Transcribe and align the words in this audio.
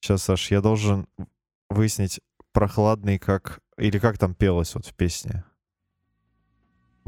Сейчас, 0.00 0.22
Саш, 0.22 0.50
я 0.50 0.60
должен 0.60 1.06
выяснить, 1.70 2.20
прохладный 2.52 3.18
как... 3.18 3.60
Или 3.76 3.98
как 3.98 4.18
там 4.18 4.34
пелось 4.34 4.74
вот 4.74 4.86
в 4.86 4.94
песне. 4.94 5.44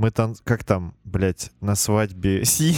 Мы 0.00 0.10
тан... 0.10 0.34
Как 0.44 0.64
там, 0.64 0.94
блядь, 1.04 1.50
на 1.60 1.74
свадьбе 1.74 2.42
си 2.46 2.74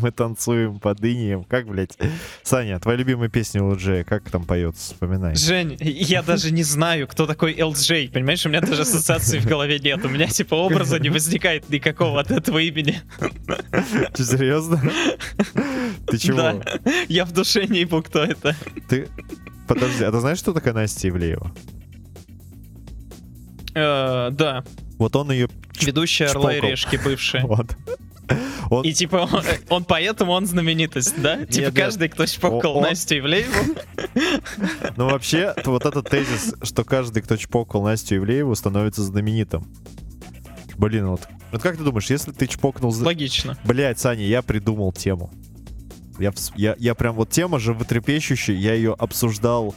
мы 0.00 0.10
танцуем 0.10 0.80
под 0.80 1.04
инием. 1.04 1.44
Как, 1.44 1.66
блядь? 1.66 1.98
Саня, 2.44 2.80
твоя 2.80 2.96
любимая 2.96 3.28
песня 3.28 3.60
LJ, 3.60 4.04
как 4.04 4.30
там 4.30 4.46
поется? 4.46 4.94
Вспоминай. 4.94 5.36
Жень, 5.36 5.76
я 5.78 6.22
даже 6.22 6.50
не 6.50 6.62
знаю, 6.62 7.06
кто 7.08 7.26
такой 7.26 7.52
LJ, 7.52 8.12
понимаешь? 8.12 8.46
У 8.46 8.48
меня 8.48 8.62
даже 8.62 8.82
ассоциации 8.82 9.38
в 9.38 9.44
голове 9.44 9.80
нет. 9.80 10.02
У 10.02 10.08
меня 10.08 10.26
типа 10.28 10.54
образа 10.54 10.98
не 10.98 11.10
возникает 11.10 11.68
никакого 11.68 12.18
от 12.18 12.30
этого 12.30 12.56
имени. 12.56 13.02
Ты 14.14 14.24
серьезно? 14.24 14.80
Ты 16.06 16.16
чего? 16.16 16.38
Да. 16.38 16.62
Я 17.06 17.26
в 17.26 17.32
душе 17.32 17.66
не 17.66 17.80
ебу, 17.80 18.02
кто 18.02 18.24
это. 18.24 18.56
Ты... 18.88 19.08
Подожди, 19.68 20.04
а 20.04 20.10
ты 20.10 20.20
знаешь, 20.20 20.38
что 20.38 20.54
такая 20.54 20.72
Настя 20.72 21.10
Ивлеева? 21.10 21.52
Э, 23.74 24.30
да, 24.32 24.64
Вот 24.98 25.16
он 25.16 25.32
ее... 25.32 25.48
ведущая 25.86 26.26
Орла 26.26 26.54
и. 26.54 26.60
Решки 26.60 26.96
бывшая. 26.96 27.44
Вот. 27.44 27.76
Он... 28.70 28.84
И 28.84 28.92
типа 28.92 29.28
он, 29.30 29.42
он 29.68 29.84
поэтому 29.84 30.32
он 30.32 30.46
знаменитость, 30.46 31.20
да? 31.20 31.44
Типа 31.44 31.66
нет. 31.66 31.74
каждый, 31.74 32.08
кто 32.08 32.24
чпокал 32.24 32.76
О- 32.76 32.78
о. 32.78 32.82
Настю 32.82 33.18
Ивлееву. 33.18 33.52
Ну, 34.96 35.10
вообще, 35.10 35.54
вот 35.64 35.84
этот 35.84 36.08
тезис, 36.08 36.54
что 36.62 36.84
каждый, 36.84 37.22
кто 37.22 37.36
чпокал 37.36 37.82
Настю 37.82 38.16
Ивлееву, 38.16 38.54
становится 38.54 39.02
знаменитым. 39.02 39.66
Блин, 40.78 41.08
вот... 41.08 41.28
Вот 41.50 41.62
как 41.62 41.76
ты 41.76 41.84
думаешь, 41.84 42.08
если 42.08 42.32
ты 42.32 42.46
чпокнул... 42.46 42.92
Логично. 42.92 43.58
Блять, 43.64 43.98
Саня, 43.98 44.24
я 44.24 44.40
придумал 44.40 44.92
тему. 44.92 45.30
Я, 46.18 46.32
я, 46.56 46.74
я 46.78 46.94
прям 46.94 47.14
вот 47.14 47.30
тема 47.30 47.58
животрепещущая, 47.58 48.56
я 48.56 48.74
ее 48.74 48.94
обсуждал 48.98 49.74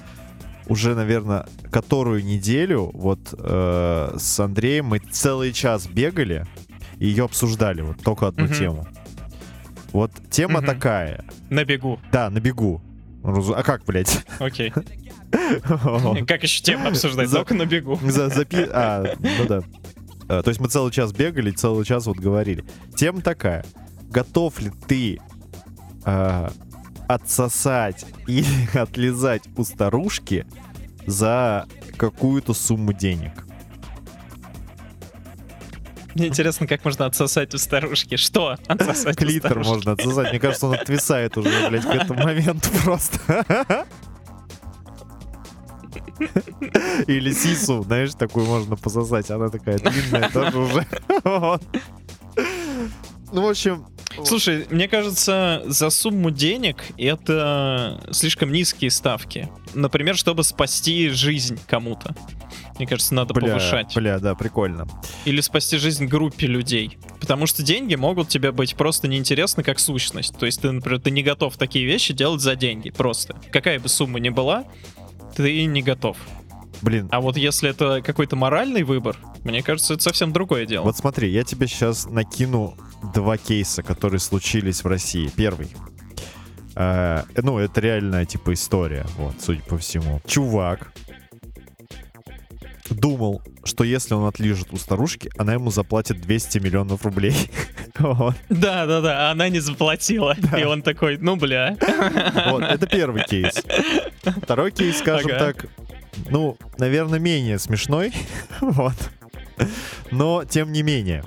уже, 0.68 0.96
наверное, 0.96 1.46
которую 1.72 2.24
неделю. 2.26 2.92
Вот 2.94 3.34
э, 3.38 4.16
с 4.18 4.40
Андреем 4.40 4.86
мы 4.88 5.00
целый 5.00 5.54
час 5.54 5.88
бегали 5.88 6.46
и 6.98 7.08
ее 7.08 7.26
обсуждали, 7.26 7.82
вот 7.82 8.02
только 8.04 8.28
одну 8.28 8.46
Мгм. 8.46 8.54
тему. 8.54 8.88
Вот 9.92 10.12
тема 10.30 10.60
Мгм. 10.62 10.68
такая. 10.68 11.26
На 11.50 11.64
бегу. 11.66 12.00
Да, 12.12 12.30
на 12.30 12.40
бегу. 12.40 12.82
А 13.24 13.64
как, 13.64 13.84
блядь? 13.86 14.24
Окей. 14.40 14.72
Как 16.28 16.44
еще 16.44 16.62
тему 16.64 16.88
обсуждать? 16.90 17.30
Только 17.32 17.54
на 17.56 17.66
бегу. 17.66 17.96
Запи- 18.04 18.70
А, 18.72 19.04
ну 19.20 19.46
да. 19.48 19.62
А, 20.28 20.42
То 20.44 20.50
есть 20.50 20.62
мы 20.62 20.68
целый 20.70 20.92
час 20.92 21.12
бегали, 21.12 21.52
целый 21.52 21.84
час 21.86 22.06
вот 22.06 22.18
говорили. 22.18 22.64
Тема 22.96 23.22
такая. 23.22 23.66
Готов 24.10 24.60
ли 24.62 24.72
ты 24.88 25.20
а, 26.06 26.52
отсосать 27.08 28.06
или 28.28 28.78
отлизать 28.78 29.44
у 29.58 29.64
старушки 29.64 30.46
за 31.06 31.68
какую-то 31.98 32.54
сумму 32.54 32.94
денег? 32.94 33.46
Мне 36.16 36.28
интересно, 36.28 36.66
как 36.66 36.86
можно 36.86 37.06
отсосать 37.06 37.54
у 37.54 37.58
старушки. 37.58 38.16
Что 38.16 38.56
отсосать 38.68 39.16
старушки? 39.16 39.70
можно 39.70 39.92
отсосать. 39.92 40.32
Мне 40.32 40.40
кажется, 40.40 40.68
он 40.68 40.76
отвисает 40.76 41.38
уже, 41.38 41.70
блядь, 41.70 41.84
к 41.84 41.90
этому 41.90 42.24
моменту 42.24 42.70
просто. 42.84 43.86
Или 47.08 47.34
сису, 47.34 47.84
знаешь, 47.84 48.14
такую 48.14 48.46
можно 48.46 48.78
пососать. 48.78 49.30
Она 49.30 49.50
такая 49.50 49.78
длинная 49.78 50.30
тоже 50.30 50.58
уже. 50.58 50.88
Ну, 53.32 53.42
в 53.42 53.50
общем... 53.50 53.86
Слушай, 54.24 54.66
мне 54.70 54.88
кажется, 54.88 55.64
за 55.66 55.90
сумму 55.90 56.32
денег 56.32 56.84
это 56.98 58.02
слишком 58.12 58.52
низкие 58.52 58.90
ставки. 58.92 59.50
Например, 59.74 60.16
чтобы 60.16 60.44
спасти 60.44 61.10
жизнь 61.10 61.60
кому-то. 61.68 62.16
Мне 62.78 62.88
кажется, 62.88 63.14
надо 63.14 63.34
Бля, 63.34 63.48
повышать. 63.54 63.94
бля, 63.96 64.20
да, 64.20 64.36
прикольно. 64.36 64.88
Или 65.26 65.42
спасти 65.42 65.78
жизнь 65.78 66.06
группе 66.08 66.48
людей. 66.48 66.98
Потому 67.20 67.46
что 67.48 67.64
деньги 67.64 67.96
могут 67.96 68.28
тебе 68.30 68.52
быть 68.52 68.76
просто 68.76 69.08
неинтересны 69.08 69.64
как 69.64 69.80
сущность. 69.80 70.38
То 70.38 70.46
есть 70.46 70.62
ты, 70.62 70.72
например, 70.72 71.00
ты 71.00 71.12
не 71.12 71.24
готов 71.24 71.58
такие 71.58 71.86
вещи 71.86 72.14
делать 72.14 72.42
за 72.42 72.56
деньги. 72.56 72.90
Просто. 72.92 73.36
Какая 73.52 73.80
бы 73.80 73.88
сумма 73.88 74.20
ни 74.20 74.30
была, 74.30 74.66
ты 75.36 75.66
не 75.66 75.82
готов. 75.82 76.18
Блин, 76.82 77.08
А 77.12 77.22
вот 77.22 77.38
если 77.38 77.70
это 77.70 78.02
какой-то 78.02 78.36
моральный 78.36 78.84
выбор, 78.84 79.18
мне 79.44 79.62
кажется, 79.64 79.94
это 79.94 80.04
совсем 80.04 80.34
другое 80.34 80.66
дело. 80.66 80.84
вот 80.84 80.98
смотри, 80.98 81.30
я 81.30 81.44
тебе 81.44 81.68
сейчас 81.68 82.06
накину 82.06 82.76
два 83.14 83.38
кейса, 83.38 83.84
которые 83.84 84.20
случились 84.20 84.84
в 84.84 84.88
России. 84.88 85.32
Первый. 85.36 85.70
Э, 86.76 87.24
ну, 87.36 87.58
это 87.58 87.80
реальная, 87.82 88.26
типа, 88.26 88.54
история, 88.54 89.06
вот, 89.18 89.36
судя 89.40 89.62
по 89.62 89.78
всему. 89.78 90.22
Чувак 90.26 90.92
думал, 92.90 93.42
что 93.64 93.84
если 93.84 94.14
он 94.14 94.26
отлижет 94.26 94.68
у 94.72 94.78
старушки, 94.78 95.30
она 95.38 95.54
ему 95.54 95.72
заплатит 95.72 96.22
200 96.22 96.60
миллионов 96.60 97.06
рублей. 97.06 97.36
Да, 97.98 98.86
да, 98.86 99.02
да, 99.02 99.32
она 99.32 99.48
не 99.48 99.60
заплатила. 99.60 100.36
И 100.58 100.64
он 100.64 100.82
такой, 100.82 101.18
ну 101.18 101.38
бля. 101.38 101.78
Вот, 102.50 102.62
это 102.62 102.88
первый 102.88 103.24
кейс. 103.24 103.64
Второй 104.44 104.72
кейс, 104.72 104.98
скажем 105.00 105.30
так, 105.30 105.68
ну, 106.30 106.58
наверное, 106.78 107.20
менее 107.20 107.60
смешной. 107.60 108.14
Вот. 108.62 108.96
Но, 110.12 110.44
тем 110.44 110.72
не 110.74 110.84
менее. 110.84 111.24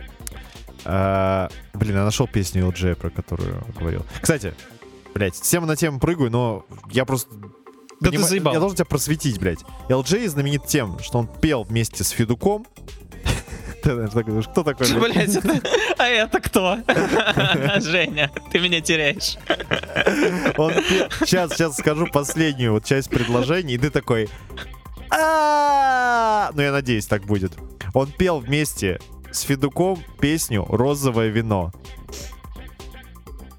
А, 0.85 1.49
блин, 1.75 1.97
я 1.97 2.05
нашел 2.05 2.27
песню 2.27 2.67
LJ, 2.69 2.97
про 2.97 3.11
которую 3.11 3.65
говорил. 3.79 4.05
Кстати, 4.21 4.55
блядь, 5.15 5.41
тема 5.41 5.67
на 5.67 5.77
тему 5.77 5.99
прыгаю, 5.99 6.31
но 6.31 6.67
я 6.91 7.05
просто... 7.05 7.31
Да 8.01 8.11
ты 8.11 8.19
заебал. 8.19 8.53
Я 8.53 8.61
должен 8.61 8.77
тебя 8.77 8.85
просветить, 8.85 9.39
блядь. 9.39 9.61
LJ 9.89 10.29
знаменит 10.29 10.67
тем, 10.67 10.99
что 11.01 11.19
он 11.19 11.27
пел 11.27 11.65
вместе 11.65 12.05
с 12.05 12.11
Федуком. 12.11 12.67
Кто 13.83 14.63
такой? 14.63 14.93
блядь? 15.01 15.39
А 15.99 16.07
это 16.07 16.41
кто? 16.41 16.79
Женя, 17.81 18.31
ты 18.53 18.61
меня 18.61 18.81
теряешь. 18.81 19.37
Сейчас, 21.25 21.55
сейчас 21.55 21.77
скажу 21.77 22.07
последнюю 22.07 22.73
вот 22.73 22.85
часть 22.85 23.11
предложения, 23.11 23.75
и 23.75 23.79
ты 23.79 23.91
такой. 23.91 24.29
«А-а-а!» 25.11 26.51
Ну, 26.55 26.63
я 26.63 26.73
надеюсь, 26.73 27.07
так 27.07 27.25
будет. 27.25 27.53
Он 27.95 28.11
пел 28.11 28.41
вместе 28.41 29.01
с 29.31 29.43
Федуком 29.43 29.99
песню 30.21 30.65
«Розовое 30.69 31.29
вино». 31.29 31.73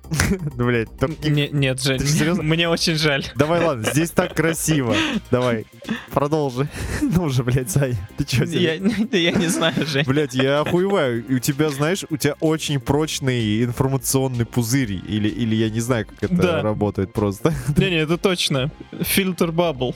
Ну, 0.56 0.66
блядь, 0.66 0.98
только 0.98 1.30
не- 1.30 1.48
Не- 1.48 1.50
Нет, 1.52 1.82
Жень, 1.82 2.00
серьезно? 2.00 2.44
мне 2.44 2.68
очень 2.68 2.96
жаль. 2.96 3.26
Давай, 3.36 3.64
ладно, 3.64 3.86
здесь 3.92 4.12
так 4.12 4.34
красиво. 4.36 4.96
Давай, 5.32 5.66
продолжи. 6.12 6.68
Ну 7.02 7.24
уже, 7.24 7.44
блядь, 7.44 7.70
Саня, 7.72 7.96
ты 8.18 8.24
чё 8.26 8.44
Я, 8.46 8.74
я 8.76 9.32
не 9.32 9.48
знаю, 9.48 9.74
Жень. 9.86 10.06
Блядь, 10.06 10.34
я 10.34 10.62
охуеваю. 10.62 11.26
И 11.28 11.36
у 11.36 11.40
тебя, 11.40 11.70
знаешь, 11.70 12.06
у 12.10 12.18
тебя 12.18 12.36
очень 12.40 12.80
прочный 12.80 13.64
информационный 13.64 14.46
пузырь. 14.46 14.94
Или, 15.08 15.28
или 15.30 15.56
я 15.56 15.70
не 15.70 15.80
знаю, 15.80 16.06
как 16.08 16.24
это 16.32 16.36
Да. 16.42 16.62
работает 16.62 17.14
просто. 17.14 17.54
Не-не, 17.78 17.98
это 17.98 18.18
точно. 18.18 18.72
Фильтр 19.02 19.52
бабл. 19.52 19.96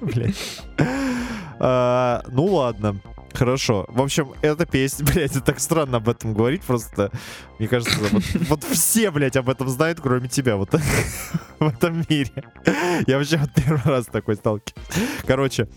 Блядь. 0.00 0.34
А, 1.58 2.22
ну 2.28 2.44
ладно. 2.46 2.96
Хорошо. 3.34 3.86
В 3.88 4.02
общем, 4.02 4.32
эта 4.42 4.66
песня, 4.66 5.04
блядь, 5.12 5.30
это 5.32 5.40
так 5.40 5.60
странно 5.60 5.98
об 5.98 6.08
этом 6.08 6.34
говорить, 6.34 6.62
просто, 6.62 7.10
мне 7.58 7.68
кажется, 7.68 7.96
вот, 7.98 8.22
вот 8.48 8.64
все, 8.64 9.10
блядь, 9.10 9.36
об 9.36 9.48
этом 9.48 9.68
знают, 9.68 10.00
кроме 10.00 10.28
тебя, 10.28 10.56
вот 10.56 10.70
в 11.58 11.68
этом 11.68 12.04
мире. 12.08 12.32
Я 13.06 13.18
вообще 13.18 13.36
вот 13.38 13.50
первый 13.54 13.84
раз 13.84 14.06
такой 14.06 14.36
сталкиваюсь. 14.36 14.86
Короче, 15.26 15.68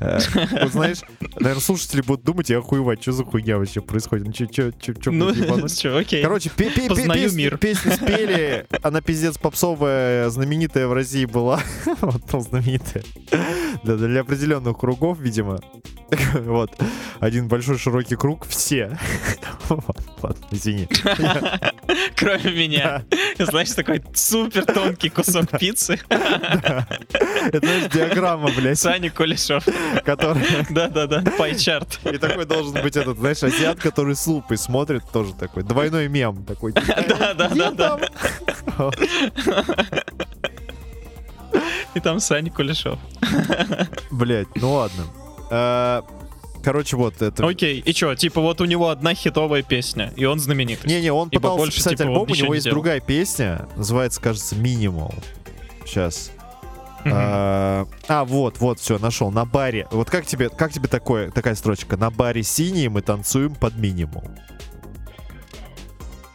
вот 0.00 0.72
знаешь, 0.72 0.98
наверное, 1.38 1.60
слушатели 1.62 2.00
будут 2.02 2.24
думать 2.24 2.50
и 2.50 2.54
охуевать, 2.54 3.02
что 3.02 3.12
за 3.12 3.24
хуйня 3.24 3.58
вообще 3.58 3.80
происходит. 3.80 4.26
Ну, 4.26 4.32
чё, 4.32 4.46
чё, 4.46 4.70
чё, 4.80 4.92
чё, 4.94 5.10
Ну, 5.10 5.32
чё, 5.68 5.96
окей. 5.98 6.22
Короче, 6.22 6.50
Познаю 6.88 7.12
песню- 7.24 7.36
мир. 7.38 7.58
песню 7.58 7.92
спели, 7.92 8.66
она 8.82 9.00
пиздец 9.00 9.38
попсовая, 9.38 10.28
знаменитая 10.30 10.86
в 10.86 10.92
России 10.92 11.24
была. 11.26 11.60
Вот, 12.00 12.22
ну, 12.32 12.40
знаменитая. 12.40 13.02
Для, 13.82 13.96
для 13.96 14.20
определенных 14.20 14.78
кругов, 14.78 15.18
видимо. 15.20 15.60
Вот. 16.34 16.70
Один 17.20 17.48
большой 17.48 17.78
широкий 17.78 18.14
круг, 18.16 18.46
все. 18.46 18.98
Ладно, 20.22 20.46
извини. 20.50 20.86
Кроме 22.16 22.50
меня. 22.52 23.04
Знаешь, 23.38 23.70
такой 23.72 24.02
супер 24.14 24.64
тонкий 24.66 25.08
кусок 25.08 25.50
пиццы. 25.58 25.98
Это, 26.08 27.58
знаешь, 27.60 27.90
диаграмма, 27.92 28.50
блядь, 28.56 28.78
Саня 28.78 29.10
Кулешов. 29.10 29.64
Которая... 30.04 30.66
Да-да-да, 30.70 31.22
пайчарт. 31.38 32.00
И 32.04 32.18
такой 32.18 32.44
должен 32.44 32.80
быть 32.82 32.96
этот, 32.96 33.18
знаешь, 33.18 33.42
азиат, 33.42 33.78
который 33.78 34.14
с 34.14 34.26
лупой 34.26 34.56
смотрит, 34.58 35.02
тоже 35.12 35.34
такой. 35.34 35.62
Двойной 35.62 36.08
мем 36.08 36.44
такой. 36.44 36.72
Да-да-да. 36.72 37.98
И 41.94 42.00
там 42.00 42.18
Саня 42.20 42.50
Кулешов. 42.50 42.98
Блять, 44.10 44.48
ну 44.56 44.72
ладно. 44.72 45.04
Э, 45.50 46.02
Короче, 46.64 46.96
вот 46.96 47.20
это... 47.20 47.46
Окей, 47.46 47.78
и 47.84 47.92
чё, 47.92 48.14
типа 48.14 48.40
вот 48.40 48.62
у 48.62 48.64
него 48.64 48.88
одна 48.88 49.14
хитовая 49.14 49.62
песня, 49.62 50.12
и 50.16 50.24
он 50.24 50.40
знаменитый. 50.40 50.90
Не-не, 50.90 51.12
он 51.12 51.28
Ибо 51.28 51.42
пытался 51.42 51.58
больше, 51.58 51.76
писать 51.76 51.98
типа, 51.98 52.02
он 52.04 52.08
альбом, 52.08 52.30
у 52.30 52.34
него 52.34 52.46
не 52.48 52.54
есть 52.54 52.64
делал. 52.64 52.74
другая 52.74 53.00
песня, 53.00 53.68
называется, 53.76 54.20
кажется, 54.22 54.56
«Минимал». 54.56 55.14
Сейчас. 55.84 56.32
А, 57.06 57.86
а, 58.08 58.24
вот, 58.24 58.58
вот, 58.58 58.80
все, 58.80 58.98
нашел. 58.98 59.30
На 59.30 59.44
баре. 59.44 59.86
Вот 59.90 60.10
как 60.10 60.26
тебе, 60.26 60.48
как 60.48 60.72
тебе 60.72 60.88
такое, 60.88 61.30
такая 61.30 61.54
строчка? 61.54 61.96
На 61.96 62.10
баре 62.10 62.42
синий 62.42 62.88
мы 62.88 63.02
танцуем 63.02 63.54
под 63.54 63.76
минимум. 63.76 64.24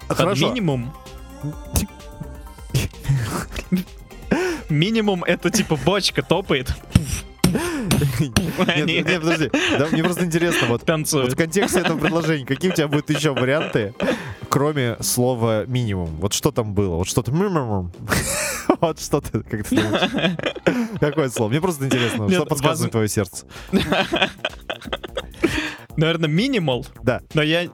Под 0.07 0.37
минимум? 0.37 0.93
Минимум 4.69 5.23
это 5.23 5.49
типа 5.49 5.75
бочка 5.77 6.21
топает. 6.21 6.73
Нет, 8.19 8.87
нет, 9.05 9.21
подожди. 9.21 9.49
Да, 9.77 9.87
мне 9.91 10.03
просто 10.03 10.25
интересно, 10.25 10.67
вот, 10.67 10.83
вот 10.87 11.33
в 11.33 11.35
контексте 11.35 11.79
этого 11.79 11.97
предложения, 11.97 12.45
какие 12.45 12.71
у 12.71 12.73
тебя 12.73 12.87
будут 12.87 13.09
еще 13.09 13.33
варианты, 13.33 13.93
кроме 14.49 14.97
слова 15.01 15.65
минимум? 15.65 16.15
Вот 16.17 16.33
что 16.33 16.51
там 16.51 16.73
было? 16.73 16.95
Вот 16.95 17.07
что-то 17.07 17.31
минимум. 17.31 17.91
Вот 18.81 19.01
что 19.01 19.19
ты, 19.19 19.41
как 19.41 19.67
ты 19.67 19.75
думаешь? 19.75 20.89
Какое 20.99 21.29
слово? 21.29 21.49
Мне 21.49 21.59
просто 21.59 21.87
интересно, 21.87 22.29
что 22.29 22.45
подсказывает 22.45 22.91
твое 22.91 23.09
сердце? 23.09 23.47
Наверное, 25.97 26.29
минимал. 26.29 26.85
Да. 27.01 27.21
Но 27.33 27.41
я 27.41 27.67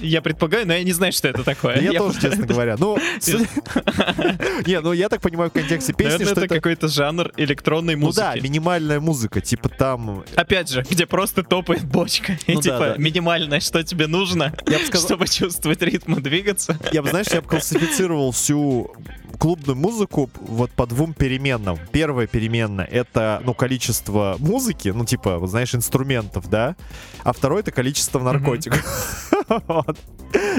я 0.00 0.22
предполагаю, 0.22 0.66
но 0.66 0.74
я 0.74 0.82
не 0.82 0.92
знаю, 0.92 1.12
что 1.12 1.28
это 1.28 1.44
такое. 1.44 1.80
Я, 1.80 1.92
тоже, 1.92 2.20
честно 2.20 2.46
говоря. 2.46 2.76
Ну, 2.78 2.96
не, 4.66 4.80
ну 4.80 4.92
я 4.92 5.08
так 5.08 5.20
понимаю 5.20 5.50
в 5.50 5.52
контексте 5.52 5.92
песни, 5.92 6.24
что 6.24 6.40
это 6.40 6.48
какой-то 6.48 6.88
жанр 6.88 7.32
электронной 7.36 7.96
музыки. 7.96 8.24
Ну 8.24 8.34
да, 8.34 8.40
минимальная 8.40 9.00
музыка, 9.00 9.40
типа 9.40 9.68
там... 9.68 10.24
Опять 10.34 10.70
же, 10.70 10.84
где 10.88 11.06
просто 11.06 11.42
топает 11.42 11.84
бочка. 11.84 12.38
И 12.46 12.54
ну 12.54 12.60
типа 12.60 12.94
минимальное, 12.98 13.60
что 13.60 13.82
тебе 13.82 14.06
нужно, 14.06 14.54
чтобы 14.92 15.26
чувствовать 15.28 15.82
ритм 15.82 16.14
и 16.14 16.20
двигаться. 16.20 16.78
Я 16.92 17.02
бы, 17.02 17.10
знаешь, 17.10 17.28
я 17.28 17.40
бы 17.40 17.48
классифицировал 17.48 18.32
всю 18.32 18.92
клубную 19.38 19.76
музыку 19.76 20.30
вот 20.40 20.70
по 20.72 20.86
двум 20.86 21.14
переменным. 21.14 21.78
Первая 21.92 22.26
переменная— 22.26 22.84
это, 22.90 23.40
ну, 23.44 23.54
количество 23.54 24.36
музыки, 24.38 24.88
ну, 24.88 25.06
типа, 25.06 25.40
знаешь, 25.46 25.74
инструментов, 25.74 26.50
да? 26.50 26.76
А 27.24 27.32
второе— 27.32 27.60
это 27.62 27.72
количество 27.72 28.20
наркотиков. 28.20 29.29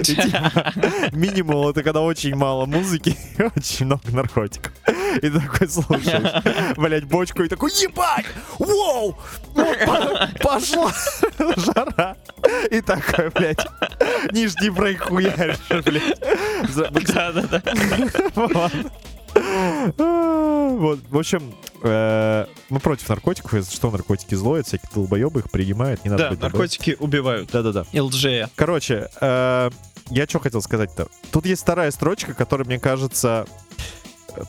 Типа, 0.04 0.52
минимум 1.14 1.68
это 1.70 1.82
когда 1.84 2.02
очень 2.02 2.36
мало 2.36 2.66
музыки 2.66 3.18
и 3.38 3.44
очень 3.44 3.86
много 3.86 4.12
наркотиков. 4.12 4.74
И 5.22 5.30
такой 5.30 5.70
слушаешь, 5.70 6.76
блять, 6.78 7.06
бочку 7.06 7.44
и 7.44 7.48
такой, 7.48 7.72
ебать! 7.72 8.26
Воу! 8.60 9.18
Пошла 10.42 10.92
жара! 11.58 12.18
И 12.70 12.82
такой, 12.82 13.30
блядь, 13.30 13.66
нижний 14.32 14.70
брейк 14.70 15.04
хуяришь, 15.04 15.58
блядь. 15.70 16.20
Да-да-да. 17.08 17.62
Вот, 19.34 21.00
в 21.10 21.18
общем, 21.18 21.54
э, 21.84 22.46
мы 22.70 22.80
против 22.80 23.10
наркотиков, 23.10 23.54
если 23.54 23.76
что, 23.76 23.92
наркотики 23.92 24.36
злое, 24.36 24.64
всякие 24.64 24.90
долбоебы 24.94 25.42
их 25.42 25.52
принимают, 25.52 26.04
не 26.04 26.10
надо 26.10 26.30
Да, 26.36 26.46
наркотики 26.48 26.96
убивают. 27.00 27.50
Да-да-да. 27.52 27.86
ЛДЖ. 27.94 28.50
Короче, 28.56 29.10
э, 29.20 29.70
я 30.10 30.26
что 30.28 30.40
хотел 30.40 30.62
сказать-то? 30.62 31.08
Тут 31.32 31.46
есть 31.46 31.62
вторая 31.62 31.92
строчка, 31.92 32.34
которая, 32.34 32.66
мне 32.66 32.80
кажется, 32.80 33.46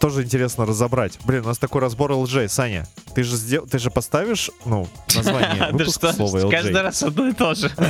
тоже 0.00 0.22
интересно 0.22 0.66
разобрать. 0.66 1.18
Блин, 1.24 1.44
у 1.44 1.48
нас 1.48 1.58
такой 1.58 1.80
разбор 1.80 2.12
LJ. 2.12 2.48
Саня, 2.48 2.86
ты 3.14 3.22
же 3.22 3.36
сдел... 3.36 3.66
ты 3.66 3.78
же 3.78 3.90
поставишь, 3.90 4.50
ну, 4.64 4.88
название 5.14 5.68
выпуска 5.72 6.12
слова 6.12 6.38
LJ. 6.38 6.50
Каждый 6.50 6.82
раз 6.82 7.02
одно 7.02 7.28
и 7.28 7.32
то 7.32 7.54
же. 7.54 7.70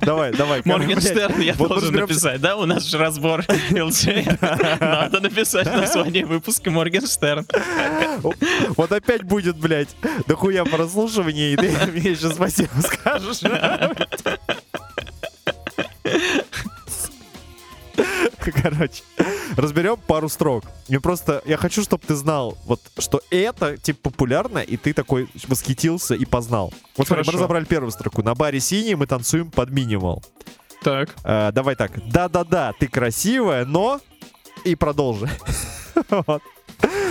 Давай, 0.00 0.32
давай. 0.32 0.62
Моргенштерн 0.64 1.40
я 1.40 1.54
должен 1.54 1.94
написать, 1.94 2.40
да? 2.40 2.56
У 2.56 2.64
нас 2.64 2.84
же 2.84 2.98
разбор 2.98 3.40
LJ. 3.70 4.80
Надо 4.80 5.20
написать 5.20 5.66
название 5.66 6.24
выпуска 6.24 6.70
Моргенштерн. 6.70 7.46
Вот 8.76 8.92
опять 8.92 9.22
будет, 9.22 9.56
блядь, 9.56 9.94
дохуя 10.26 10.64
прослушивания, 10.64 11.52
и 11.52 11.56
ты 11.56 11.76
мне 11.92 12.12
еще 12.12 12.30
спасибо 12.30 12.70
скажешь. 12.80 13.42
Короче, 18.62 19.02
разберем 19.56 19.96
пару 19.96 20.28
строк. 20.28 20.64
Мне 20.88 21.00
просто, 21.00 21.42
я 21.44 21.56
хочу, 21.56 21.82
чтобы 21.82 22.04
ты 22.06 22.14
знал, 22.14 22.58
вот, 22.64 22.80
что 22.98 23.20
это, 23.30 23.76
типа, 23.76 24.10
популярно, 24.10 24.58
и 24.58 24.76
ты 24.76 24.92
такой 24.92 25.28
восхитился 25.46 26.14
и 26.14 26.24
познал. 26.24 26.72
Вот 26.96 27.06
смотри, 27.06 27.24
мы 27.26 27.32
разобрали 27.32 27.64
первую 27.64 27.90
строку. 27.90 28.22
На 28.22 28.34
баре 28.34 28.60
синий 28.60 28.94
мы 28.94 29.06
танцуем 29.06 29.50
под 29.50 29.70
минимал. 29.70 30.22
Так. 30.82 31.10
А, 31.24 31.52
давай 31.52 31.76
так. 31.76 31.92
Да-да-да, 32.08 32.72
ты 32.78 32.88
красивая, 32.88 33.64
но... 33.64 34.00
И 34.64 34.74
продолжи. 34.74 35.28
вот. 36.10 36.42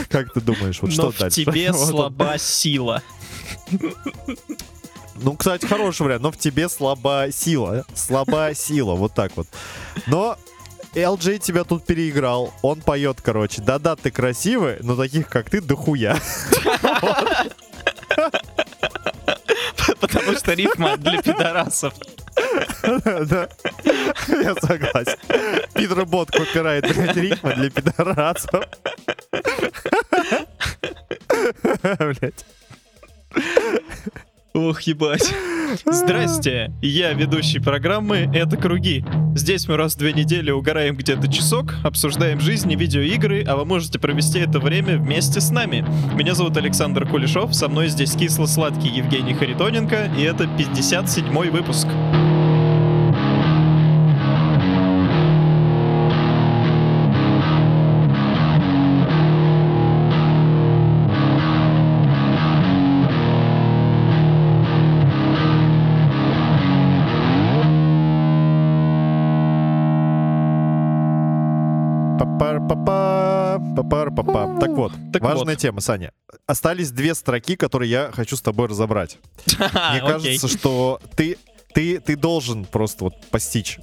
Как 0.10 0.33
ты 0.33 0.42
думаешь, 0.42 0.81
вот 0.81 0.89
но 0.89 0.94
что 0.94 1.12
в 1.12 1.18
дальше? 1.18 1.44
тебе 1.44 1.74
слаба 1.74 2.38
сила. 2.38 3.01
Ну, 5.16 5.36
кстати, 5.36 5.66
хороший 5.66 6.04
вариант, 6.04 6.24
но 6.24 6.31
в 6.31 6.38
тебе 6.38 6.68
слаба 6.68 7.28
сила. 7.31 7.86
Слаба 7.94 8.54
сила, 8.54 8.95
вот 8.95 9.13
так 9.13 9.36
вот. 9.38 9.48
Но 10.07 10.38
LJ 10.93 11.39
тебя 11.39 11.63
тут 11.63 11.85
переиграл. 11.85 12.53
Он 12.61 12.81
поет, 12.81 13.21
короче. 13.21 13.61
Да-да, 13.61 13.95
ты 13.95 14.11
красивый, 14.11 14.77
но 14.81 14.95
таких, 14.95 15.27
как 15.29 15.49
ты, 15.49 15.61
дохуя. 15.61 16.17
Потому 19.99 20.33
что 20.33 20.53
рифма 20.53 20.97
для 20.97 21.21
пидорасов. 21.21 21.93
Да. 22.83 23.47
Я 24.27 24.55
согласен. 24.55 25.17
Питер 25.73 26.05
Бот 26.05 26.31
копирает, 26.31 26.85
рифма 27.15 27.53
для 27.53 27.69
пидорасов. 27.69 28.65
Блядь. 31.83 32.45
Ох, 34.53 34.81
ебать. 34.81 35.33
Здрасте, 35.86 36.74
я 36.81 37.13
ведущий 37.13 37.59
программы 37.59 38.30
«Это 38.33 38.57
круги». 38.57 39.06
Здесь 39.33 39.65
мы 39.69 39.77
раз 39.77 39.95
в 39.95 39.98
две 39.98 40.12
недели 40.12 40.51
угораем 40.51 40.98
где-то 40.98 41.31
часок, 41.31 41.75
обсуждаем 41.86 42.42
жизнь 42.42 42.69
и 42.69 42.75
видеоигры, 42.75 43.45
а 43.48 43.56
вы 43.56 43.63
можете 43.63 43.98
провести 43.98 44.39
это 44.39 44.59
время 44.59 44.98
вместе 44.98 45.39
с 45.39 45.51
нами. 45.51 45.86
Меня 46.15 46.36
зовут 46.36 46.57
Александр 46.57 47.07
Кулешов, 47.07 47.56
со 47.56 47.69
мной 47.69 47.88
здесь 47.88 48.12
кисло-сладкий 48.12 48.89
Евгений 48.89 49.33
Харитоненко, 49.33 50.12
и 50.18 50.24
это 50.24 50.44
57-й 50.44 51.50
выпуск. 51.50 51.88
Так 75.11 75.21
важная 75.21 75.56
вот. 75.56 75.61
тема, 75.61 75.81
Саня. 75.81 76.13
Остались 76.45 76.91
две 76.91 77.15
строки, 77.15 77.56
которые 77.56 77.89
я 77.89 78.11
хочу 78.13 78.35
с 78.35 78.41
тобой 78.41 78.68
разобрать. 78.68 79.18
Мне 79.45 79.99
кажется, 79.99 80.47
что 80.47 80.99
ты, 81.15 81.37
ты, 81.73 81.99
ты 81.99 82.15
должен 82.15 82.65
просто 82.65 83.06
вот 83.06 83.25
постичь. 83.30 83.80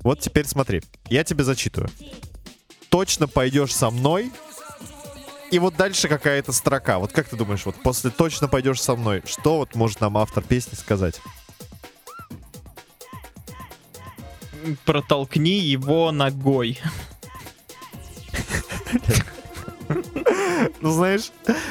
Вот 0.00 0.20
теперь 0.20 0.46
смотри, 0.46 0.82
я 1.08 1.24
тебе 1.24 1.44
зачитываю. 1.44 1.90
Точно 2.88 3.28
пойдешь 3.28 3.74
со 3.74 3.90
мной, 3.90 4.32
и 5.50 5.58
вот 5.58 5.76
дальше 5.76 6.08
какая-то 6.08 6.52
строка. 6.52 6.98
Вот 6.98 7.12
как 7.12 7.28
ты 7.28 7.36
думаешь, 7.36 7.66
вот 7.66 7.76
после 7.82 8.10
«точно 8.10 8.48
пойдешь 8.48 8.80
со 8.80 8.94
мной», 8.94 9.22
что 9.26 9.58
вот 9.58 9.74
может 9.74 10.00
нам 10.00 10.16
автор 10.16 10.44
песни 10.44 10.76
сказать? 10.76 11.20
Протолкни 14.84 15.58
его 15.58 16.12
ногой. 16.12 16.78
Ну, 20.80 20.92
знаешь, 20.92 21.30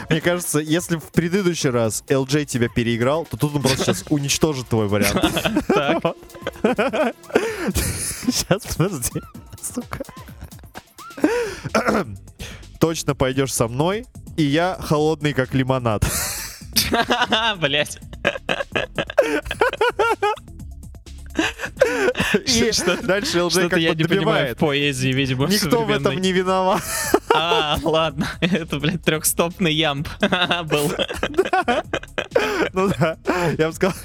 мне 0.09 0.21
кажется, 0.21 0.59
если 0.59 0.97
в 0.97 1.11
предыдущий 1.11 1.69
раз 1.69 2.03
LJ 2.07 2.45
тебя 2.45 2.69
переиграл, 2.69 3.25
то 3.25 3.37
тут 3.37 3.55
он 3.55 3.61
просто 3.61 3.83
сейчас 3.83 4.05
уничтожит 4.09 4.67
твой 4.67 4.87
вариант. 4.87 5.23
Сейчас, 8.25 8.65
подожди. 8.75 9.21
Сука. 9.61 10.03
Точно 12.79 13.15
пойдешь 13.15 13.53
со 13.53 13.67
мной, 13.67 14.05
и 14.37 14.43
я 14.43 14.77
холодный, 14.79 15.33
как 15.33 15.53
лимонад. 15.53 16.05
Блять. 17.57 17.99
И 22.45 22.71
дальше 23.03 23.43
ЛД 23.43 23.69
как 23.69 23.79
я 23.79 23.93
не 23.93 24.03
понимаю 24.03 24.55
в 24.55 24.59
поэзии, 24.59 25.09
видимо, 25.09 25.47
Никто 25.47 25.83
в 25.83 25.89
этом 25.89 26.19
не 26.19 26.31
виноват. 26.31 26.83
А, 27.33 27.77
ладно. 27.83 28.27
Это, 28.41 28.79
блядь, 28.79 29.03
трехстопный 29.03 29.73
ямб 29.73 30.07
был. 30.65 30.91
Ну 32.73 32.89
да. 32.97 33.17
Я 33.57 33.67
бы 33.67 33.73
сказал... 33.73 33.95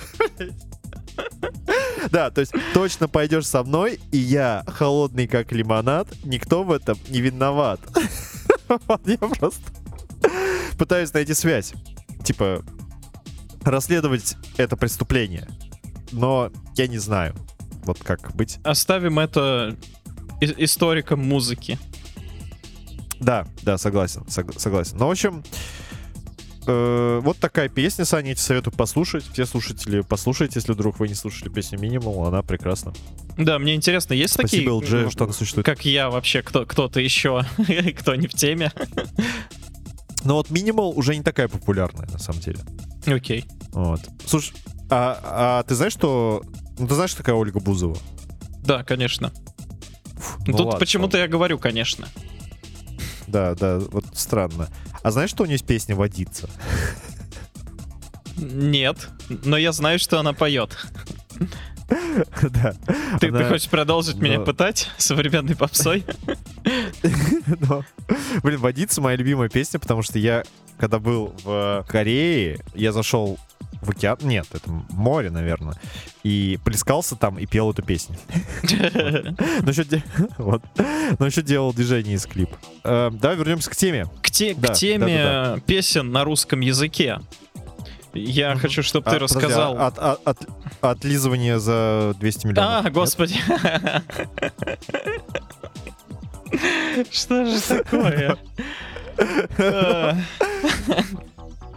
Да, 2.10 2.30
то 2.30 2.40
есть 2.40 2.52
точно 2.72 3.08
пойдешь 3.08 3.46
со 3.46 3.62
мной, 3.62 4.00
и 4.12 4.18
я 4.18 4.64
холодный 4.66 5.26
как 5.26 5.52
лимонад, 5.52 6.08
никто 6.24 6.64
в 6.64 6.72
этом 6.72 6.98
не 7.08 7.20
виноват. 7.20 7.80
Я 9.06 9.18
просто... 9.18 9.62
пытаюсь 10.76 11.12
найти 11.12 11.34
связь. 11.34 11.72
Типа, 12.24 12.64
расследовать 13.64 14.36
это 14.56 14.76
преступление. 14.76 15.48
Но 16.14 16.50
я 16.76 16.86
не 16.86 16.98
знаю, 16.98 17.34
вот 17.84 17.98
как 17.98 18.34
быть. 18.34 18.58
Оставим 18.62 19.18
это 19.18 19.76
историкам 20.40 21.20
музыки. 21.20 21.78
Да, 23.20 23.46
да, 23.62 23.78
согласен, 23.78 24.22
сог- 24.28 24.58
согласен. 24.58 24.96
Ну, 24.98 25.08
в 25.08 25.10
общем, 25.10 25.42
э, 26.66 27.20
вот 27.22 27.38
такая 27.38 27.68
песня, 27.68 28.04
Саня, 28.04 28.30
я 28.30 28.34
тебе 28.34 28.42
советую 28.42 28.74
послушать. 28.74 29.24
Все 29.32 29.46
слушатели, 29.46 30.02
послушайте, 30.02 30.58
если 30.58 30.72
вдруг 30.72 30.98
вы 31.00 31.08
не 31.08 31.14
слушали 31.14 31.48
песню 31.48 31.78
Минимал, 31.78 32.26
она 32.26 32.42
прекрасна. 32.42 32.92
Да, 33.36 33.58
мне 33.58 33.74
интересно, 33.74 34.14
есть 34.14 34.34
Спасибо, 34.34 34.80
такие... 34.80 34.98
LG, 34.98 35.04
ну, 35.04 35.10
что 35.10 35.24
она 35.24 35.32
существует. 35.32 35.66
Как 35.66 35.84
я 35.84 36.10
вообще, 36.10 36.42
кто, 36.42 36.66
кто-то 36.66 37.00
еще, 37.00 37.44
кто 37.98 38.14
не 38.14 38.28
в 38.28 38.34
теме. 38.34 38.72
Но 40.24 40.36
вот 40.36 40.50
Минимал 40.50 40.90
уже 40.96 41.16
не 41.16 41.22
такая 41.22 41.48
популярная, 41.48 42.08
на 42.08 42.18
самом 42.18 42.40
деле. 42.40 42.58
Окей. 43.06 43.44
Вот. 43.72 44.00
Слушай, 44.26 44.54
а, 44.94 45.60
а 45.60 45.62
ты 45.64 45.74
знаешь, 45.74 45.92
что... 45.92 46.42
Ну, 46.78 46.86
ты 46.88 46.94
знаешь, 46.94 47.14
такая 47.14 47.34
Ольга 47.34 47.60
Бузова? 47.60 47.96
Да, 48.64 48.82
конечно. 48.84 49.32
Фу, 50.16 50.38
Ну, 50.46 50.56
Тут 50.56 50.66
ладно, 50.66 50.78
почему-то 50.80 51.18
я 51.18 51.28
говорю, 51.28 51.58
конечно. 51.58 52.08
Да, 53.26 53.54
да, 53.54 53.78
вот 53.78 54.04
странно. 54.14 54.68
А 55.02 55.10
знаешь, 55.10 55.30
что 55.30 55.42
у 55.42 55.46
нее 55.46 55.54
есть 55.54 55.66
песня 55.66 55.94
«Водиться»? 55.96 56.48
Нет, 58.36 59.08
но 59.28 59.56
я 59.56 59.72
знаю, 59.72 59.98
что 59.98 60.18
она 60.18 60.32
поет. 60.32 60.76
Да. 62.42 62.74
Ты, 63.20 63.28
Она- 63.28 63.38
ты 63.40 63.44
хочешь 63.48 63.68
продолжить 63.68 64.16
меня 64.16 64.38
но- 64.38 64.44
пытать 64.44 64.88
современной 64.96 65.54
попсой? 65.54 66.04
Но, 67.60 67.84
Блин, 68.42 68.58
«Водиться» 68.60 69.02
моя 69.02 69.16
любимая 69.16 69.48
песня, 69.50 69.78
потому 69.78 70.00
что 70.02 70.18
я, 70.18 70.44
когда 70.78 70.98
был 70.98 71.34
в 71.44 71.84
Корее, 71.88 72.60
я 72.74 72.92
зашел 72.92 73.38
в 73.82 73.90
океан, 73.90 74.16
нет, 74.22 74.46
это 74.52 74.70
море, 74.90 75.30
наверное, 75.30 75.74
и 76.22 76.58
плескался 76.64 77.16
там 77.16 77.38
и 77.38 77.46
пел 77.46 77.70
эту 77.70 77.82
песню. 77.82 78.16
Но 81.18 81.26
еще, 81.26 81.42
делал 81.42 81.72
движение 81.72 82.14
из 82.16 82.26
клип. 82.26 82.50
Э, 82.84 83.10
Давай 83.12 83.36
вернемся 83.36 83.70
к 83.70 83.76
теме. 83.76 84.06
К, 84.22 84.30
теме 84.30 85.60
песен 85.66 86.12
на 86.12 86.24
русском 86.24 86.60
языке. 86.60 87.18
Я 88.14 88.54
хочу, 88.56 88.82
чтобы 88.84 89.10
ты 89.10 89.16
А, 89.16 89.20
подожди, 89.20 89.34
рассказал. 89.36 89.76
а- 89.76 89.86
от- 89.88 89.98
от- 89.98 90.20
от- 90.24 90.48
Отлизывание 90.80 91.58
за 91.58 92.14
200 92.20 92.46
миллионов. 92.46 92.80
А, 92.80 92.82
нет? 92.84 92.92
господи. 92.92 93.34
Что 97.10 97.44
же 97.44 97.60
такое? 97.60 98.36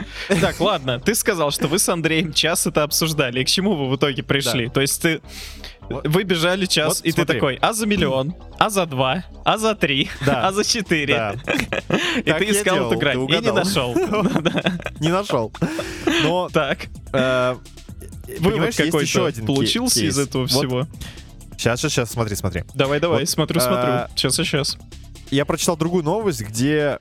Так, 0.42 0.60
ладно, 0.60 1.00
ты 1.00 1.16
сказал, 1.16 1.52
что 1.52 1.68
вы 1.68 1.80
с 1.80 1.90
Андреем 1.90 2.34
час 2.34 2.68
это 2.68 2.84
обсуждали. 2.84 3.42
И 3.42 3.44
к 3.44 3.48
чему 3.48 3.76
вы 3.76 3.90
в 3.90 3.96
итоге 3.96 4.24
пришли? 4.24 4.70
То 4.70 4.82
есть 4.82 5.02
ты... 5.02 5.22
Вы 5.90 6.24
бежали 6.24 6.66
час, 6.66 6.98
вот 6.98 7.06
и 7.06 7.12
ты 7.12 7.22
смотри. 7.22 7.36
такой, 7.36 7.56
а 7.62 7.72
за 7.72 7.86
миллион, 7.86 8.36
а 8.60 8.70
за 8.70 8.86
два, 8.86 9.24
а 9.46 9.58
за 9.58 9.74
три, 9.74 10.10
Да. 10.26 10.46
а 10.48 10.52
за 10.52 10.66
четыре. 10.66 11.16
Да, 11.16 11.36
И 12.18 12.24
Так 12.24 12.40
ты 12.40 12.52
искал 12.52 12.76
делал, 12.76 12.92
эту 12.92 13.00
грань, 13.00 13.28
ты 13.28 13.36
и 13.36 13.40
не 13.40 13.54
нашел. 13.54 13.94
Да-да. 13.96 14.74
не 15.00 15.08
нашел. 15.08 15.54
Но, 16.24 16.50
Так, 16.50 16.88
э, 17.14 17.56
вывод 18.40 18.76
какой-то 18.76 19.32
получился 19.46 20.04
из 20.04 20.20
этого 20.20 20.48
всего. 20.48 20.88
Сейчас, 21.58 21.80
сейчас, 21.80 21.92
сейчас, 21.94 22.12
смотри, 22.12 22.36
смотри. 22.36 22.64
Давай, 22.76 23.00
давай, 23.00 23.26
смотрю, 23.26 23.60
а, 23.62 23.64
смотрю. 23.64 24.16
Сейчас, 24.16 24.36
сейчас. 24.36 24.78
Я 25.32 25.44
прочитал 25.44 25.76
другую 25.76 26.04
новость, 26.04 26.42
где 26.42 27.00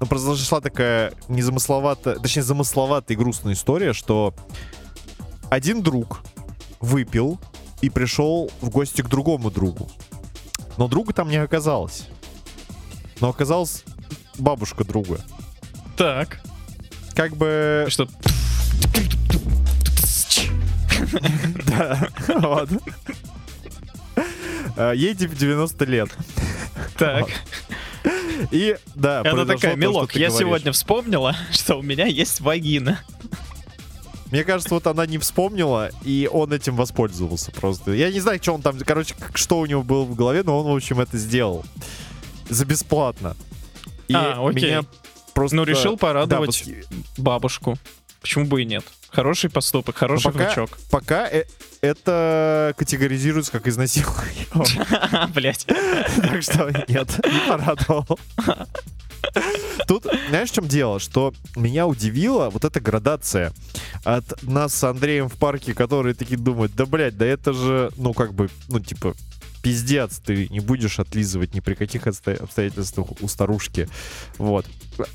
ну, 0.00 0.06
произошла 0.06 0.60
такая 0.60 1.12
незамысловатая, 1.28 2.16
точнее, 2.16 2.42
замысловатая 2.42 3.16
и 3.16 3.18
грустная 3.18 3.54
история, 3.54 3.92
что 3.92 4.34
один 5.50 5.82
друг 5.82 6.20
выпил 6.80 7.40
и 7.80 7.90
пришел 7.90 8.50
в 8.60 8.70
гости 8.70 9.02
к 9.02 9.08
другому 9.08 9.50
другу. 9.50 9.90
Но 10.76 10.88
друга 10.88 11.12
там 11.12 11.28
не 11.28 11.36
оказалось. 11.36 12.06
Но 13.20 13.30
оказалась 13.30 13.84
бабушка 14.38 14.84
друга. 14.84 15.20
Так, 15.96 16.40
Как 17.14 17.36
бы... 17.36 17.86
что... 17.88 18.06
Да, 21.66 22.08
вот. 22.28 22.70
А, 24.76 24.92
Ей 24.92 25.14
типа 25.14 25.34
90 25.34 25.84
лет. 25.86 26.10
Так. 26.96 27.26
И, 28.50 28.76
да, 28.94 29.20
Она 29.20 29.44
такая, 29.44 29.76
Милок, 29.76 30.14
я 30.14 30.30
сегодня 30.30 30.72
вспомнила, 30.72 31.36
что 31.52 31.76
у 31.76 31.82
меня 31.82 32.06
есть 32.06 32.40
вагина. 32.40 33.00
Мне 34.30 34.44
кажется, 34.44 34.74
вот 34.74 34.86
она 34.86 35.06
не 35.06 35.16
вспомнила, 35.16 35.90
и 36.04 36.28
он 36.30 36.52
этим 36.52 36.76
воспользовался 36.76 37.50
просто. 37.50 37.92
Я 37.92 38.10
не 38.12 38.20
знаю, 38.20 38.38
что 38.42 38.52
он 38.52 38.60
там, 38.62 38.78
короче, 38.80 39.14
что 39.34 39.58
у 39.58 39.66
него 39.66 39.82
было 39.82 40.04
в 40.04 40.14
голове, 40.14 40.42
но 40.44 40.58
он, 40.60 40.66
в 40.70 40.76
общем, 40.76 41.00
это 41.00 41.16
сделал. 41.16 41.64
За 42.50 42.66
бесплатно. 42.66 43.36
И 44.06 44.14
А, 44.14 44.46
окей. 44.46 44.64
меня 44.64 44.82
просто... 45.32 45.56
Ну, 45.56 45.64
решил 45.64 45.92
Да, 45.92 45.98
порадовать 45.98 46.48
восхи- 46.50 46.84
бабушку. 47.16 47.78
Почему 48.28 48.44
бы 48.44 48.60
и 48.60 48.66
нет? 48.66 48.84
Хороший 49.08 49.48
поступок, 49.48 49.96
хороший 49.96 50.26
Но 50.26 50.32
пока- 50.32 50.44
внучок. 50.44 50.78
Пока 50.90 51.26
э- 51.30 51.46
это 51.80 52.74
категоризируется 52.76 53.50
как 53.50 53.66
изнасилование. 53.66 54.46
Блять. 55.34 55.64
Так 55.64 56.42
что 56.42 56.70
нет, 56.88 57.08
не 57.24 57.48
порадовал. 57.48 58.18
Тут, 59.86 60.06
знаешь, 60.28 60.50
в 60.50 60.54
чем 60.54 60.68
дело? 60.68 61.00
Что 61.00 61.32
меня 61.56 61.86
удивила 61.86 62.50
вот 62.50 62.66
эта 62.66 62.80
градация 62.80 63.54
от 64.04 64.42
нас 64.42 64.74
с 64.74 64.84
Андреем 64.84 65.30
в 65.30 65.36
парке, 65.36 65.72
которые 65.72 66.14
такие 66.14 66.36
думают, 66.38 66.74
да, 66.74 66.84
блядь, 66.84 67.16
да 67.16 67.24
это 67.24 67.54
же, 67.54 67.90
ну, 67.96 68.12
как 68.12 68.34
бы, 68.34 68.50
ну, 68.68 68.78
типа, 68.78 69.14
пиздец, 69.62 70.18
ты 70.18 70.48
не 70.50 70.60
будешь 70.60 70.98
отлизывать 70.98 71.54
ни 71.54 71.60
при 71.60 71.72
каких 71.72 72.06
обсто- 72.06 72.36
обстоятельствах 72.42 73.08
у 73.22 73.26
старушки. 73.28 73.88
Вот. 74.36 74.66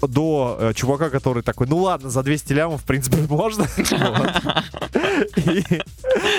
До 0.01 0.57
э, 0.59 0.73
чувака, 0.73 1.09
который 1.09 1.43
такой, 1.43 1.67
ну 1.67 1.77
ладно, 1.77 2.09
за 2.09 2.23
200 2.23 2.53
лямов, 2.53 2.81
в 2.81 2.85
принципе, 2.85 3.17
можно. 3.29 3.67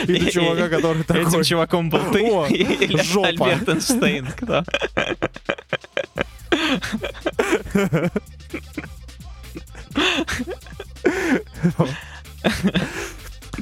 И 0.07 0.19
до 0.19 0.31
чувака, 0.31 0.69
который 0.69 1.03
Этим 1.03 1.25
такой... 1.25 1.45
чуваком 1.45 1.91
был 1.91 2.01
ты 2.13 2.21
или 2.21 3.03
жопа. 3.03 3.29
Альберт 3.29 3.69
Эйнштейн? 3.69 4.27
Кто? 4.37 4.65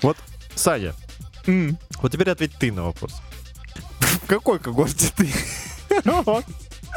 Вот, 0.02 0.16
Саня, 0.54 0.94
Вот 2.00 2.12
теперь 2.12 2.30
ответь 2.30 2.54
ты 2.58 2.72
на 2.72 2.84
вопрос. 2.84 3.20
В 4.00 4.26
какой 4.26 4.58
когорте 4.58 5.10
ты? 5.16 5.28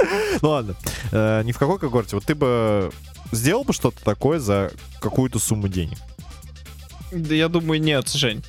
Ну 0.42 0.50
ладно, 0.50 0.76
Э, 1.12 1.42
не 1.44 1.52
в 1.52 1.58
какой 1.60 1.80
когорте. 1.80 2.16
Вот 2.16 2.26
ты 2.26 2.36
бы 2.36 2.92
сделал 3.32 3.64
бы 3.64 3.74
что-то 3.74 4.04
такое 4.04 4.40
за 4.40 4.72
какую-то 5.00 5.40
сумму 5.40 5.68
денег? 5.68 5.98
Да 7.12 7.34
я 7.36 7.48
думаю, 7.48 7.80
нет, 7.82 8.10
Жень. 8.10 8.44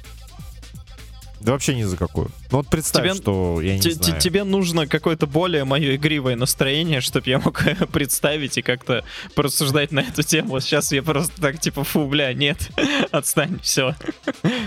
Да 1.41 1.53
вообще 1.53 1.75
ни 1.76 1.85
за 1.85 1.97
какую. 1.97 2.31
Ну 2.50 2.59
вот 2.59 2.69
представь, 2.69 3.05
Тебе- 3.05 3.15
что 3.15 3.61
я 3.61 3.76
не 3.76 3.91
знаю. 3.91 4.21
Тебе 4.21 4.43
нужно 4.43 4.87
какое-то 4.88 5.26
более 5.26 5.65
мое 5.65 5.95
игривое 5.97 6.35
настроение, 6.35 7.00
чтобы 7.00 7.29
я 7.29 7.38
мог 7.38 7.62
представить 7.93 8.57
и 8.59 8.62
как-то 8.62 9.05
порассуждать 9.35 9.93
на 9.93 10.00
эту 10.00 10.23
тему. 10.23 10.59
Сейчас 10.61 10.91
я 10.93 11.03
просто 11.03 11.41
так, 11.41 11.61
типа, 11.61 11.85
фу, 11.85 12.07
бля, 12.09 12.33
нет, 12.33 12.71
отстань, 13.12 13.61
все. 13.62 13.95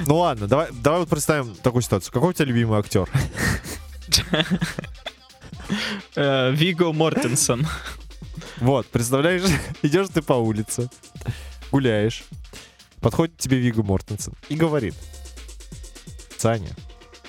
Ну 0.06 0.18
ладно, 0.20 0.48
давай, 0.48 0.68
давай 0.72 1.00
вот 1.02 1.10
представим 1.10 1.56
такую 1.56 1.82
ситуацию. 1.82 2.14
Какой 2.14 2.30
у 2.30 2.34
тебя 2.34 2.46
любимый 2.46 2.80
актер? 2.80 3.10
Э, 6.16 6.52
Виго 6.52 6.92
Мортенсон. 6.94 7.68
Вот, 8.58 8.88
представляешь, 8.88 9.44
идешь 9.82 10.08
ты 10.14 10.22
по 10.22 10.34
улице, 10.34 10.90
гуляешь, 11.72 12.24
подходит 13.00 13.38
тебе 13.38 13.58
Вига 13.58 13.84
Мортенсен 13.84 14.34
и 14.50 14.56
говорит, 14.56 14.96
Саня, 16.38 16.72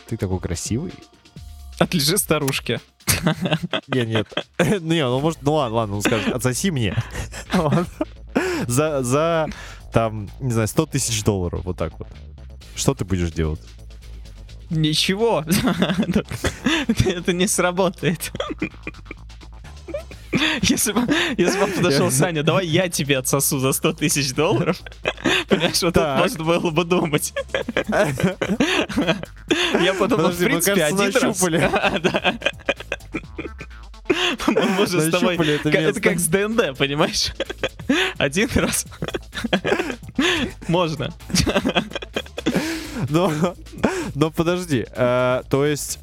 ты 0.07 0.17
такой 0.17 0.41
красивый. 0.41 0.93
Отлежи 1.79 2.19
старушке. 2.19 2.81
Не, 3.89 4.07
нет. 4.07 4.27
Не, 4.59 5.05
ну 5.07 5.21
может, 5.21 5.43
ну 5.43 5.55
ладно, 5.55 5.77
ладно, 5.77 5.97
он 5.97 6.03
скажет, 6.03 6.35
отсоси 6.35 6.71
мне. 6.71 6.97
За, 8.67 9.03
за, 9.03 9.49
там, 9.93 10.29
не 10.41 10.53
знаю, 10.53 10.69
100 10.69 10.87
тысяч 10.87 11.25
долларов, 11.25 11.63
вот 11.65 11.77
так 11.77 11.99
вот. 11.99 12.09
Что 12.77 12.95
ты 12.95 13.05
будешь 13.05 13.33
делать? 13.33 13.61
Ничего. 14.71 15.45
Это 17.07 17.33
не 17.33 17.49
сработает. 17.49 18.31
Если 20.63 20.93
бы, 20.93 21.03
если 21.37 21.59
бы 21.59 21.67
подошел, 21.67 22.09
Саня, 22.11 22.43
давай 22.45 22.65
я 22.67 22.89
тебе 22.89 23.19
отсосу 23.19 23.59
за 23.59 23.73
100 23.73 23.95
тысяч 23.95 24.33
долларов. 24.33 24.79
Понимаешь, 25.49 25.83
вот 25.83 25.95
Так. 25.95 26.05
это 26.05 26.19
можно 26.23 26.45
было 26.45 26.71
бы 26.71 26.85
думать. 26.85 27.35
Я 29.81 29.93
подумал, 29.95 30.31
в 30.31 30.39
Подожди, 30.39 30.45
мы, 30.45 30.51
принципе, 30.51 30.85
один 30.85 31.11
раз. 31.11 31.43
Мы 34.47 34.87
с 34.87 35.11
тобой... 35.11 35.37
Это 35.37 36.01
как 36.01 36.19
с 36.19 36.27
ДНД, 36.27 36.77
понимаешь? 36.77 37.33
Один 38.19 38.49
раз. 38.55 38.87
Можно. 40.69 41.13
Но, 43.09 43.33
но 44.15 44.31
подожди, 44.31 44.87
э, 44.89 45.43
то 45.49 45.67
есть... 45.67 45.99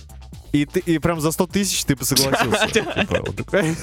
И, 0.54 0.66
ты, 0.66 0.80
и 0.80 0.98
прям 0.98 1.20
за 1.20 1.32
100 1.32 1.48
тысяч 1.48 1.84
ты 1.84 1.96
бы 1.96 2.06
согласился. 2.06 2.68
Типа, 2.72 3.06
он 3.28 3.36
такой, 3.36 3.76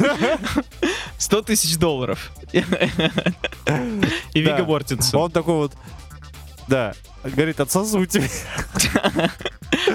100 1.19 1.43
тысяч 1.43 1.77
долларов. 1.77 2.33
И 2.53 4.41
Вига 4.41 4.59
Да. 4.59 4.65
Мортенсен. 4.65 5.19
Он 5.19 5.31
такой 5.31 5.55
вот, 5.55 5.73
да, 6.67 6.95
говорит, 7.31 7.61
отсосу 7.61 8.05
тебе. 8.07 8.29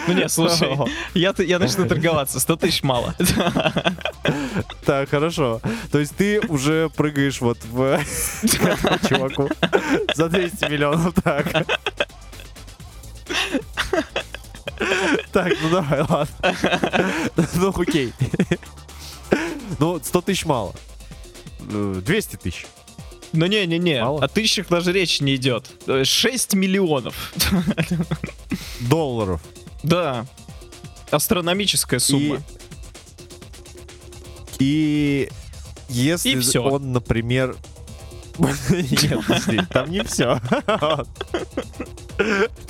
Ну 0.07 0.13
не, 0.13 0.27
слушай, 0.29 0.69
я, 1.13 1.33
я 1.37 1.59
начну 1.59 1.87
торговаться, 1.87 2.39
100 2.39 2.55
тысяч 2.57 2.83
мало. 2.83 3.15
Так, 4.85 5.09
хорошо. 5.09 5.61
То 5.91 5.99
есть 5.99 6.15
ты 6.15 6.39
уже 6.41 6.89
прыгаешь 6.89 7.41
вот 7.41 7.57
в 7.63 7.99
чуваку 9.07 9.49
за 10.15 10.29
200 10.29 10.65
миллионов, 10.65 11.13
так. 11.23 11.45
Так, 15.31 15.53
ну 15.61 15.69
давай, 15.69 16.01
ладно. 16.01 16.53
Ну 17.55 17.73
окей. 17.75 18.13
Ну, 19.79 19.99
100 20.01 20.21
тысяч 20.21 20.45
мало. 20.45 20.73
Э, 21.69 22.01
200 22.03 22.35
тысяч. 22.37 22.65
Ну 23.31 23.45
не-не-не, 23.45 24.03
о 24.03 24.27
тысячах 24.27 24.67
даже 24.69 24.91
речь 24.91 25.21
не 25.21 25.35
идет. 25.35 25.69
6 26.03 26.53
миллионов. 26.55 27.33
Долларов. 28.81 29.41
Да. 29.83 30.25
Астрономическая 31.11 31.99
сумма. 31.99 32.41
И 34.59 35.29
если 35.89 36.31
И 36.31 36.39
всё. 36.39 36.63
он, 36.63 36.91
например... 36.91 37.55
Нет, 38.69 39.25
подожди, 39.27 39.59
там 39.71 39.89
не 39.89 40.03
все. 40.03 40.39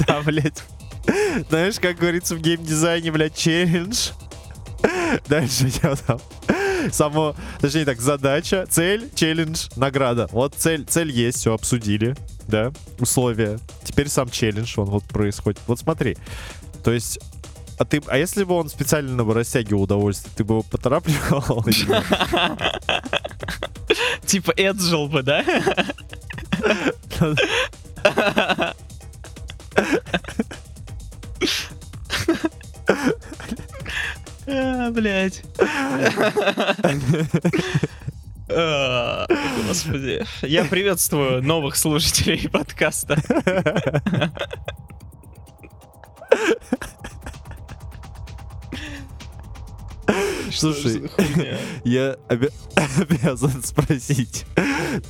Там, 0.05 0.23
блядь... 0.25 0.63
Знаешь, 1.49 1.79
как 1.79 1.97
говорится 1.97 2.35
в 2.35 2.39
геймдизайне, 2.39 3.11
блядь, 3.11 3.35
челлендж. 3.35 4.09
Дальше 5.27 5.69
что 5.69 5.95
там? 5.95 6.19
Само, 6.91 7.35
точнее 7.59 7.85
так, 7.85 7.99
задача, 8.01 8.65
цель, 8.69 9.09
челлендж, 9.13 9.67
награда. 9.75 10.27
Вот 10.31 10.55
цель, 10.55 10.85
цель 10.85 11.11
есть, 11.11 11.39
все 11.39 11.53
обсудили, 11.53 12.15
да, 12.47 12.71
условия. 12.99 13.59
Теперь 13.83 14.09
сам 14.09 14.29
челлендж, 14.29 14.73
он 14.77 14.85
вот 14.85 15.03
происходит. 15.05 15.59
Вот 15.67 15.79
смотри, 15.79 16.17
то 16.83 16.91
есть, 16.91 17.19
а 17.77 17.85
ты, 17.85 18.01
а 18.07 18.17
если 18.17 18.43
бы 18.43 18.55
он 18.55 18.69
специально 18.69 19.23
бы 19.23 19.33
растягивал 19.33 19.83
удовольствие, 19.83 20.33
ты 20.35 20.43
бы 20.43 20.55
его 20.55 20.63
поторапливал? 20.63 21.63
Типа 24.25 24.51
Эджил 24.57 25.07
бы, 25.07 25.23
да? 25.23 25.43
А, 34.51 34.89
Блять. 34.91 35.43
А, 38.51 39.27
Господи. 39.67 40.25
Я 40.41 40.65
приветствую 40.65 41.43
новых 41.43 41.75
слушателей 41.75 42.49
подкаста. 42.49 43.21
Слушай? 50.51 51.09
Я 51.83 52.17
обя- 52.27 52.51
обязан 52.75 53.63
спросить. 53.63 54.45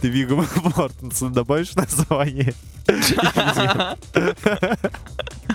Ты 0.02 0.10
Вигу 0.10 0.44
Мортенсен 0.76 1.32
добавишь 1.32 1.74
название? 1.76 2.54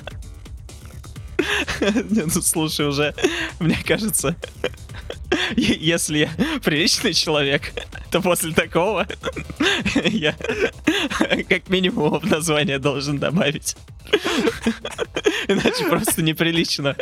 Не, 2.11 2.23
ну 2.23 2.43
слушай, 2.43 2.87
уже, 2.87 3.15
мне 3.59 3.79
кажется, 3.85 4.37
если 5.57 6.19
я 6.19 6.31
приличный 6.63 7.13
человек, 7.13 7.73
то 8.11 8.21
после 8.21 8.53
такого 8.53 9.07
я 10.05 10.35
как 11.49 11.69
минимум 11.69 12.19
в 12.19 12.27
название 12.27 12.79
должен 12.79 13.19
добавить. 13.19 13.77
Иначе 15.49 15.87
просто 15.89 16.23
неприлично. 16.23 16.97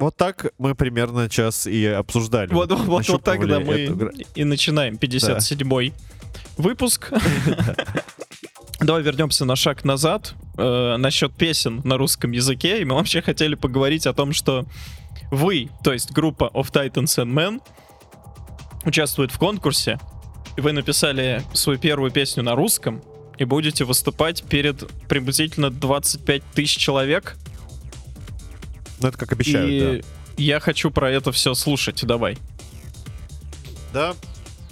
Вот 0.00 0.16
так 0.16 0.52
мы 0.56 0.74
примерно 0.74 1.28
час 1.28 1.66
и 1.66 1.84
обсуждали. 1.84 2.50
Вот, 2.54 2.70
вот, 2.70 2.80
вот 2.86 2.98
нащупывали 2.98 3.38
тогда 3.38 3.60
мы 3.60 3.74
эту 3.74 4.10
и 4.34 4.44
начинаем 4.44 4.94
57-й 4.94 5.92
выпуск. 6.56 7.12
Давай 8.80 9.02
вернемся 9.02 9.44
на 9.44 9.56
шаг 9.56 9.84
назад 9.84 10.34
э, 10.56 10.96
насчет 10.96 11.34
песен 11.34 11.82
на 11.84 11.98
русском 11.98 12.32
языке. 12.32 12.80
И 12.80 12.84
мы 12.86 12.94
вообще 12.94 13.20
хотели 13.20 13.54
поговорить 13.54 14.06
о 14.06 14.14
том, 14.14 14.32
что 14.32 14.64
вы, 15.30 15.68
то 15.84 15.92
есть 15.92 16.12
группа 16.12 16.50
Of 16.54 16.72
Titans 16.72 17.22
and 17.22 17.34
Men, 17.34 17.60
участвует 18.86 19.32
в 19.32 19.38
конкурсе. 19.38 19.98
И 20.56 20.62
вы 20.62 20.72
написали 20.72 21.42
свою 21.52 21.78
первую 21.78 22.10
песню 22.10 22.42
на 22.42 22.54
русском 22.54 23.02
и 23.36 23.44
будете 23.44 23.84
выступать 23.84 24.44
перед 24.44 24.90
приблизительно 25.08 25.70
25 25.70 26.42
тысяч 26.54 26.78
человек. 26.78 27.36
Ну, 29.00 29.08
это 29.08 29.18
как 29.18 29.32
обещают, 29.32 30.04
и 30.36 30.42
я 30.42 30.60
хочу 30.60 30.90
про 30.90 31.10
это 31.10 31.32
все 31.32 31.54
слушать. 31.54 32.04
Давай. 32.04 32.38
да. 33.92 34.14
Да. 34.14 34.16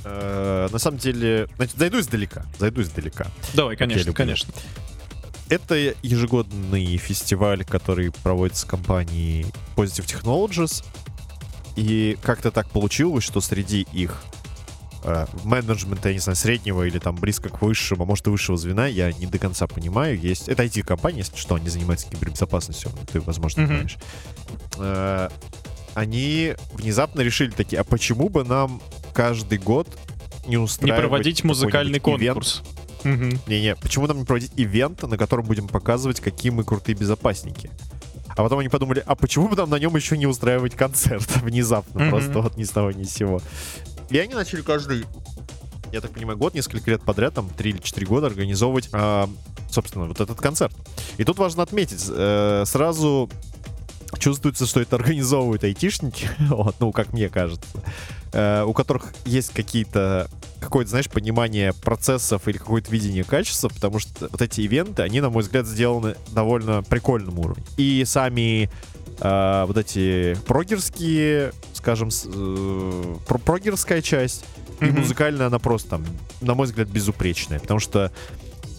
Э, 0.04 0.68
На 0.72 0.78
самом 0.78 0.98
деле, 0.98 1.48
значит, 1.56 1.76
зайду 1.76 2.00
издалека. 2.00 2.46
Зайду 2.58 2.82
издалека. 2.82 3.26
Давай, 3.54 3.76
конечно, 3.76 4.12
конечно. 4.12 4.52
Это 5.48 5.94
ежегодный 6.02 6.96
фестиваль, 6.98 7.64
который 7.64 8.10
проводится 8.22 8.66
компанией 8.66 9.46
Positive 9.76 10.04
Technologies. 10.06 10.84
И 11.76 12.18
как-то 12.22 12.50
так 12.50 12.68
получилось, 12.70 13.24
что 13.24 13.40
среди 13.40 13.86
их 13.92 14.16
менеджмента, 15.44 16.08
я 16.08 16.14
не 16.14 16.20
знаю, 16.20 16.36
среднего 16.36 16.82
или 16.84 16.98
там 16.98 17.16
близко 17.16 17.48
к 17.48 17.62
высшему, 17.62 18.02
а 18.02 18.06
может 18.06 18.26
и 18.26 18.30
высшего 18.30 18.56
звена, 18.56 18.86
я 18.86 19.12
не 19.12 19.26
до 19.26 19.38
конца 19.38 19.66
понимаю. 19.66 20.18
Есть... 20.18 20.48
Это 20.48 20.64
IT-компания, 20.64 21.18
если 21.18 21.36
что, 21.36 21.54
они 21.54 21.68
занимаются 21.68 22.08
кибербезопасностью, 22.08 22.90
ты, 23.12 23.20
возможно, 23.20 23.62
Мгм. 23.62 23.74
знаешь. 23.74 23.96
Э, 24.78 25.28
Они 25.94 26.54
внезапно 26.74 27.22
решили 27.22 27.50
такие, 27.50 27.80
а 27.80 27.84
почему 27.84 28.28
бы 28.28 28.44
нам 28.44 28.80
каждый 29.14 29.58
год 29.58 29.88
не 30.44 30.50
Не 30.50 30.58
устраивать 30.58 31.00
проводить 31.00 31.42
музыкальный 31.44 31.98
какой-нибудь 31.98 32.22
ивент? 32.22 32.34
конкурс. 32.34 32.62
Мгм. 33.04 33.40
Не-не, 33.48 33.74
почему 33.76 34.06
нам 34.06 34.18
не 34.18 34.24
проводить 34.24 34.52
ивент, 34.56 35.02
на 35.02 35.16
котором 35.16 35.44
будем 35.46 35.66
показывать, 35.66 36.20
какие 36.20 36.50
мы 36.52 36.62
крутые 36.62 36.94
безопасники? 36.94 37.70
А 38.28 38.42
потом 38.42 38.60
они 38.60 38.68
подумали, 38.68 39.02
а 39.04 39.16
почему 39.16 39.48
бы 39.48 39.56
нам 39.56 39.70
на 39.70 39.78
нем 39.80 39.96
еще 39.96 40.16
не 40.16 40.26
устраивать 40.28 40.76
концерт 40.76 41.26
внезапно, 41.42 42.02
Мгм. 42.02 42.10
просто 42.10 42.40
вот 42.42 42.56
ни 42.56 42.62
с 42.62 42.70
того 42.70 42.92
ни 42.92 43.02
с 43.02 43.10
сего. 43.12 43.40
И 44.10 44.18
они 44.18 44.34
начали 44.34 44.62
каждый, 44.62 45.04
я 45.92 46.00
так 46.00 46.12
понимаю, 46.12 46.38
год, 46.38 46.54
несколько 46.54 46.90
лет 46.90 47.02
подряд, 47.02 47.34
там, 47.34 47.48
три 47.50 47.70
или 47.70 47.78
четыре 47.78 48.06
года 48.06 48.26
организовывать, 48.26 48.88
а, 48.92 49.28
собственно, 49.70 50.06
вот 50.06 50.20
этот 50.20 50.38
концерт. 50.38 50.74
И 51.18 51.24
тут 51.24 51.38
важно 51.38 51.62
отметить, 51.62 52.04
э, 52.08 52.64
сразу 52.66 53.30
чувствуется, 54.18 54.66
что 54.66 54.80
это 54.80 54.96
организовывают 54.96 55.64
айтишники, 55.64 56.28
вот, 56.48 56.76
ну, 56.80 56.92
как 56.92 57.12
мне 57.12 57.28
кажется, 57.28 57.68
э, 58.32 58.64
у 58.64 58.72
которых 58.72 59.12
есть 59.24 59.52
какие-то 59.52 60.30
какое-то, 60.60 60.90
знаешь, 60.90 61.08
понимание 61.08 61.72
процессов 61.72 62.48
или 62.48 62.58
какое-то 62.58 62.90
видение 62.90 63.24
качества, 63.24 63.68
потому 63.68 64.00
что 64.00 64.28
вот 64.28 64.42
эти 64.42 64.60
ивенты, 64.60 65.02
они, 65.02 65.20
на 65.20 65.30
мой 65.30 65.42
взгляд, 65.42 65.66
сделаны 65.66 66.16
довольно 66.32 66.82
прикольном 66.82 67.38
уровне. 67.38 67.64
И 67.76 68.04
сами 68.04 68.68
э, 69.20 69.64
вот 69.66 69.76
эти 69.76 70.34
прогерские, 70.46 71.52
скажем, 71.72 72.08
э, 72.26 73.14
про- 73.26 73.38
прогерская 73.38 74.02
часть 74.02 74.44
и 74.80 74.84
Мгм. 74.86 75.00
музыкальная, 75.00 75.46
она 75.48 75.58
просто 75.58 75.90
там, 75.90 76.04
на 76.40 76.54
мой 76.54 76.66
взгляд, 76.66 76.88
безупречная, 76.88 77.58
потому 77.60 77.80
что 77.80 78.12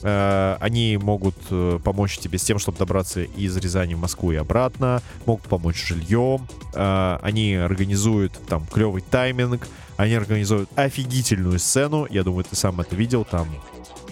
э, 0.02 0.58
они 0.62 0.96
могут 0.96 1.36
э, 1.52 1.78
помочь 1.84 2.20
тебе 2.20 2.38
с 2.38 2.44
тем, 2.44 2.58
чтобы 2.58 2.78
добраться 2.78 3.22
из 3.22 3.58
Рязани 3.58 3.96
в 3.96 4.00
Москву 4.00 4.32
и 4.32 4.38
обратно, 4.38 5.02
могут 5.26 5.44
помочь 5.48 5.86
жильем, 5.86 6.48
э, 6.74 7.20
они 7.22 7.56
организуют 7.56 8.32
там 8.48 8.66
клевый 8.68 9.02
тайминг, 9.02 9.68
они 9.98 10.14
организуют 10.14 10.70
офигительную 10.76 11.60
сцену, 11.60 12.08
я 12.10 12.24
думаю, 12.24 12.46
ты 12.46 12.56
сам 12.56 12.80
это 12.80 12.96
видел, 12.96 13.26
там 13.26 13.46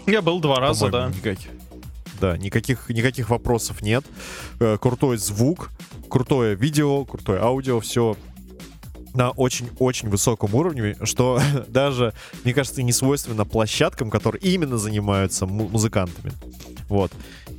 Я 0.06 0.22
был 0.22 0.42
два 0.42 0.60
раза, 0.60 0.90
да. 0.90 1.08
никаких- 1.08 1.52
Да, 2.20 2.36
никаких, 2.38 2.90
никаких 2.90 3.30
вопросов 3.30 3.82
нет. 3.82 4.04
Э, 4.60 4.78
крутой 4.82 5.18
звук, 5.18 5.70
крутое 6.10 6.56
видео, 6.56 7.06
крутое 7.06 7.42
аудио, 7.42 7.80
все 7.80 8.16
на 9.14 9.32
очень-очень 9.32 10.10
высоком 10.10 10.54
уровне, 10.54 10.96
что 11.04 11.42
даже, 11.68 12.14
мне 12.44 12.54
кажется, 12.54 12.84
не 12.84 12.92
свойственно 12.94 13.46
площадкам, 13.46 14.10
которые 14.10 14.42
именно 14.42 14.78
занимаются 14.78 15.46
му- 15.46 15.68
музыкантами. 15.70 16.32
Вот. 16.88 17.12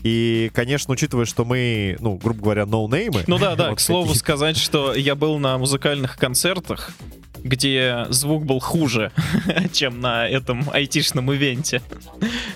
И, 0.05 0.51
конечно, 0.55 0.93
учитывая, 0.93 1.25
что 1.27 1.45
мы, 1.45 1.97
ну, 2.01 2.15
грубо 2.15 2.43
говоря, 2.43 2.67
ноунеймы. 2.67 3.25
Ну 3.27 3.39
да, 3.39 3.57
да, 3.57 3.69
вот 3.71 3.79
к 3.79 3.81
слову 3.81 4.07
такие. 4.07 4.21
сказать, 4.21 4.57
что 4.57 4.95
я 4.95 5.15
был 5.15 5.39
на 5.39 5.59
музыкальных 5.59 6.17
концертах, 6.17 6.93
где 7.43 8.07
звук 8.11 8.45
был 8.45 8.61
хуже, 8.61 9.13
чем 9.73 10.01
на 10.01 10.27
этом 10.29 10.69
айтишном 10.73 11.33
ивенте. 11.33 11.83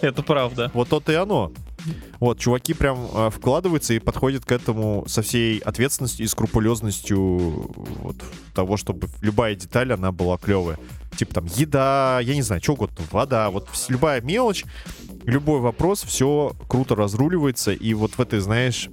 Это 0.00 0.22
правда. 0.22 0.70
Вот 0.74 0.88
то-то 0.88 1.12
и 1.12 1.16
оно. 1.16 1.52
Вот, 2.20 2.38
чуваки 2.38 2.74
прям 2.74 3.08
э, 3.12 3.30
вкладываются 3.30 3.94
и 3.94 3.98
подходят 3.98 4.44
к 4.44 4.52
этому 4.52 5.04
со 5.06 5.22
всей 5.22 5.58
ответственностью 5.58 6.24
и 6.24 6.28
скрупулезностью 6.28 7.18
вот, 7.18 8.16
того, 8.54 8.76
чтобы 8.76 9.08
любая 9.20 9.54
деталь, 9.54 9.92
она 9.92 10.12
была 10.12 10.38
клевая. 10.38 10.78
Типа 11.16 11.34
там 11.34 11.46
еда, 11.46 12.20
я 12.22 12.34
не 12.34 12.42
знаю, 12.42 12.62
что 12.62 12.72
угодно, 12.74 13.04
вода, 13.10 13.50
вот 13.50 13.68
любая 13.88 14.20
мелочь, 14.20 14.64
любой 15.24 15.60
вопрос, 15.60 16.02
все 16.02 16.54
круто 16.68 16.94
разруливается, 16.94 17.72
и 17.72 17.94
вот 17.94 18.12
в 18.12 18.20
этой, 18.20 18.40
знаешь, 18.40 18.88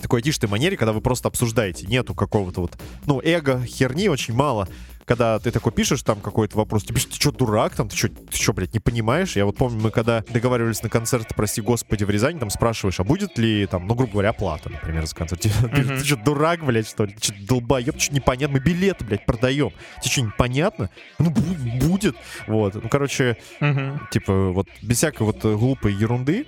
такой 0.00 0.18
айтишной 0.20 0.50
манере, 0.50 0.76
когда 0.76 0.92
вы 0.92 1.00
просто 1.00 1.28
обсуждаете, 1.28 1.86
нету 1.86 2.14
какого-то 2.14 2.62
вот, 2.62 2.72
ну, 3.06 3.20
эго, 3.22 3.64
херни 3.64 4.08
очень 4.08 4.34
мало, 4.34 4.68
когда 5.04 5.38
ты 5.38 5.50
такой 5.50 5.72
пишешь 5.72 6.02
там 6.02 6.20
какой-то 6.20 6.56
вопрос, 6.56 6.84
ты 6.84 6.94
пишешь, 6.94 7.08
ты 7.10 7.14
что, 7.16 7.32
дурак 7.32 7.74
там, 7.74 7.88
ты 7.88 7.96
что, 7.96 8.08
ты 8.08 8.36
что, 8.36 8.52
блядь, 8.52 8.72
не 8.74 8.80
понимаешь? 8.80 9.36
Я 9.36 9.44
вот 9.46 9.56
помню, 9.56 9.80
мы 9.80 9.90
когда 9.90 10.22
договаривались 10.30 10.82
на 10.82 10.88
концерт, 10.88 11.28
прости 11.36 11.60
господи, 11.60 12.04
в 12.04 12.10
Рязани, 12.10 12.38
там 12.38 12.50
спрашиваешь, 12.50 13.00
а 13.00 13.04
будет 13.04 13.36
ли 13.38 13.66
там, 13.66 13.86
ну, 13.86 13.94
грубо 13.94 14.12
говоря, 14.12 14.30
оплата, 14.30 14.68
например, 14.70 15.06
за 15.06 15.14
концерт. 15.14 15.42
Ты, 15.42 15.48
Мгм. 15.82 15.98
ты 15.98 16.04
что, 16.04 16.16
дурак, 16.16 16.64
блядь, 16.64 16.88
что 16.88 17.04
ли? 17.04 17.12
Ты 17.14 17.24
что, 17.24 17.34
долбоеб, 17.48 18.00
что 18.00 18.14
непонятно? 18.14 18.58
Мы 18.58 18.64
билеты, 18.64 19.04
блядь, 19.04 19.26
продаем. 19.26 19.70
Тебе 20.02 20.10
что, 20.12 20.20
непонятно? 20.22 20.90
Ну, 21.18 21.30
бу- 21.30 21.78
будет. 21.80 22.16
Вот. 22.46 22.74
Ну, 22.74 22.88
короче, 22.88 23.36
Мгм. 23.60 24.06
типа, 24.10 24.50
вот 24.50 24.68
без 24.82 24.98
всякой 24.98 25.22
вот 25.24 25.44
э, 25.44 25.54
глупой 25.56 25.92
ерунды. 25.94 26.46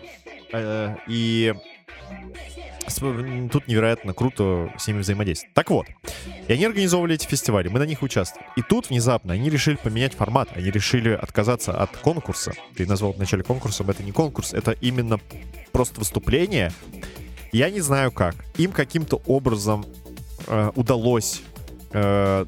Э, 0.53 0.97
И 1.09 1.53
тут 3.51 3.67
невероятно 3.67 4.13
круто 4.13 4.73
с 4.79 4.87
ними 4.87 5.01
взаимодействовать. 5.01 5.55
Так 5.55 5.71
вот, 5.71 5.87
и 6.49 6.53
они 6.53 6.65
организовывали 6.65 7.15
эти 7.15 7.27
фестивали, 7.27 7.69
мы 7.69 7.79
на 7.79 7.85
них 7.85 8.03
участвовали. 8.03 8.47
И 8.57 8.63
тут 8.63 8.91
внезапно 8.91 9.35
они 9.35 9.51
решили 9.51 9.77
поменять 9.77 10.15
формат, 10.15 10.49
они 10.55 10.71
решили 10.71 11.11
отказаться 11.11 11.77
от 11.77 11.97
конкурса. 11.97 12.53
Ты 12.77 12.87
назвал 12.87 13.13
в 13.13 13.19
начале 13.19 13.43
конкурсом, 13.43 13.91
это 13.91 14.03
не 14.03 14.13
конкурс, 14.13 14.53
это 14.53 14.73
именно 14.73 15.19
просто 15.73 15.99
выступление. 16.01 16.73
Я 17.53 17.71
не 17.71 17.81
знаю 17.81 18.13
как. 18.13 18.35
Им 18.57 18.73
каким-то 18.73 19.23
образом 19.27 19.87
э, 20.47 20.71
удалось 20.75 21.43
э, 21.93 22.47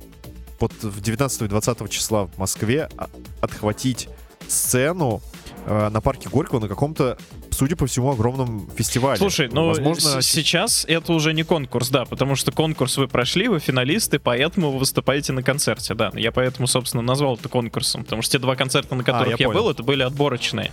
в 0.59 1.01
19 1.01 1.43
и 1.43 1.49
20 1.49 1.91
числа 1.91 2.27
в 2.27 2.39
Москве 2.39 2.89
а- 2.97 3.09
отхватить 3.41 4.09
сцену 4.49 5.23
э, 5.67 5.89
на 5.89 6.01
парке 6.01 6.29
Горького 6.29 6.61
на 6.61 6.69
каком-то, 6.69 7.19
судя 7.57 7.77
по 7.77 7.87
всему, 7.87 8.11
огромном 8.13 8.69
фестивале. 8.77 9.17
Слушай, 9.17 9.49
ну 9.51 9.67
возможно, 9.67 10.21
сейчас 10.23 10.85
это 10.87 11.13
уже 11.13 11.33
не 11.33 11.43
конкурс, 11.43 11.89
да, 11.89 12.05
потому 12.05 12.37
что 12.37 12.53
конкурс 12.53 12.97
вы 12.99 13.09
прошли, 13.09 13.49
вы 13.49 13.59
финалисты, 13.59 14.19
поэтому 14.19 14.73
вы 14.73 14.79
выступаете 14.79 15.33
на 15.33 15.43
концерте, 15.43 15.95
да. 15.95 16.11
Я 16.15 16.33
поэтому, 16.33 16.67
собственно, 16.67 17.03
назвал 17.03 17.37
это 17.37 17.49
конкурсом, 17.49 18.05
потому 18.05 18.23
что 18.23 18.33
те 18.33 18.39
два 18.39 18.57
концерта, 18.57 18.95
на 18.95 19.05
которых 19.05 19.35
А, 19.35 19.37
я 19.39 19.49
я, 19.49 19.49
был, 19.49 19.71
это 19.71 19.83
были 19.83 20.03
отборочные. 20.03 20.73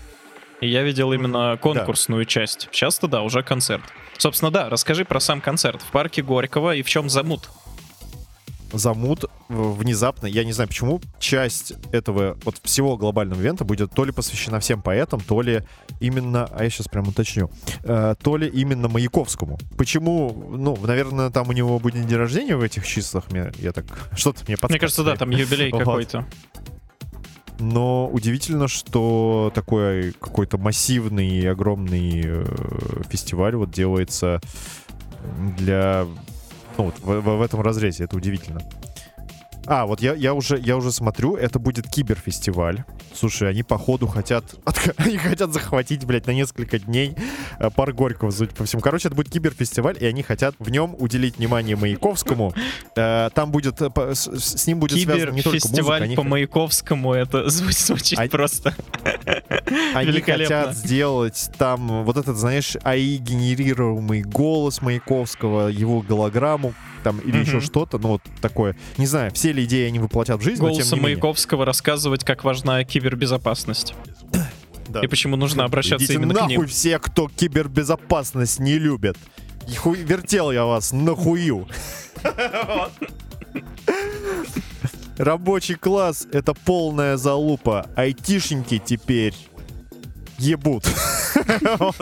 И 0.62 0.68
я 0.68 0.84
видел 0.84 1.12
именно 1.12 1.58
конкурсную 1.62 2.26
часть. 2.26 2.70
Сейчас-то 2.72 3.08
да, 3.08 3.22
уже 3.22 3.44
концерт. 3.44 3.84
Собственно, 4.18 4.52
да, 4.52 4.70
расскажи 4.70 5.04
про 5.04 5.20
сам 5.20 5.42
концерт 5.42 5.82
в 5.82 5.92
парке 5.92 6.22
Горького 6.22 6.76
и 6.76 6.84
в 6.84 6.90
чем 6.90 7.10
замут. 7.10 7.50
Замут 8.74 9.26
в- 9.50 9.74
внезапно, 9.74 10.28
я 10.28 10.44
не 10.44 10.52
знаю 10.52 10.68
почему, 10.68 11.02
часть 11.20 11.74
этого 11.92 12.38
вот 12.44 12.58
всего 12.64 12.98
глобального 12.98 13.40
ивента 13.40 13.64
будет 13.64 13.92
то 13.92 14.06
ли 14.06 14.12
посвящена 14.12 14.60
всем 14.60 14.82
поэтам, 14.82 15.22
то 15.22 15.42
ли 15.42 15.62
именно, 16.00 16.46
а 16.46 16.64
я 16.64 16.70
сейчас 16.70 16.88
прям 16.88 17.08
уточню, 17.08 17.50
э, 17.84 18.16
то 18.22 18.38
ли 18.38 18.48
именно 18.48 18.90
Маяковскому. 18.90 19.60
Почему, 19.78 20.50
ну, 20.58 20.78
наверное, 20.86 21.30
там 21.30 21.50
у 21.50 21.54
него 21.54 21.80
будет 21.80 22.06
день 22.06 22.18
рождения 22.18 22.56
в 22.56 22.62
этих 22.62 22.86
числах, 22.86 23.32
мне, 23.32 23.52
я 23.60 23.72
так, 23.72 23.86
что-то 24.16 24.44
мне 24.48 24.58
подсказывает. 24.58 24.72
Мне 24.72 24.80
кажется, 24.80 25.04
да, 25.04 25.16
там 25.16 25.30
юбилей 25.30 25.72
какой-то. 25.78 26.26
Но 27.60 28.10
удивительно, 28.10 28.68
что 28.68 29.52
такой 29.54 30.12
какой-то 30.14 30.58
массивный 30.58 31.30
и 31.30 31.46
огромный 31.46 32.24
э, 32.26 32.46
фестиваль 33.10 33.56
вот 33.56 33.72
делается 33.72 34.42
для... 35.58 36.06
Ну, 36.78 36.86
вот 36.86 37.00
в, 37.00 37.22
в- 37.22 37.42
этом 37.42 37.62
разрезе. 37.62 38.06
Это 38.06 38.16
удивительно. 38.16 38.62
А, 39.66 39.86
вот 39.86 40.02
я, 40.02 40.14
я, 40.14 40.34
уже, 40.34 40.60
я 40.60 40.76
уже 40.76 40.92
смотрю, 40.92 41.36
это 41.36 41.58
будет 41.60 41.90
киберфестиваль. 41.90 42.84
Слушай, 43.14 43.50
они 43.50 43.64
походу 43.64 44.08
хотят... 44.08 44.44
Они 44.98 45.18
хотят 45.18 45.54
захватить, 45.54 46.04
блядь, 46.06 46.28
на 46.28 46.32
несколько 46.32 46.80
дней 46.80 47.16
э, 47.60 47.70
парк 47.70 47.96
Горького, 47.96 48.32
судя 48.32 48.54
по 48.54 48.66
всему. 48.66 48.82
Короче, 48.82 49.08
это 49.08 49.16
будет 49.16 49.30
киберфестиваль, 49.32 49.98
и 50.00 50.06
они 50.06 50.24
хотят 50.24 50.56
в 50.60 50.70
нем 50.70 50.96
уделить 50.98 51.38
внимание 51.38 51.76
Маяковскому. 51.76 52.54
Э, 52.96 53.30
Там 53.34 53.52
будет... 53.52 53.82
э, 53.82 53.90
С, 54.14 54.68
ним 54.68 54.80
будет 54.80 55.00
связано 55.02 55.32
не 55.32 55.42
только 55.42 55.68
музыка. 55.70 55.96
Они 55.96 56.16
по 56.16 56.24
Маяковскому, 56.24 57.14
это 57.14 57.50
звучит, 57.50 58.20
А- 58.20 58.28
просто. 58.28 58.76
Они 59.94 60.20
хотят 60.22 60.76
сделать 60.76 61.50
там 61.58 62.04
вот 62.04 62.18
этот, 62.18 62.36
знаешь, 62.38 62.76
АИ-генерируемый 62.84 64.22
голос 64.24 64.82
Маяковского, 64.82 65.68
его 65.68 66.02
голограмму, 66.02 66.74
там, 67.04 67.20
или 67.20 67.32
Мгм. 67.38 67.42
еще 67.42 67.60
что-то, 67.60 67.98
ну, 68.00 68.08
вот 68.10 68.22
такое. 68.42 68.76
Не 68.98 69.06
знаю, 69.06 69.32
все 69.34 69.52
ли 69.52 69.64
идеи 69.66 69.88
они 69.88 70.00
воплотят 70.00 70.40
в 70.40 70.44
жизнь, 70.44 70.62
но 70.62 70.70
тем 70.70 70.78
не 70.86 70.90
менее. 70.92 71.02
Маяковского 71.04 71.66
рассказывать, 71.66 72.24
как 72.24 72.44
важна 72.44 72.84
кибербезопасность. 72.84 73.94
Да. 74.90 75.02
И 75.02 75.08
почему 75.08 75.38
нужно 75.38 75.64
обращаться 75.64 76.06
Идите 76.06 76.20
именно 76.20 76.34
к 76.34 76.38
нахуй 76.42 76.58
ним. 76.58 76.68
все, 76.68 77.00
кто 77.00 77.30
кибербезопасность 77.30 78.60
не 78.60 78.78
любят. 78.78 79.18
И 79.68 79.76
хуй- 79.76 79.98
вертел 80.04 80.52
я 80.52 80.66
вас 80.66 80.92
нахую. 80.92 81.68
Рабочий 85.18 85.76
класс— 85.76 86.28
это 86.32 86.54
полная 86.54 87.18
залупа. 87.18 87.88
Айтишники 87.96 88.80
теперь 88.84 89.34
ебут. 90.38 90.84
Так 91.34 91.96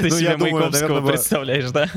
ты 0.00 0.08
Ну, 0.08 0.18
себе 0.18 0.36
Маяковского 0.36 1.06
представляешь, 1.06 1.70
да? 1.70 1.88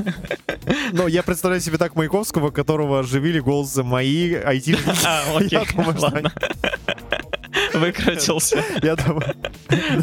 Ну, 0.92 1.08
я 1.08 1.24
представляю 1.24 1.62
себе 1.62 1.78
так 1.78 1.96
Маяковского, 1.96 2.52
которого 2.52 3.00
оживили 3.00 3.40
голосы 3.40 3.84
мои 3.84 4.34
айтишники. 4.34 4.96
А, 5.06 5.24
окей, 5.38 5.60
ладно. 5.98 6.32
Выкрутился. 7.74 8.64
Я 8.82 8.96
думаю... 8.96 9.34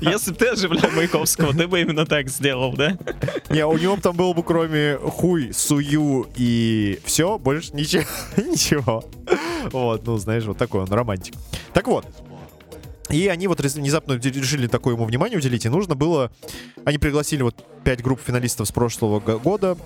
Если 0.00 0.30
бы 0.30 0.36
ты 0.36 0.48
оживлял 0.48 0.90
Маяковского, 0.92 1.52
ты 1.52 1.66
бы 1.66 1.80
именно 1.80 2.06
так 2.06 2.28
сделал, 2.28 2.72
да? 2.74 2.96
Не, 3.50 3.66
у 3.66 3.76
него 3.78 3.96
там 3.96 4.16
было 4.16 4.32
бы 4.32 4.42
кроме 4.42 4.96
хуй, 4.96 5.52
сую 5.52 6.28
и 6.36 6.98
все, 7.04 7.38
больше 7.38 7.74
ничего. 7.74 8.04
ничего. 8.36 9.04
Вот, 9.70 10.06
ну, 10.06 10.16
знаешь, 10.18 10.44
вот 10.44 10.58
такой 10.58 10.82
он 10.82 10.88
романтик. 10.88 11.34
Так 11.72 11.86
вот. 11.88 12.06
И 13.12 13.28
они 13.28 13.46
вот 13.46 13.60
внезапно 13.60 14.14
решили 14.14 14.66
такое 14.66 14.94
ему 14.94 15.04
внимание 15.04 15.38
уделить, 15.38 15.64
и 15.66 15.68
нужно 15.68 15.94
было... 15.94 16.32
Они 16.84 16.98
пригласили 16.98 17.42
вот 17.42 17.54
пять 17.84 18.02
групп 18.02 18.20
финалистов 18.20 18.66
с 18.66 18.72
прошлого 18.72 19.20
го- 19.20 19.38
года 19.38 19.76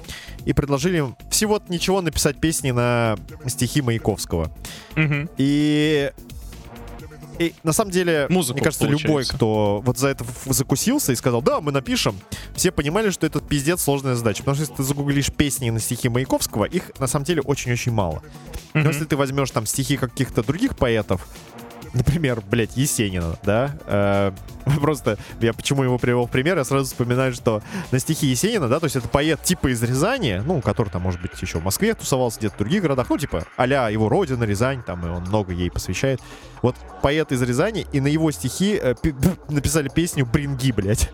и 0.44 0.52
предложили 0.52 0.98
им 0.98 1.16
всего 1.30 1.60
ничего 1.68 2.00
написать 2.00 2.38
песни 2.40 2.70
на 2.70 3.16
стихи 3.46 3.82
Маяковского. 3.82 4.50
Мгм. 4.94 5.28
И... 5.36 6.10
И 7.38 7.52
на 7.64 7.72
самом 7.74 7.90
деле, 7.90 8.26
Музыку, 8.30 8.54
мне 8.56 8.64
кажется, 8.64 8.86
любой, 8.86 9.02
получается. 9.06 9.34
кто 9.34 9.82
вот 9.84 9.98
за 9.98 10.08
это 10.08 10.24
закусился 10.46 11.12
и 11.12 11.16
сказал, 11.16 11.42
да, 11.42 11.60
мы 11.60 11.70
напишем, 11.70 12.18
все 12.54 12.72
понимали, 12.72 13.10
что 13.10 13.26
это 13.26 13.40
пиздец 13.40 13.82
сложная 13.82 14.14
задача. 14.14 14.38
Потому 14.38 14.54
что 14.54 14.62
если 14.62 14.74
ты 14.76 14.82
загуглишь 14.82 15.30
песни 15.30 15.68
на 15.68 15.78
стихи 15.78 16.08
Маяковского, 16.08 16.64
их 16.64 16.92
на 16.98 17.06
самом 17.06 17.26
деле 17.26 17.42
очень-очень 17.42 17.92
мало. 17.92 18.22
Но 18.72 18.80
Мгм. 18.80 18.88
если 18.90 19.04
ты 19.04 19.16
возьмешь 19.18 19.50
там 19.50 19.66
стихи 19.66 19.98
каких-то 19.98 20.42
других 20.42 20.78
поэтов, 20.78 21.28
например, 21.96 22.42
блядь, 22.48 22.76
Есенина, 22.76 23.38
да, 23.42 23.76
э, 23.86 24.32
просто 24.80 25.18
я 25.40 25.52
почему 25.52 25.82
его 25.82 25.98
привел 25.98 26.26
в 26.26 26.30
пример, 26.30 26.58
я 26.58 26.64
сразу 26.64 26.84
вспоминаю, 26.86 27.32
что 27.32 27.62
на 27.90 27.98
стихи 27.98 28.26
Есенина, 28.26 28.68
да, 28.68 28.78
то 28.78 28.84
есть 28.84 28.96
это 28.96 29.08
поэт 29.08 29.42
типа 29.42 29.68
из 29.72 29.82
Рязани, 29.82 30.42
ну, 30.44 30.60
который 30.60 30.90
там, 30.90 31.02
может 31.02 31.20
быть, 31.20 31.32
еще 31.40 31.58
в 31.58 31.64
Москве 31.64 31.94
тусовался, 31.94 32.38
где-то 32.38 32.54
в 32.54 32.58
других 32.58 32.82
городах, 32.82 33.08
ну, 33.08 33.18
типа, 33.18 33.46
а 33.56 33.66
его 33.90 34.08
родина, 34.08 34.44
Рязань, 34.44 34.82
там, 34.82 35.04
и 35.06 35.08
он 35.08 35.22
много 35.22 35.52
ей 35.52 35.70
посвящает. 35.70 36.20
Вот 36.62 36.76
поэт 37.02 37.32
из 37.32 37.42
Рязани, 37.42 37.86
и 37.92 38.00
на 38.00 38.08
его 38.08 38.30
стихи 38.30 38.78
э, 38.80 38.94
пи- 39.00 39.14
написали 39.48 39.88
песню 39.88 40.26
«Бринги», 40.26 40.72
блядь. 40.72 41.10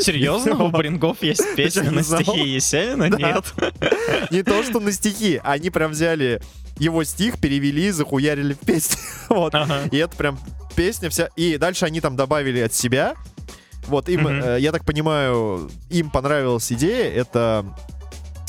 Серьезно? 0.00 0.62
У 0.64 0.70
Брингов 0.70 1.22
есть 1.22 1.54
песня 1.56 1.90
на 1.90 2.02
стихи 2.02 2.48
Есенина? 2.48 3.04
Нет. 3.04 3.44
Не 4.30 4.42
то, 4.42 4.62
что 4.62 4.78
на 4.78 4.92
стихи, 4.92 5.40
они 5.42 5.70
прям 5.70 5.92
взяли 5.92 6.42
его 6.80 7.04
стих, 7.04 7.38
перевели, 7.38 7.90
захуярили 7.92 8.54
в 8.54 8.58
песню. 8.58 8.96
Вот. 9.28 9.54
Ага. 9.54 9.82
И 9.92 9.96
это 9.96 10.16
прям 10.16 10.40
песня 10.74 11.08
вся. 11.10 11.28
И 11.36 11.56
дальше 11.56 11.84
они 11.84 12.00
там 12.00 12.16
добавили 12.16 12.58
от 12.58 12.74
себя. 12.74 13.14
Вот 13.86 14.08
им, 14.08 14.22
Мгм. 14.22 14.42
э, 14.42 14.60
я 14.60 14.72
так 14.72 14.84
понимаю, 14.84 15.70
им 15.90 16.10
понравилась 16.10 16.72
идея. 16.72 17.10
Это 17.12 17.64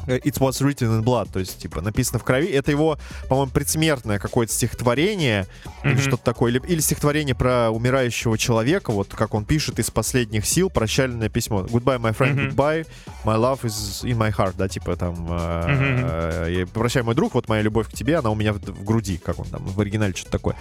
It 0.07 0.37
was 0.39 0.61
written 0.61 0.87
in 0.99 1.03
blood, 1.03 1.29
то 1.31 1.39
есть, 1.39 1.59
типа, 1.59 1.81
написано 1.81 2.19
в 2.19 2.23
крови. 2.23 2.47
Это 2.47 2.71
его, 2.71 2.97
по-моему, 3.29 3.51
предсмертное 3.51 4.19
какое-то 4.19 4.53
стихотворение, 4.53 5.47
или 5.83 5.93
Мгм. 5.93 6.01
что-то 6.01 6.23
такое, 6.23 6.51
или, 6.51 6.61
или 6.67 6.79
стихотворение 6.79 7.35
про 7.35 7.69
умирающего 7.71 8.37
человека, 8.37 8.91
вот 8.91 9.09
как 9.13 9.33
он 9.33 9.45
пишет 9.45 9.79
из 9.79 9.89
последних 9.91 10.45
сил, 10.45 10.69
прощальное 10.69 11.29
письмо. 11.29 11.61
Goodbye, 11.61 11.99
my 11.99 12.15
friend, 12.17 12.33
Мгм. 12.33 12.49
goodbye, 12.49 12.87
my 13.25 13.37
love 13.37 13.61
is 13.63 14.03
in 14.03 14.17
my 14.17 14.31
heart, 14.35 14.53
да, 14.57 14.67
типа 14.67 14.95
там, 14.95 15.27
э, 15.29 16.61
э, 16.61 16.65
прощай, 16.73 17.03
мой 17.03 17.15
друг, 17.15 17.33
вот 17.33 17.47
моя 17.47 17.61
любовь 17.61 17.87
к 17.89 17.93
тебе, 17.93 18.17
она 18.17 18.29
у 18.31 18.35
меня 18.35 18.53
в, 18.53 18.57
в 18.59 18.83
груди, 18.83 19.17
как 19.23 19.39
он 19.39 19.45
там, 19.45 19.63
в 19.65 19.79
оригинале 19.79 20.13
что-то 20.13 20.31
такое. 20.31 20.55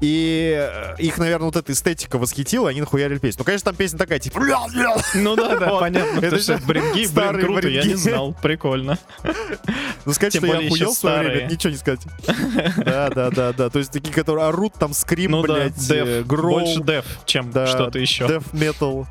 И 0.00 0.52
э, 0.58 0.96
их, 0.98 1.18
наверное, 1.18 1.46
вот 1.46 1.56
эта 1.56 1.72
эстетика 1.72 2.18
восхитила, 2.18 2.68
они 2.68 2.80
нахуярили 2.80 3.18
песню. 3.18 3.38
Ну, 3.40 3.44
конечно, 3.44 3.66
там 3.66 3.76
песня 3.76 3.98
такая, 3.98 4.18
типа... 4.18 4.40
Ну 5.14 5.36
да, 5.36 5.56
да, 5.56 5.78
понятно. 5.80 6.18
Это 6.20 6.38
же 6.38 6.58
бринги, 6.66 7.06
блин, 7.14 7.40
круто, 7.40 7.68
я 7.68 7.84
не 7.84 7.94
знал. 7.94 8.34
Прикольно. 8.42 8.63
Ну, 10.04 10.12
сказать, 10.12 10.32
Тем 10.32 10.40
что 10.42 10.46
я 10.46 10.52
более 10.54 10.68
охуел 10.68 10.92
в 10.92 10.96
свое 10.96 11.18
время, 11.28 11.50
ничего 11.50 11.70
не 11.70 11.76
сказать. 11.76 12.00
Да, 12.84 13.10
да, 13.10 13.30
да, 13.30 13.52
да. 13.52 13.70
То 13.70 13.78
есть 13.78 13.90
такие, 13.92 14.12
которые 14.12 14.46
орут, 14.46 14.74
там 14.74 14.92
скрим, 14.94 15.30
Ну 15.32 15.42
да, 15.42 15.54
блядь, 15.54 15.90
э, 15.90 16.04
деф. 16.20 16.26
гроу, 16.26 16.60
Больше 16.60 16.82
деф, 16.82 17.04
чем 17.26 17.50
да, 17.50 17.66
что-то 17.66 17.98
еще. 17.98 18.24
Death 18.24 18.52
metal. 18.52 19.06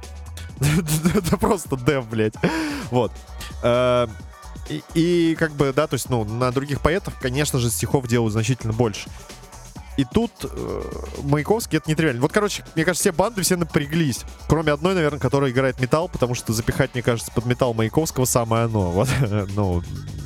Это 1.16 1.38
просто 1.38 1.78
деф, 1.78 2.06
блядь. 2.08 2.36
Вот. 2.92 3.12
Э, 3.64 4.08
И, 4.70 4.82
и 4.94 5.36
как 5.36 5.52
бы, 5.54 5.74
да, 5.76 5.88
то 5.88 5.96
есть, 5.96 6.10
ну, 6.10 6.24
на 6.24 6.52
других 6.52 6.80
поэтов, 6.82 7.14
конечно 7.20 7.60
же, 7.60 7.70
стихов 7.70 8.08
делают 8.08 8.32
значительно 8.34 8.72
больше. 8.72 9.10
И 9.98 10.06
тут 10.06 10.32
э, 10.44 10.82
Маяковский 11.24 11.78
это 11.78 11.90
нетривиально. 11.90 12.22
Вот, 12.22 12.32
короче, 12.32 12.64
мне 12.76 12.84
кажется, 12.84 13.04
все 13.04 13.12
банды 13.12 13.42
все 13.42 13.56
напряглись. 13.56 14.22
Кроме 14.48 14.72
одной, 14.72 14.96
наверное, 14.96 15.20
которая 15.20 15.52
играет 15.52 15.80
металл, 15.80 16.10
потому 16.10 16.36
что 16.36 16.54
запихать, 16.54 16.94
мне 16.94 17.04
кажется, 17.04 17.32
под 17.32 17.46
металл 17.46 17.74
Маяковского 17.74 18.26
самое 18.26 18.66
оно. 18.66 18.92
Вот, 19.04 19.10
ну, 19.56 19.84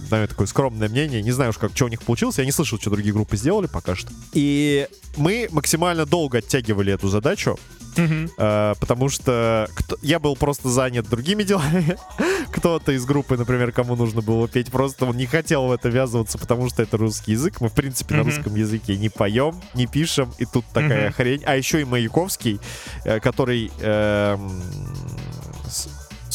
наверное, 0.09 0.27
такое 0.29 0.47
скромное 0.47 0.89
мнение. 0.89 1.21
Не 1.21 1.31
знаю 1.31 1.49
уж, 1.51 1.57
как, 1.57 1.71
что 1.75 1.85
у 1.85 1.89
них 1.89 2.01
получилось. 2.01 2.37
Я 2.37 2.45
не 2.45 2.51
слышал, 2.51 2.79
что 2.79 2.89
другие 2.89 3.13
группы 3.13 3.37
сделали 3.37 3.67
пока 3.67 3.95
что. 3.95 4.09
И 4.33 4.87
мы 5.15 5.47
максимально 5.51 6.05
долго 6.05 6.39
оттягивали 6.39 6.93
эту 6.93 7.07
задачу. 7.09 7.57
Мгм. 7.95 8.29
Э, 8.37 8.75
потому 8.79 9.09
что 9.09 9.67
кто- 9.73 9.97
я 10.03 10.19
был 10.19 10.35
просто 10.35 10.69
занят 10.69 11.09
другими 11.09 11.41
делами. 11.51 11.97
Кто-то 12.51 12.91
из 12.91 13.05
группы, 13.05 13.37
например, 13.37 13.71
кому 13.71 13.95
нужно 13.95 14.21
было 14.21 14.47
петь, 14.47 14.69
просто 14.71 15.05
он 15.05 15.17
не 15.17 15.25
хотел 15.25 15.65
в 15.65 15.71
это 15.71 15.89
ввязываться, 15.89 16.37
потому 16.37 16.69
что 16.69 16.83
это 16.83 16.97
русский 16.97 17.31
язык. 17.31 17.59
Мы, 17.59 17.69
в 17.69 17.73
принципе, 17.73 18.13
на 18.15 18.21
Мгм. 18.23 18.29
русском 18.35 18.55
языке 18.55 18.97
не 18.97 19.09
поем, 19.09 19.59
не 19.73 19.87
пишем, 19.87 20.31
и 20.37 20.45
тут 20.45 20.63
такая 20.73 21.05
Мгм. 21.07 21.13
хрень. 21.13 21.41
А 21.45 21.55
еще 21.55 21.81
и 21.81 21.85
Маяковский, 21.85 22.59
э, 23.03 23.19
который... 23.19 23.71
с- 23.79 24.37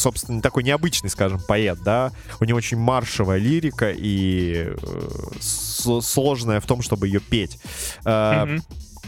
собственно, 0.03 0.41
такой 0.41 0.63
необычный, 0.63 1.09
скажем, 1.09 1.39
поэт, 1.39 1.79
да, 1.83 2.11
у 2.39 2.45
него 2.45 2.57
очень 2.57 2.77
маршевая 2.77 3.39
лирика 3.39 3.91
и 3.91 4.67
э, 4.69 5.09
сложная 5.39 6.59
в 6.59 6.65
том, 6.65 6.81
чтобы 6.81 7.07
ее 7.07 7.21
петь. 7.21 7.57
Мгм. 8.01 8.61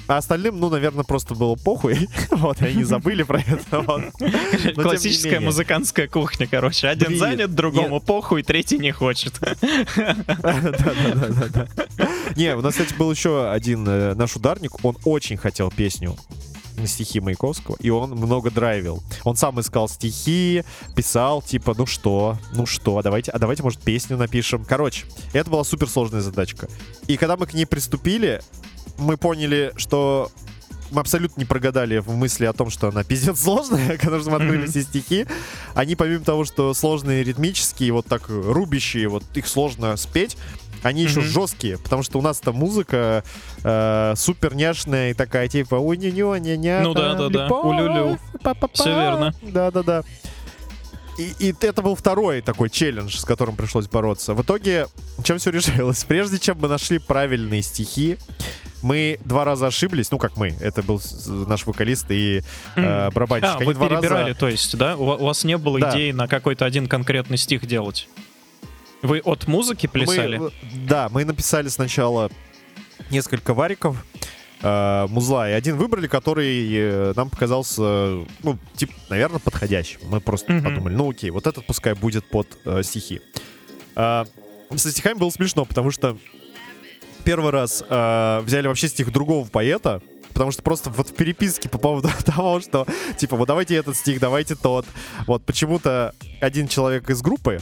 а 0.08 0.18
остальным, 0.18 0.60
ну, 0.60 0.70
наверное, 0.70 1.04
просто 1.04 1.36
было 1.36 1.56
похуй. 1.56 2.08
вот, 2.32 2.62
они 2.62 2.84
забыли 2.84 3.24
про 3.24 3.40
это. 3.42 3.82
вот. 3.82 4.04
Но 4.20 4.84
Классическая 4.84 5.40
музыкантская 5.42 6.08
кухня, 6.08 6.48
короче. 6.48 6.88
Один 6.88 7.10
Блин, 7.10 7.20
занят, 7.20 7.54
другому 7.54 8.00
похуй, 8.00 8.44
третий 8.44 8.78
не 8.78 8.92
хочет. 8.92 9.34
Да-да-да-да-да. 10.38 11.68
Не, 12.36 12.56
у 12.56 12.62
нас, 12.62 12.76
кстати, 12.76 12.94
был 12.98 13.12
еще 13.12 13.52
один 13.52 13.86
э, 13.88 14.14
наш 14.16 14.36
ударник. 14.36 14.84
Он 14.86 14.98
очень 15.04 15.38
хотел 15.38 15.70
песню 15.72 16.16
на 16.78 16.88
стихи 16.88 17.20
Маяковского, 17.20 17.78
и 17.80 17.90
он 17.90 18.12
много 18.12 18.52
драйвил. 18.52 19.02
Он 19.24 19.36
сам 19.36 19.60
искал 19.60 19.88
стихи, 19.90 20.64
писал, 20.96 21.42
типа, 21.42 21.74
ну 21.78 21.86
что, 21.86 22.38
ну 22.54 22.66
что, 22.66 22.98
а 22.98 23.04
давайте, 23.04 23.32
а 23.32 23.40
давайте, 23.40 23.64
может, 23.64 23.80
песню 23.82 24.18
напишем. 24.18 24.66
Короче, 24.66 25.06
это 25.34 25.50
была 25.50 25.64
суперсложная 25.64 26.22
задачка. 26.22 26.68
И 27.08 27.18
когда 27.18 27.38
мы 27.38 27.46
к 27.48 27.54
ней 27.54 27.66
приступили, 27.66 28.42
мы 28.98 29.18
поняли, 29.18 29.74
что 29.78 30.32
мы 30.92 31.02
абсолютно 31.02 31.40
не 31.42 31.46
прогадали 31.46 31.98
в 31.98 32.10
мысли 32.16 32.46
о 32.46 32.54
том, 32.54 32.70
что 32.70 32.88
она 32.90 33.04
пиздец 33.04 33.42
сложная, 33.42 33.98
когда 34.02 34.20
же 34.20 34.30
мы 34.30 34.36
открыли 34.38 34.64
Мгм. 34.64 34.70
все 34.70 34.84
стихи. 34.84 35.26
Они, 35.74 35.96
помимо 35.96 36.24
того, 36.24 36.46
что 36.46 36.74
сложные 36.74 37.24
ритмические, 37.24 37.92
вот 37.92 38.06
так 38.06 38.30
рубящие, 38.30 39.08
вот 39.08 39.24
их 39.34 39.48
сложно 39.48 39.98
спеть, 39.98 40.38
они 40.86 41.02
еще 41.04 41.20
Мгм. 41.20 41.30
жесткие, 41.30 41.78
потому 41.80 42.04
что 42.04 42.20
у 42.20 42.22
нас 42.22 42.40
там 42.40 42.56
музыка 42.56 43.24
э, 43.64 44.14
супер 44.16 44.56
няшная 44.56 45.12
и 45.12 45.14
такая 45.14 45.48
типа 45.48 45.76
у 45.76 45.94
ню 45.94 46.12
ню 46.12 46.36
ня 46.36 46.56
ня 46.56 46.82
Ну 46.82 46.94
да, 46.94 47.16
да, 47.16 47.30
да. 47.30 47.48
У-лю-лю. 47.50 48.20
Всё 48.74 48.90
верно. 48.96 49.34
Да, 49.42 49.72
да, 49.72 49.84
да. 49.84 50.04
И, 51.18 51.32
и 51.40 51.56
это 51.62 51.82
был 51.82 51.96
второй 51.96 52.42
такой 52.42 52.70
челлендж, 52.70 53.16
с 53.18 53.24
которым 53.24 53.56
пришлось 53.56 53.88
бороться. 53.88 54.34
В 54.34 54.42
итоге, 54.42 54.88
чем 55.24 55.38
все 55.38 55.50
решилось? 55.50 56.04
Прежде 56.04 56.38
чем 56.40 56.58
мы 56.60 56.68
нашли 56.68 57.00
правильные 57.00 57.62
стихи, 57.62 58.18
мы 58.82 59.18
два 59.24 59.46
раза 59.46 59.68
ошиблись. 59.68 60.12
Ну, 60.12 60.18
как 60.18 60.36
мы. 60.38 60.50
Это 60.60 60.84
был 60.84 61.02
наш 61.26 61.66
вокалист 61.66 62.08
и 62.12 62.42
э, 62.76 63.10
барабанщик. 63.12 63.50
А, 63.50 63.56
Они 63.56 63.66
вы 63.66 63.74
два 63.76 63.88
раза- 63.88 64.02
перебирали, 64.02 64.34
то 64.34 64.50
есть, 64.50 64.78
да? 64.78 64.98
У 64.98 65.04
у 65.06 65.26
вас 65.26 65.44
не 65.46 65.58
было 65.58 65.80
Да. 65.80 65.92
идеи 65.92 66.12
на 66.12 66.28
какой-то 66.28 66.66
один 66.66 66.88
конкретный 66.88 67.38
стих 67.38 67.66
делать? 67.66 68.10
Вы 69.06 69.20
от 69.20 69.48
музыки 69.48 69.88
плясали? 69.88 70.38
Мы, 70.38 70.52
да, 70.88 71.10
мы 71.10 71.26
написали 71.26 71.68
сначала 71.68 72.30
несколько 73.12 73.54
вариков 73.54 74.04
э, 74.62 75.08
музла, 75.10 75.50
и 75.50 75.54
один 75.54 75.78
выбрали, 75.78 76.08
который 76.08 76.68
э, 76.74 77.14
нам 77.16 77.30
показался, 77.30 77.82
ну, 78.44 78.58
типа, 78.76 78.94
наверное, 79.10 79.40
подходящим. 79.40 80.00
Мы 80.10 80.22
просто 80.22 80.54
Мгм. 80.54 80.64
подумали, 80.64 80.96
ну 80.96 81.12
окей, 81.12 81.30
вот 81.30 81.46
этот 81.46 81.66
пускай 81.68 81.94
будет 81.94 82.26
под 82.30 82.48
э, 82.66 82.82
стихи. 82.84 83.22
А, 83.96 84.26
со 84.76 84.92
стихами 84.92 85.18
было 85.20 85.30
смешно, 85.30 85.66
потому 85.66 85.92
что 85.92 86.18
первый 87.24 87.52
раз 87.52 87.84
э, 87.88 88.42
взяли 88.44 88.68
вообще 88.68 88.88
стих 88.88 89.12
другого 89.12 89.48
поэта, 89.48 90.02
потому 90.34 90.52
что 90.52 90.64
просто 90.64 90.90
вот 90.90 91.10
в 91.10 91.14
переписке 91.14 91.70
по 91.70 91.78
поводу 91.78 92.10
того, 92.26 92.60
что 92.60 92.88
типа 93.18 93.36
вот 93.36 93.48
давайте 93.48 93.76
этот 93.76 93.96
стих, 93.96 94.20
давайте 94.20 94.56
тот. 94.56 94.86
Вот 95.28 95.46
почему-то 95.46 96.14
один 96.42 96.68
человек 96.68 97.10
из 97.10 97.22
группы, 97.22 97.60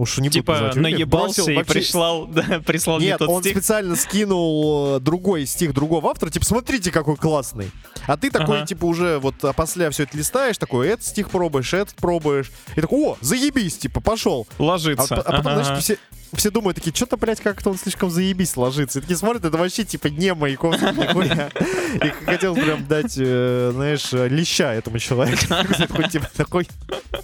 уж 0.00 0.18
не 0.18 0.28
буду 0.28 0.32
Типа 0.34 0.52
называть 0.52 0.76
наебался 0.76 1.42
бросил 1.42 1.48
и 1.48 1.56
вообще- 1.56 1.72
прислал, 1.74 2.26
да, 2.26 2.60
прислал 2.66 2.98
не 2.98 3.06
Нет, 3.06 3.18
тот 3.18 3.28
он 3.28 3.42
стих. 3.42 3.52
специально 3.56 3.96
скинул 3.96 4.96
э, 4.96 5.00
другой 5.00 5.46
стих 5.46 5.74
другого 5.74 6.10
автора, 6.10 6.30
типа, 6.30 6.44
смотрите, 6.44 6.90
какой 6.90 7.16
классный. 7.16 7.70
А 8.06 8.16
ты 8.16 8.30
такой, 8.30 8.58
Ага. 8.58 8.66
типа, 8.66 8.86
уже 8.86 9.18
вот 9.18 9.34
а 9.44 9.52
после 9.52 9.90
все 9.90 10.04
это 10.04 10.16
листаешь, 10.16 10.58
такой, 10.58 10.88
этот 10.88 11.04
стих 11.04 11.30
пробуешь, 11.30 11.72
этот 11.74 11.94
пробуешь. 11.96 12.50
И 12.76 12.80
такой, 12.80 12.98
о, 13.10 13.16
заебись, 13.20 13.78
типа, 13.78 14.00
пошел. 14.00 14.46
А, 14.58 14.62
Ложится. 14.62 15.16
п- 15.16 15.22
а 15.22 15.32
потом, 15.32 15.52
Ага. 15.52 15.64
знаешь, 15.64 15.82
все, 15.84 15.98
все 16.34 16.50
думают 16.50 16.76
такие, 16.76 16.94
что-то, 16.94 17.16
блядь, 17.16 17.40
как-то 17.40 17.70
он 17.70 17.78
слишком 17.78 18.10
заебись 18.10 18.56
ложится. 18.56 18.98
И 18.98 19.02
такие 19.02 19.16
смотрят, 19.16 19.44
это 19.44 19.56
вообще, 19.56 19.84
типа, 19.84 20.08
не 20.08 20.34
Маяковский, 20.34 20.92
нихуя. 20.92 21.50
И 21.94 22.24
хотел 22.24 22.54
прям 22.54 22.86
дать, 22.86 23.14
э, 23.18 23.72
знаешь, 23.74 24.12
леща 24.12 24.72
этому 24.74 24.98
человеку. 24.98 25.42
Такой, 25.78 26.08
типа, 26.08 26.28
такой, 26.36 26.68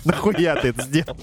нахуя 0.05 0.57
ты 0.57 0.69
это 0.69 0.83
сделал? 0.83 1.17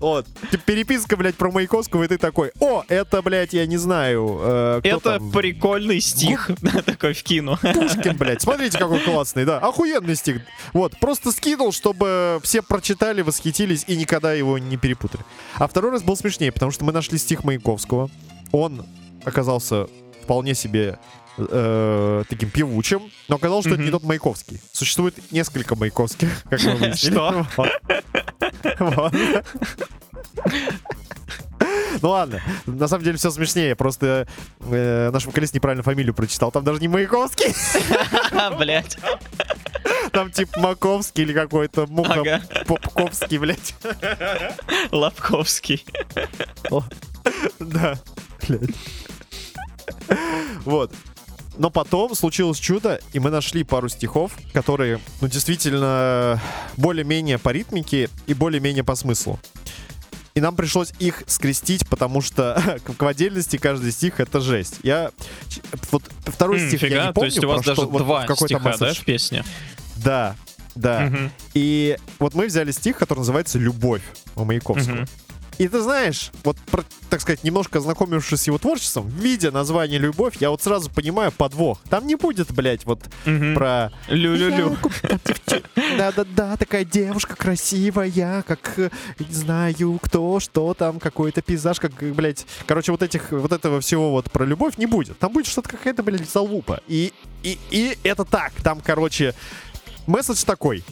Вот. 0.00 0.26
Типа, 0.50 0.62
переписка, 0.64 1.16
блядь, 1.16 1.36
про 1.36 1.50
Маяковского, 1.50 2.04
и 2.04 2.08
ты 2.08 2.18
такой, 2.18 2.52
о, 2.60 2.84
это, 2.88 3.22
блядь, 3.22 3.52
я 3.52 3.66
не 3.66 3.76
знаю, 3.76 4.38
э, 4.40 4.80
Это 4.84 5.18
там? 5.18 5.30
прикольный 5.30 6.00
стих. 6.00 6.50
Такой 6.86 7.14
вкину. 7.14 7.56
Пушкин, 7.56 8.16
блядь. 8.16 8.42
Смотрите, 8.42 8.78
какой 8.78 9.00
классный, 9.00 9.44
да. 9.44 9.58
Охуенный 9.58 10.16
стих. 10.16 10.42
Вот, 10.72 10.98
просто 10.98 11.32
скинул, 11.32 11.72
чтобы 11.72 12.40
все 12.42 12.62
прочитали, 12.62 13.22
восхитились 13.22 13.84
и 13.86 13.96
никогда 13.96 14.32
его 14.32 14.58
не 14.58 14.76
перепутали. 14.76 15.24
А 15.56 15.66
второй 15.66 15.92
раз 15.92 16.02
был 16.02 16.16
смешнее, 16.16 16.52
потому 16.52 16.72
что 16.72 16.84
мы 16.88 16.92
нашли 16.92 17.18
стих 17.18 17.44
Маяковского. 17.44 18.08
Он 18.50 18.82
оказался 19.22 19.88
вполне 20.22 20.54
себе 20.54 20.98
э, 21.36 22.24
таким 22.30 22.48
певучим, 22.48 23.10
но 23.28 23.36
оказалось, 23.36 23.66
что 23.66 23.74
это 23.74 23.82
не 23.82 23.90
тот 23.90 24.04
Маяковский. 24.04 24.58
Существует 24.72 25.14
несколько 25.30 25.76
Маяковских, 25.76 26.44
как 26.48 26.64
мы 26.64 26.76
выяснили. 26.76 27.12
Что? 27.12 27.46
Вот. 28.78 29.14
Ну 32.00 32.10
ладно, 32.10 32.40
на 32.66 32.86
самом 32.86 33.04
деле 33.04 33.16
все 33.18 33.30
смешнее. 33.30 33.74
Просто 33.74 34.28
э, 34.60 35.10
наш 35.12 35.26
вокалист 35.26 35.54
неправильно 35.54 35.82
фамилию 35.82 36.14
прочитал. 36.14 36.52
Там 36.52 36.62
даже 36.64 36.80
не 36.80 36.88
Маяковский. 36.88 37.54
Блять. 38.58 38.96
Там 40.12 40.30
типа 40.30 40.60
Маковский 40.60 41.24
или 41.24 41.32
какой-то 41.32 41.86
Муха 41.86 42.20
Ага. 42.20 42.42
Попковский, 42.66 43.38
блядь. 43.38 43.74
Лобковский. 44.92 45.84
Да. 47.58 47.98
Блядь. 48.46 48.70
Вот. 50.64 50.92
Но 51.56 51.70
потом 51.70 52.14
случилось 52.14 52.58
чудо, 52.58 53.00
и 53.12 53.18
мы 53.18 53.30
нашли 53.30 53.64
пару 53.64 53.88
стихов, 53.88 54.32
которые, 54.52 55.00
ну, 55.20 55.26
действительно, 55.26 56.40
более-менее 56.76 57.38
по 57.38 57.48
ритмике 57.48 58.08
и 58.28 58.34
более-менее 58.34 58.84
по 58.84 58.94
смыслу. 58.94 59.40
И 60.38 60.40
нам 60.40 60.54
пришлось 60.54 60.92
их 61.00 61.24
скрестить, 61.26 61.88
потому 61.88 62.20
что 62.20 62.62
в 62.86 63.04
отдельности 63.04 63.56
каждый 63.56 63.90
стих— 63.90 64.14
это 64.20 64.40
жесть. 64.40 64.76
Я... 64.84 65.10
Вот 65.90 66.04
второй 66.26 66.60
М, 66.60 66.68
стих 66.68 66.82
я 66.82 66.88
не 66.88 66.94
то 67.08 67.12
помню. 67.12 67.26
есть 67.30 67.42
у 67.42 67.48
вас 67.48 67.62
что- 67.62 67.74
даже 67.74 67.88
вот 67.88 67.98
два 68.04 68.24
стиха, 68.36 68.76
да, 68.78 68.94
в 68.94 69.04
песне? 69.04 69.44
Да, 69.96 70.36
да. 70.76 71.10
И 71.54 71.96
вот 72.20 72.34
мы 72.34 72.46
взяли 72.46 72.70
стих, 72.70 72.98
который 72.98 73.18
называется 73.18 73.58
«Любовь» 73.58 74.02
у 74.36 74.44
Маяковского. 74.44 75.08
И 75.58 75.66
ты 75.66 75.80
знаешь, 75.80 76.30
вот, 76.44 76.56
так 77.10 77.20
сказать, 77.20 77.42
немножко 77.42 77.78
ознакомившись 77.78 78.42
с 78.42 78.46
его 78.46 78.58
творчеством, 78.58 79.08
видя 79.08 79.50
название 79.50 79.98
«Любовь», 79.98 80.36
я 80.40 80.50
вот 80.50 80.62
сразу 80.62 80.88
понимаю 80.88 81.32
подвох. 81.32 81.80
Там 81.90 82.06
не 82.06 82.14
будет, 82.14 82.52
блядь, 82.52 82.84
вот 82.84 83.00
Мгм. 83.24 83.54
про... 83.54 83.90
Лю-лю-лю. 84.06 84.76
Да-да-да, 85.96 86.56
такая 86.56 86.84
девушка 86.84 87.34
красивая, 87.34 88.42
как, 88.46 88.78
э, 88.78 88.90
не 89.18 89.34
знаю, 89.34 89.98
кто, 90.00 90.38
что 90.38 90.74
там, 90.74 91.00
какой-то 91.00 91.42
пейзаж, 91.42 91.80
как, 91.80 92.02
э, 92.02 92.12
блядь... 92.12 92.46
Короче, 92.66 92.92
вот 92.92 93.02
этих, 93.02 93.32
вот 93.32 93.50
этого 93.52 93.80
всего 93.80 94.12
вот 94.12 94.30
про 94.30 94.44
любовь 94.44 94.78
не 94.78 94.86
будет. 94.86 95.18
Там 95.18 95.32
будет 95.32 95.46
что-то 95.46 95.70
какая-то, 95.70 96.02
блядь, 96.04 96.28
залупа. 96.30 96.80
И, 96.86 97.12
и, 97.42 97.58
и 97.70 97.98
это 98.04 98.24
так. 98.24 98.52
Там, 98.62 98.80
короче, 98.80 99.34
месседж 100.06 100.44
такой. 100.44 100.84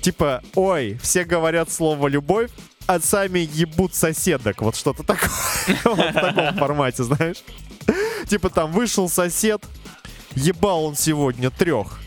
Типа, 0.00 0.42
ой, 0.54 0.98
все 1.02 1.24
говорят 1.24 1.70
слово 1.70 2.08
«любовь», 2.08 2.50
сами 2.98 3.48
ебут 3.52 3.94
соседок. 3.94 4.62
Вот 4.62 4.76
что-то 4.76 5.02
такое. 5.02 5.30
Вот 5.84 5.98
в 5.98 6.12
таком 6.12 6.54
формате, 6.56 7.04
знаешь. 7.04 7.42
Типа 8.28 8.50
там 8.50 8.72
вышел 8.72 9.08
сосед, 9.08 9.64
ебал 10.34 10.84
он 10.86 10.96
сегодня 10.96 11.50
трех. 11.50 12.00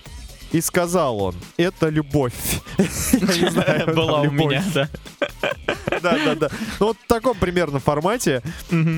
И 0.52 0.62
сказал 0.62 1.20
он, 1.22 1.36
это 1.58 1.90
любовь. 1.90 2.34
Была 2.78 4.22
у 4.22 4.32
меня, 4.32 4.64
да. 4.74 4.90
Да, 6.02 6.18
да, 6.26 6.36
да. 6.36 6.50
Ну 6.80 6.88
вот 6.88 6.98
в 7.04 7.08
таком 7.08 7.38
примерно 7.38 7.80
формате. 7.80 8.42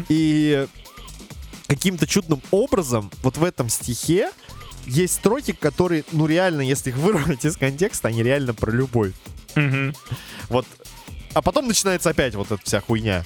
И 0.09 0.67
каким-то 1.67 2.07
чудным 2.07 2.41
образом 2.51 3.11
вот 3.23 3.37
в 3.37 3.43
этом 3.43 3.69
стихе 3.69 4.31
есть 4.85 5.15
строки, 5.15 5.51
которые, 5.51 6.03
ну 6.11 6.27
реально, 6.27 6.61
если 6.61 6.89
их 6.89 6.97
вырвать 6.97 7.45
из 7.45 7.57
контекста, 7.57 8.09
они 8.09 8.23
реально 8.23 8.53
про 8.53 8.71
любовь. 8.71 9.13
Вот. 10.49 10.65
А 11.35 11.41
потом 11.41 11.67
начинается 11.67 12.09
опять 12.09 12.33
вот 12.33 12.49
эта 12.51 12.61
вся 12.63 12.79
хуйня. 12.79 13.23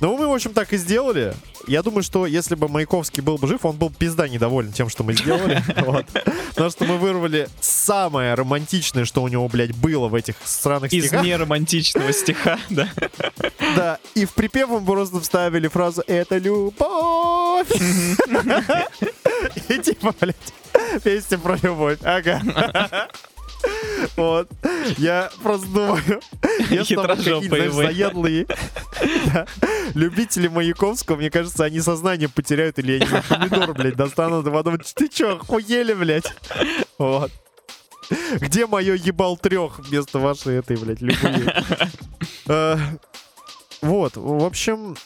Ну, 0.00 0.16
мы, 0.16 0.26
в 0.28 0.32
общем, 0.32 0.54
так 0.54 0.72
и 0.72 0.78
сделали. 0.78 1.34
Я 1.66 1.82
думаю, 1.82 2.02
что 2.02 2.24
если 2.24 2.54
бы 2.54 2.68
Маяковский 2.68 3.22
был 3.22 3.36
бы 3.36 3.46
жив, 3.48 3.66
он 3.66 3.76
был 3.76 3.90
пизда 3.90 4.28
недоволен 4.28 4.72
тем, 4.72 4.88
что 4.88 5.04
мы 5.04 5.12
сделали. 5.12 5.62
Потому 6.50 6.70
что 6.70 6.84
мы 6.86 6.96
вырвали 6.96 7.48
самое 7.60 8.32
романтичное, 8.34 9.04
что 9.04 9.22
у 9.22 9.28
него, 9.28 9.46
блядь, 9.48 9.74
было 9.76 10.08
в 10.08 10.14
этих 10.14 10.36
странных 10.42 10.92
Из 10.92 11.06
стихах. 11.06 11.24
неромантичного 11.26 12.12
стиха, 12.14 12.58
да. 12.70 12.88
Да, 13.76 13.98
и 14.14 14.24
в 14.24 14.32
припев 14.32 14.68
мы 14.70 14.80
просто 14.80 15.20
вставили 15.20 15.68
фразу 15.68 16.02
«Это 16.06 16.38
любовь». 16.38 17.68
И 19.68 19.78
типа, 19.78 20.14
блядь, 20.20 20.36
песня 21.02 21.36
про 21.38 21.58
любовь. 21.62 21.98
Ага. 22.04 22.40
Вот. 24.16 24.48
Я 24.98 25.30
просто 25.42 25.66
думаю, 25.68 26.02
если 26.70 26.94
там 26.94 27.18
вы. 27.18 27.70
заядлые 27.84 28.46
любители 29.94 30.48
Маяковского, 30.48 31.16
мне 31.16 31.30
кажется, 31.30 31.64
они 31.64 31.80
сознание 31.80 32.28
потеряют 32.28 32.78
или 32.78 32.94
они 32.94 33.06
на 33.06 33.22
помидор, 33.22 33.72
блядь, 33.74 33.96
достанут 33.96 34.46
и 34.46 34.50
подумают, 34.50 34.90
ты 34.94 35.08
чё, 35.08 35.36
охуели, 35.36 35.92
блядь? 35.94 36.32
Вот. 36.98 37.30
Где 38.40 38.66
мое 38.66 38.94
ебал 38.94 39.36
трех 39.36 39.78
вместо 39.80 40.18
вашей 40.18 40.56
этой, 40.58 40.76
блядь, 40.76 41.00
любви? 41.00 41.44
Э, 42.48 42.76
Вот, 43.82 44.16
в 44.16 44.44
общем... 44.44 44.96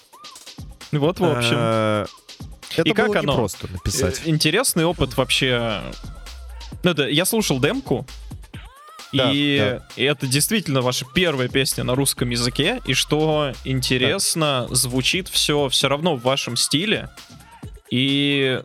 Вот, 0.92 1.18
в 1.20 1.24
общем. 1.24 1.56
э, 1.56 2.06
Это 2.76 2.88
И 2.88 2.92
как 2.92 3.08
было 3.08 3.18
оно? 3.18 3.32
непросто 3.32 3.68
написать. 3.70 4.22
Э, 4.24 4.30
Интересный 4.30 4.84
опыт 4.84 5.16
вообще. 5.16 5.82
Ну 6.82 6.94
да, 6.94 7.06
я 7.08 7.24
слушал 7.24 7.60
демку. 7.60 8.06
Да, 9.16 9.30
и 9.32 9.80
это 9.96 10.26
действительно 10.26 10.80
ваша 10.82 11.06
первая 11.14 11.48
песня 11.48 11.84
на 11.84 11.94
русском 11.94 12.30
языке, 12.30 12.80
и 12.86 12.94
что 12.94 13.52
интересно, 13.64 14.66
звучит 14.70 15.28
все 15.28 15.68
все 15.68 15.88
равно 15.88 16.16
в 16.16 16.22
вашем 16.22 16.56
стиле. 16.56 17.08
И 17.90 18.62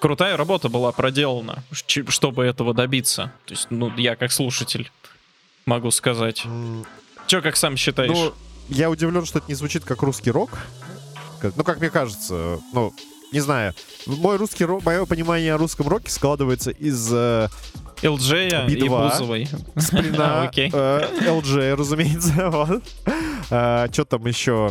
крутая 0.00 0.36
работа 0.36 0.68
была 0.68 0.92
проделана, 0.92 1.62
чтобы 2.08 2.44
этого 2.44 2.74
добиться. 2.74 3.32
То 3.46 3.54
есть, 3.54 3.66
ну, 3.70 3.92
я 3.96 4.16
как 4.16 4.32
слушатель 4.32 4.90
могу 5.66 5.90
сказать. 5.90 6.44
М, 6.44 6.84
Че, 7.26 7.40
как 7.40 7.56
сам 7.56 7.76
считаешь? 7.76 8.10
Ну, 8.12 8.34
я 8.68 8.90
удивлен, 8.90 9.24
что 9.24 9.38
это 9.38 9.48
не 9.48 9.54
звучит 9.54 9.84
как 9.84 10.02
русский 10.02 10.30
рок. 10.30 10.50
Как- 11.40 11.56
Ну, 11.56 11.64
как 11.64 11.78
мне 11.80 11.90
кажется, 11.90 12.58
ну, 12.72 12.92
не 13.32 13.40
знаю. 13.40 13.74
Мой 14.06 14.36
русский 14.36 14.64
рок, 14.64 14.84
мое 14.84 15.06
понимание 15.06 15.54
о 15.54 15.58
русском 15.58 15.88
роке 15.88 16.10
складывается 16.10 16.70
из 16.70 17.08
э, 17.12 17.48
LJ 18.04 18.66
и 18.70 18.74
Би-2. 18.76 19.10
Бузовой. 19.10 19.48
Сплина, 19.76 20.42
Окей. 20.48 20.70
э, 20.72 21.00
LJ, 21.26 21.74
разумеется. 21.74 22.50
Вот. 22.50 22.82
Что 23.92 24.04
там 24.08 24.26
еще 24.26 24.70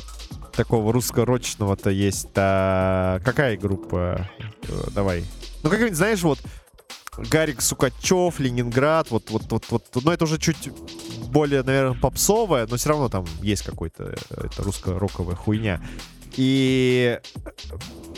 такого 0.56 0.94
русско-рочного-то 0.94 1.90
есть? 1.90 2.28
А, 2.36 3.20
какая 3.20 3.58
группа? 3.58 4.30
Э, 4.64 4.84
Давай. 4.94 5.24
Ну, 5.64 5.70
как-нибудь, 5.70 5.96
знаешь, 5.96 6.22
вот 6.22 6.40
Гарик 7.18 7.62
Сукачев, 7.62 8.40
Ленинград, 8.40 9.12
вот, 9.12 9.30
вот, 9.30 9.44
вот, 9.50 9.66
вот, 9.70 9.84
ну, 10.04 10.12
это 10.12 10.24
уже 10.26 10.38
чуть 10.40 10.70
более, 11.28 11.64
наверное, 11.64 11.98
попсовая, 12.00 12.68
но 12.68 12.78
все 12.78 12.90
равно 12.90 13.10
там 13.10 13.26
есть 13.42 13.64
какой-то, 13.64 14.04
э, 14.04 14.16
это 14.46 14.64
русско-роковая 14.64 15.36
хуйня. 15.36 15.82
И 16.36 17.20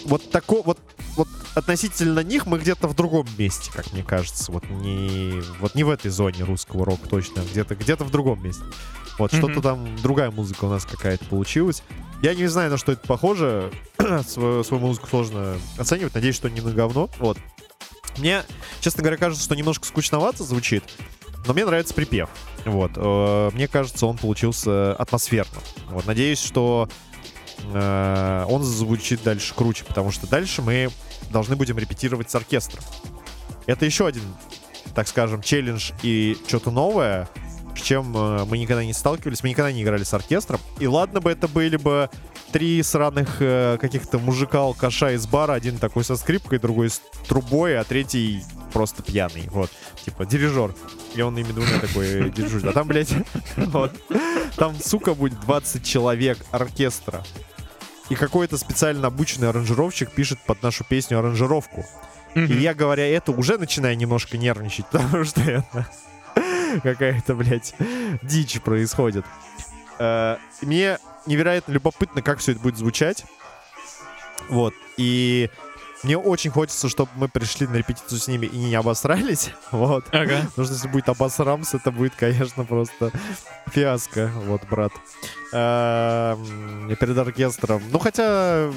вот 0.05 0.29
такой, 0.31 0.61
вот, 0.63 0.79
вот 1.15 1.27
относительно 1.55 2.19
них 2.21 2.45
мы 2.45 2.59
где-то 2.59 2.87
в 2.87 2.95
другом 2.95 3.27
месте, 3.37 3.71
как 3.73 3.91
мне 3.93 4.03
кажется. 4.03 4.51
Вот 4.51 4.69
не, 4.69 5.41
вот 5.59 5.75
не 5.75 5.83
в 5.83 5.89
этой 5.89 6.11
зоне 6.11 6.43
русского 6.43 6.85
рока 6.85 7.07
точно, 7.09 7.41
а 7.41 7.45
где-то 7.45 7.75
где 7.75 7.95
в 7.95 8.09
другом 8.09 8.43
месте. 8.43 8.63
Вот 9.17 9.31
Мгм. 9.31 9.41
что-то 9.41 9.61
там, 9.61 9.95
другая 10.01 10.29
музыка 10.31 10.65
у 10.65 10.69
нас 10.69 10.85
какая-то 10.85 11.25
получилась. 11.25 11.83
Я 12.21 12.33
не 12.33 12.47
знаю, 12.47 12.71
на 12.71 12.77
что 12.77 12.91
это 12.91 13.05
похоже. 13.07 13.71
свою, 14.27 14.63
свою 14.63 14.81
музыку 14.81 15.07
сложно 15.07 15.57
оценивать. 15.77 16.13
Надеюсь, 16.15 16.35
что 16.35 16.49
не 16.49 16.61
на 16.61 16.71
говно. 16.71 17.09
Вот. 17.19 17.37
Мне, 18.17 18.43
честно 18.81 19.03
говоря, 19.03 19.17
кажется, 19.17 19.43
что 19.43 19.55
немножко 19.55 19.85
скучновато 19.85 20.43
звучит, 20.43 20.83
но 21.45 21.53
мне 21.53 21.65
нравится 21.65 21.93
припев. 21.93 22.29
Вот. 22.65 22.91
Э, 22.95 23.51
Мне 23.53 23.67
кажется, 23.67 24.05
он 24.05 24.17
получился 24.17 24.93
атмосферным. 24.95 25.61
Вот. 25.89 26.05
Надеюсь, 26.05 26.39
что 26.41 26.89
э, 27.73 28.45
он 28.47 28.63
звучит 28.63 29.23
дальше 29.23 29.53
круче, 29.53 29.85
потому 29.85 30.11
что 30.11 30.27
дальше 30.27 30.61
мы 30.61 30.89
должны 31.31 31.55
будем 31.55 31.77
репетировать 31.77 32.29
с 32.29 32.35
оркестром. 32.35 32.83
Это 33.65 33.85
еще 33.85 34.07
один, 34.07 34.23
так 34.93 35.07
скажем, 35.07 35.41
челлендж 35.41 35.91
и 36.03 36.37
что-то 36.47 36.71
новое, 36.71 37.27
с 37.75 37.81
чем 37.81 38.15
э, 38.15 38.45
мы 38.45 38.57
никогда 38.57 38.83
не 38.83 38.93
сталкивались, 38.93 39.43
мы 39.43 39.49
никогда 39.49 39.71
не 39.71 39.83
играли 39.83 40.03
с 40.03 40.13
оркестром. 40.13 40.59
И 40.79 40.87
ладно 40.87 41.21
бы 41.21 41.31
это 41.31 41.47
были 41.47 41.77
бы 41.77 42.09
три 42.51 42.81
сраных 42.83 43.37
э, 43.41 43.77
каких-то 43.79 44.19
мужика-алкаша 44.19 45.11
из 45.11 45.27
бара, 45.27 45.53
один 45.53 45.77
такой 45.77 46.03
со 46.03 46.15
скрипкой, 46.15 46.59
другой 46.59 46.89
с 46.89 47.01
трубой, 47.27 47.77
а 47.77 47.83
третий 47.83 48.43
просто 48.71 49.03
пьяный, 49.03 49.47
вот, 49.49 49.71
типа 50.03 50.25
дирижер. 50.25 50.73
И 51.15 51.21
он 51.21 51.37
ими 51.37 51.51
двумя 51.51 51.79
такой 51.79 52.29
дирижует. 52.29 52.65
А 52.65 52.73
там, 52.73 52.87
блядь, 52.87 53.13
вот, 53.57 53.91
там, 54.55 54.75
сука, 54.79 55.13
будет 55.13 55.39
20 55.41 55.83
человек 55.83 56.37
оркестра. 56.51 57.23
И 58.09 58.15
какой-то 58.15 58.57
специально 58.57 59.07
обученный 59.07 59.49
аранжировщик 59.49 60.11
пишет 60.11 60.39
под 60.45 60.61
нашу 60.61 60.83
песню 60.83 61.19
аранжировку. 61.19 61.85
И 62.35 62.39
Мгм. 62.39 62.57
я, 62.59 62.73
говоря 62.73 63.07
это, 63.07 63.31
уже 63.31 63.57
начинаю 63.57 63.97
немножко 63.97 64.37
нервничать, 64.37 64.85
потому 64.91 65.23
что 65.23 65.41
это 65.41 65.87
какая-то, 66.83 67.33
блядь, 67.35 67.73
дичь 68.21 68.61
происходит. 68.61 69.25
Э, 69.99 70.37
и 70.61 70.65
Мне 70.65 70.99
невероятно 71.25 71.71
любопытно, 71.71 72.21
как 72.21 72.39
все 72.39 72.51
это 72.51 72.61
будет 72.61 72.77
звучать. 72.77 73.23
Вот. 74.49 74.73
И 74.97 75.49
мне 76.03 76.17
очень 76.17 76.51
хочется, 76.51 76.89
чтобы 76.89 77.09
мы 77.15 77.27
пришли 77.27 77.67
на 77.67 77.75
репетицию 77.75 78.19
с 78.19 78.27
ними 78.27 78.45
и 78.45 78.57
не 78.57 78.75
обосрались. 78.75 79.51
Вот. 79.71 80.05
Ага. 80.11 80.41
Потому 80.49 80.65
что 80.65 80.73
если 80.73 80.87
будет 80.87 81.09
обосрамс, 81.09 81.73
это 81.73 81.91
будет, 81.91 82.15
конечно, 82.15 82.63
просто 82.63 83.11
фиаско. 83.67 84.31
Вот, 84.45 84.61
брат. 84.69 84.91
Эм, 85.51 86.95
перед 86.99 87.17
оркестром. 87.17 87.81
Ну, 87.91 87.99
хотя... 87.99 88.71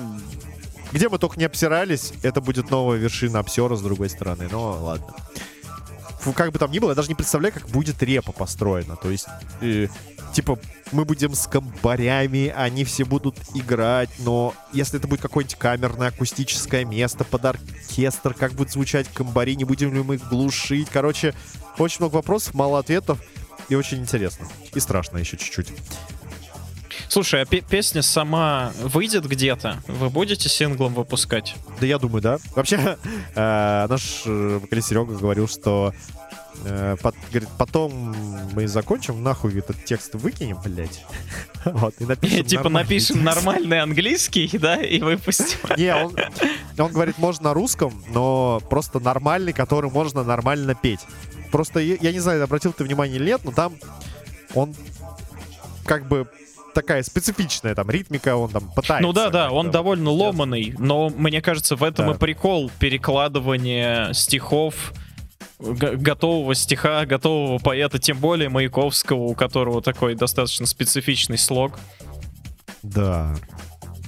Где 0.90 1.10
мы 1.10 1.18
только 1.18 1.38
не 1.38 1.44
обсирались, 1.44 2.14
это 2.22 2.40
будет 2.40 2.70
новая 2.70 2.96
вершина 2.96 3.40
обсера 3.40 3.76
с 3.76 3.82
другой 3.82 4.08
стороны. 4.08 4.48
Но 4.50 4.82
ладно. 4.82 5.14
Как 6.32 6.52
бы 6.52 6.58
там 6.58 6.70
ни 6.70 6.78
было, 6.78 6.90
я 6.90 6.94
даже 6.94 7.08
не 7.08 7.14
представляю, 7.14 7.52
как 7.54 7.68
будет 7.68 8.02
репа 8.02 8.32
построена. 8.32 8.96
То 8.96 9.10
есть, 9.10 9.26
э, 9.60 9.88
типа, 10.32 10.58
мы 10.92 11.04
будем 11.04 11.34
с 11.34 11.46
комбарями, 11.46 12.52
они 12.56 12.84
все 12.84 13.04
будут 13.04 13.36
играть, 13.54 14.10
но 14.18 14.54
если 14.72 14.98
это 14.98 15.08
будет 15.08 15.20
какое-нибудь 15.20 15.56
камерное 15.56 16.08
акустическое 16.08 16.84
место 16.84 17.24
под 17.24 17.44
оркестр, 17.44 18.34
как 18.34 18.52
будет 18.52 18.70
звучать 18.70 19.08
комбари, 19.08 19.56
не 19.56 19.64
будем 19.64 19.94
ли 19.94 20.02
мы 20.02 20.16
их 20.16 20.28
глушить. 20.28 20.88
Короче, 20.90 21.34
очень 21.78 21.98
много 22.00 22.16
вопросов, 22.16 22.54
мало 22.54 22.78
ответов, 22.78 23.18
и 23.68 23.74
очень 23.74 23.98
интересно. 23.98 24.46
И 24.74 24.80
страшно 24.80 25.18
еще 25.18 25.36
чуть-чуть. 25.36 25.68
Слушай, 27.08 27.42
а 27.42 27.46
пе- 27.46 27.62
песня 27.62 28.02
сама 28.02 28.72
выйдет 28.82 29.26
где-то? 29.26 29.82
Вы 29.86 30.10
будете 30.10 30.48
синглом 30.50 30.94
выпускать? 30.94 31.56
Да 31.80 31.86
я 31.86 31.98
думаю, 31.98 32.20
да. 32.20 32.38
Вообще, 32.54 32.98
э, 33.34 33.86
наш 33.88 34.22
э, 34.26 34.58
вокалист 34.62 34.88
Серега 34.88 35.14
говорил, 35.14 35.48
что 35.48 35.94
э, 36.64 36.96
пот- 37.02 37.14
говорит, 37.30 37.48
потом 37.58 38.14
мы 38.54 38.66
закончим, 38.68 39.22
нахуй 39.22 39.58
этот 39.58 39.84
текст 39.84 40.14
выкинем, 40.14 40.58
блядь. 40.64 41.04
Вот, 41.64 41.94
и 41.98 42.04
напишем 42.04 42.44
Типа 42.44 42.64
нормальный 42.64 42.84
напишем 42.84 43.24
нормальный 43.24 43.80
английский, 43.80 44.50
да, 44.58 44.76
и 44.82 45.00
выпустим. 45.00 45.58
Не, 45.76 45.94
он, 45.94 46.14
он 46.78 46.92
говорит, 46.92 47.18
можно 47.18 47.44
на 47.50 47.54
русском, 47.54 48.02
но 48.10 48.60
просто 48.70 49.00
нормальный, 49.00 49.52
который 49.52 49.90
можно 49.90 50.22
нормально 50.24 50.74
петь. 50.74 51.00
Просто 51.50 51.80
я, 51.80 52.12
не 52.12 52.20
знаю, 52.20 52.42
обратил 52.44 52.72
ты 52.72 52.84
внимание 52.84 53.16
или 53.16 53.26
нет, 53.26 53.40
но 53.44 53.52
там 53.52 53.74
он 54.54 54.74
как 55.84 56.06
бы 56.06 56.28
такая 56.74 57.02
специфичная 57.02 57.74
там 57.74 57.90
ритмика, 57.90 58.36
он 58.36 58.50
там 58.50 58.70
пытается. 58.70 59.02
Ну 59.06 59.12
да, 59.12 59.30
да, 59.30 59.50
он 59.50 59.66
вот 59.66 59.72
довольно 59.72 60.10
ломаный, 60.10 60.74
но 60.78 61.08
мне 61.08 61.42
кажется, 61.42 61.74
в 61.74 61.82
этом 61.82 62.06
Да. 62.08 62.12
и 62.14 62.18
прикол 62.18 62.70
перекладывания 62.78 64.12
стихов 64.12 64.92
готового 65.58 66.54
стиха, 66.54 67.04
готового 67.06 67.58
поэта, 67.58 67.98
тем 67.98 68.18
более 68.18 68.48
Маяковского, 68.48 69.22
у 69.24 69.34
которого 69.34 69.82
такой 69.82 70.14
достаточно 70.14 70.66
специфичный 70.66 71.38
слог. 71.38 71.78
Да. 72.82 73.34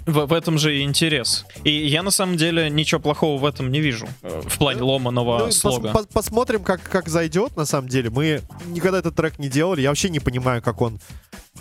В, 0.07 0.27
в 0.27 0.33
этом 0.33 0.59
же 0.59 0.77
и 0.79 0.83
интерес. 0.83 1.45
И 1.63 1.71
я 1.71 2.03
на 2.03 2.11
самом 2.11 2.37
деле 2.37 2.71
ничего 2.71 3.01
плохого 3.01 3.39
в 3.39 3.45
этом 3.45 3.71
не 3.71 3.81
вижу. 3.81 4.09
э, 4.23 4.43
В 4.47 4.59
плане 4.59 4.83
ломаного 4.83 5.39
Ну, 5.41 5.47
пос- 5.49 5.53
слога. 5.53 5.91
пос- 5.91 6.09
посмотрим, 6.13 6.63
как, 6.65 6.83
как 6.83 7.09
зайдет, 7.09 7.57
на 7.57 7.67
самом 7.67 7.89
деле. 7.89 8.11
Мы 8.11 8.43
никогда 8.69 8.99
этот 8.99 9.15
трек 9.15 9.39
не 9.39 9.49
делали. 9.49 9.83
Я 9.83 9.89
вообще 9.91 10.09
не 10.09 10.21
понимаю, 10.21 10.63
как 10.63 10.81
он... 10.81 10.99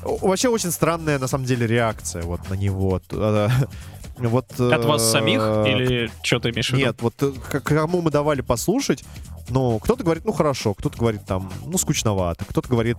Вообще 0.04 0.48
очень 0.48 0.72
странная, 0.72 1.20
на 1.20 1.28
самом 1.28 1.46
деле, 1.46 1.68
реакция 1.68 2.24
вот 2.24 2.50
на 2.50 2.54
него. 2.54 3.02
Вот, 4.28 4.60
От 4.60 4.86
вас 4.86 5.02
э, 5.02 5.12
самих 5.12 5.42
или 5.42 6.12
что 6.22 6.40
ты 6.40 6.50
имеешь 6.50 6.70
в 6.70 6.74
виду? 6.74 6.86
Нет, 6.86 7.02
вот 7.02 7.14
э, 7.22 7.32
кому 7.62 8.02
мы 8.02 8.12
давали 8.12 8.42
послушать, 8.42 9.04
ну, 9.50 9.80
кто-то 9.80 10.04
говорит, 10.04 10.26
ну, 10.26 10.32
хорошо, 10.32 10.74
кто-то 10.74 10.98
говорит, 10.98 11.26
там, 11.26 11.52
ну, 11.66 11.78
скучновато, 11.78 12.46
кто-то 12.46 12.68
говорит, 12.70 12.98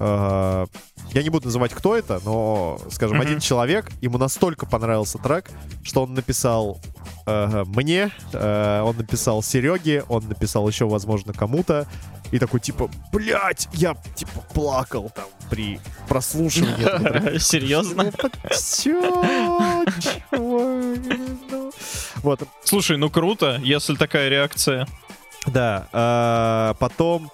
э, 0.00 0.66
я 1.12 1.22
не 1.22 1.30
буду 1.30 1.46
называть, 1.46 1.72
кто 1.72 1.96
это, 1.96 2.20
но, 2.24 2.80
скажем, 2.90 3.18
Мгм. 3.18 3.26
один 3.26 3.40
человек, 3.40 3.90
ему 4.00 4.18
настолько 4.18 4.66
понравился 4.66 5.18
трек, 5.18 5.50
что 5.82 6.02
он 6.04 6.14
написал 6.14 6.80
э, 7.26 7.64
мне, 7.66 8.10
э, 8.32 8.80
он 8.82 8.96
написал 8.96 9.42
Сереге, 9.42 10.04
он 10.08 10.26
написал 10.28 10.66
еще, 10.66 10.86
возможно, 10.86 11.32
кому-то, 11.32 11.86
и 12.32 12.38
такой, 12.38 12.58
типа, 12.60 12.90
блядь, 13.12 13.68
я, 13.74 13.94
типа, 14.16 14.40
плакал 14.54 15.10
там 15.14 15.26
при 15.50 15.78
прослушивании. 16.08 17.38
Серьезно? 17.38 18.10
Ну, 20.32 21.72
Вот, 22.22 22.40
Слушай, 22.64 22.96
ну 22.96 23.10
круто, 23.10 23.60
если 23.62 23.94
такая 23.96 24.28
реакция. 24.28 24.86
да, 25.46 25.88
а, 25.92 26.74
потом 26.78 27.30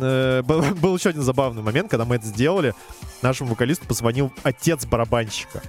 э, 0.00 0.42
был 0.42 0.96
еще 0.96 1.10
один 1.10 1.22
забавный 1.22 1.62
момент, 1.62 1.90
когда 1.90 2.04
мы 2.04 2.16
это 2.16 2.26
сделали. 2.26 2.74
Нашему 3.22 3.50
вокалисту 3.50 3.86
позвонил 3.86 4.32
отец 4.44 4.86
барабанщика 4.86 5.62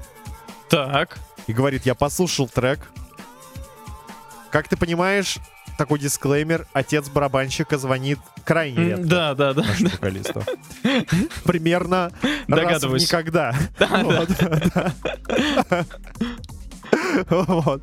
Так. 0.69 1.17
и 1.47 1.53
говорит, 1.53 1.85
я 1.87 1.95
послушал 1.95 2.47
трек. 2.47 2.91
Как 4.51 4.67
ты 4.67 4.77
понимаешь, 4.77 5.37
такой 5.79 5.97
дисклеймер, 5.97 6.67
отец 6.73 7.07
барабанщика 7.09 7.77
звонит 7.77 8.19
крайне 8.43 8.83
редко 8.89 9.05
Да, 9.05 9.33
да, 9.33 9.53
да. 9.53 9.61
нашему 9.63 9.89
вокалисту. 9.89 10.43
Примерно 11.45 12.11
раз 12.21 12.43
в 12.47 12.47
Догадываюсь. 12.49 13.03
никогда. 13.03 13.55
Вот, 14.03 14.29
да. 14.39 14.93
Вот. 17.29 17.81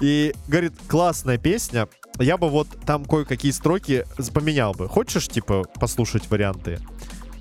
И 0.00 0.34
говорит, 0.46 0.74
классная 0.88 1.38
песня. 1.38 1.88
Я 2.18 2.36
бы 2.36 2.48
вот 2.48 2.68
там 2.84 3.04
кое-какие 3.04 3.52
строки 3.52 4.04
поменял 4.34 4.72
бы. 4.74 4.88
Хочешь, 4.88 5.28
типа, 5.28 5.64
послушать 5.80 6.28
варианты? 6.30 6.80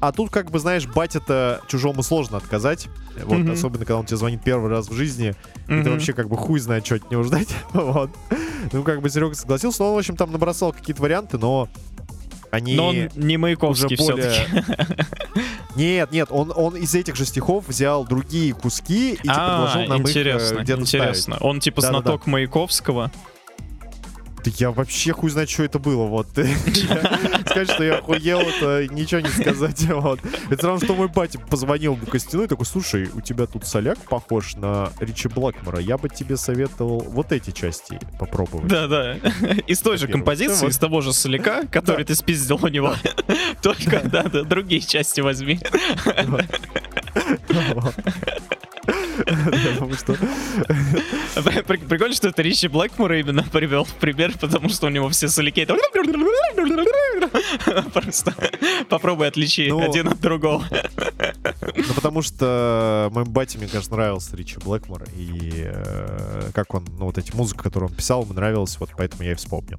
А 0.08 0.12
тут, 0.12 0.30
как 0.30 0.52
бы, 0.52 0.60
знаешь, 0.60 0.86
батя-то 0.86 1.62
чужому 1.68 2.04
сложно 2.04 2.38
отказать. 2.38 2.90
Вот, 3.24 3.40
Мгм. 3.40 3.54
особенно, 3.54 3.86
когда 3.86 3.98
он 3.98 4.06
тебя 4.06 4.18
звонит 4.18 4.44
первый 4.44 4.70
раз 4.70 4.88
в 4.88 4.94
жизни. 4.94 5.34
И 5.68 5.82
ты 5.82 5.90
вообще, 5.90 6.14
как 6.14 6.30
бы, 6.30 6.38
хуй 6.38 6.60
знает, 6.60 6.86
что 6.86 6.96
от 6.96 7.10
него 7.10 7.24
ждать. 7.24 7.48
Вот. 7.74 8.12
Ну, 8.72 8.84
как 8.84 9.02
бы, 9.02 9.10
Серега 9.10 9.34
согласился. 9.34 9.82
Но 9.82 9.90
он, 9.90 9.96
в 9.96 9.98
общем, 9.98 10.16
там 10.16 10.32
набросал 10.32 10.74
какие-то 10.74 11.02
варианты, 11.02 11.40
но 11.40 11.70
они... 12.52 12.76
Но 12.76 12.90
он 12.90 13.10
не 13.16 13.38
Маяковский 13.38 13.96
уже 13.96 14.14
более-. 14.14 14.66
Нет, 15.76 16.12
нет, 16.14 16.30
он, 16.32 16.54
он 16.56 16.78
из 16.78 16.96
этих 16.96 17.18
же 17.18 17.26
стихов 17.26 17.68
взял 17.68 18.06
другие 18.06 18.54
куски 18.54 19.14
и 19.14 19.18
типа, 19.18 19.34
А, 19.36 19.66
предложил 19.66 19.90
нам 19.90 20.04
их 20.04 20.10
интересно, 20.10 20.60
э, 20.60 20.62
где-то 20.64 20.82
интересно. 20.82 21.38
Он 21.42 21.60
типа 21.60 21.82
Да-да-да. 21.82 22.02
знаток 22.02 22.28
Маяковского. 22.28 23.12
Да 24.46 24.52
я 24.58 24.70
вообще 24.70 25.12
хуй 25.12 25.32
знает, 25.32 25.50
что 25.50 25.64
это 25.64 25.80
было. 25.80 26.04
Вот. 26.06 26.28
Сказать, 27.48 27.72
что 27.72 27.84
я 27.84 27.96
охуел, 27.96 28.42
это 28.42 28.88
ничего 28.94 29.22
не 29.22 29.30
сказать. 29.30 29.86
Вот. 29.96 30.20
Это 30.50 30.58
все 30.58 30.68
равно, 30.68 30.86
что 30.86 30.94
мой 30.94 31.08
батя 31.08 31.40
позвонил 31.40 31.96
бы 31.96 32.06
Костяну 32.06 32.44
и 32.44 32.48
такой, 32.48 32.66
слушай, 32.66 33.10
у 33.14 33.22
тебя 33.22 33.46
тут 33.48 33.66
соляк 33.66 33.98
похож 33.98 34.56
на 34.56 34.92
Ричи 35.00 35.30
Блэкмора. 35.30 35.80
Я 35.80 35.98
бы 35.98 36.10
тебе 36.10 36.38
советовал 36.38 37.00
вот 37.00 37.32
эти 37.32 37.52
части 37.52 38.00
попробовать. 38.20 38.68
Да-да. 38.68 39.14
Из 39.68 39.80
той 39.80 39.98
же 39.98 40.08
композиции, 40.08 40.68
из 40.68 40.78
того 40.78 41.02
же 41.02 41.14
соляка, 41.14 41.66
который 41.72 42.04
ты 42.04 42.14
спиздил 42.14 42.60
у 42.62 42.68
него. 42.68 42.94
Только, 43.62 44.02
да, 44.04 44.24
да, 44.24 44.44
другие 44.44 44.82
части 44.82 45.22
возьми. 45.22 45.60
Потому 49.74 49.94
что 49.94 50.16
При- 51.64 51.78
Прикольно, 51.78 52.16
что 52.16 52.30
это 52.30 52.42
Ричи 52.42 52.68
Блэкмора 52.68 53.20
именно 53.20 53.44
привел 53.44 53.84
в 53.84 53.94
пример, 53.94 54.34
потому 54.40 54.70
что 54.70 54.88
у 54.88 54.90
него 54.90 55.10
все 55.10 55.28
соляки 55.28 55.62
это... 55.62 55.76
Просто 57.94 58.34
попробуй 58.90 59.28
отличи 59.28 59.68
Ну, 59.70 59.82
один 59.82 60.08
от 60.08 60.20
другого. 60.20 60.66
Ну, 60.72 61.94
потому 61.96 62.22
что 62.22 63.10
моему 63.14 63.32
бате, 63.32 63.58
мне 63.58 63.68
кажется, 63.68 63.94
нравился 63.94 64.36
Ричи 64.36 64.58
Блэкмор. 64.64 65.04
И 65.16 65.64
э, 65.66 66.50
как 66.54 66.74
он, 66.74 66.86
ну, 66.98 67.06
вот 67.06 67.18
эти 67.18 67.36
музыка, 67.36 67.64
которую 67.64 67.90
он 67.90 67.96
писал, 67.96 68.24
ему 68.24 68.34
нравилась, 68.34 68.78
вот 68.80 68.90
поэтому 68.98 69.24
я 69.24 69.34
и 69.34 69.36
вспомнил. 69.36 69.78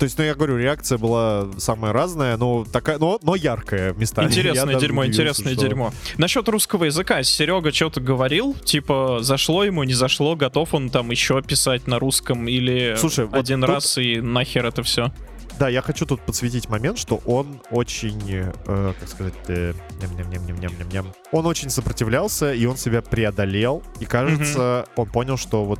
То 0.00 0.04
есть, 0.04 0.16
ну, 0.16 0.24
я 0.24 0.34
говорю, 0.34 0.56
реакция 0.56 0.96
была 0.96 1.46
самая 1.58 1.92
разная, 1.92 2.38
но 2.38 2.64
такая, 2.64 2.98
но, 2.98 3.18
но 3.22 3.36
яркая 3.36 3.92
местами. 3.92 4.24
Я 4.24 4.30
Интересное 4.30 4.64
даже 4.72 4.78
дерьмо, 4.86 5.04
интересное 5.04 5.52
что- 5.52 5.60
дерьмо. 5.62 5.92
Насчет 6.16 6.48
русского 6.48 6.84
языка, 6.84 7.22
Серега 7.22 7.70
что-то 7.70 8.00
говорил, 8.00 8.54
типа, 8.64 9.18
зашло 9.20 9.62
ему, 9.62 9.84
не 9.84 9.92
зашло, 9.92 10.36
готов 10.36 10.72
он 10.72 10.88
там 10.88 11.10
еще 11.10 11.42
писать 11.42 11.86
на 11.86 11.98
русском 11.98 12.48
или 12.48 12.94
Слушай, 12.98 13.26
вот 13.26 13.36
один 13.38 13.60
тут- 13.60 13.68
раз 13.68 13.98
и 13.98 14.22
нахер 14.22 14.64
это 14.64 14.82
все. 14.82 15.12
Да, 15.58 15.68
я 15.68 15.82
хочу 15.82 16.06
тут 16.06 16.22
подсветить 16.22 16.70
момент, 16.70 16.98
что 16.98 17.20
он 17.26 17.60
очень, 17.70 18.18
э, 18.66 18.92
как 18.98 19.06
сказать, 19.06 19.34
э, 19.48 19.74
ням-ням-ням-ням-ням-ням. 20.00 21.12
он 21.32 21.44
очень 21.44 21.68
сопротивлялся, 21.68 22.54
и 22.54 22.64
он 22.64 22.78
себя 22.78 23.02
преодолел, 23.02 23.82
и 24.00 24.06
кажется, 24.06 24.86
он 24.96 25.06
понял, 25.10 25.36
что 25.36 25.66
вот 25.66 25.78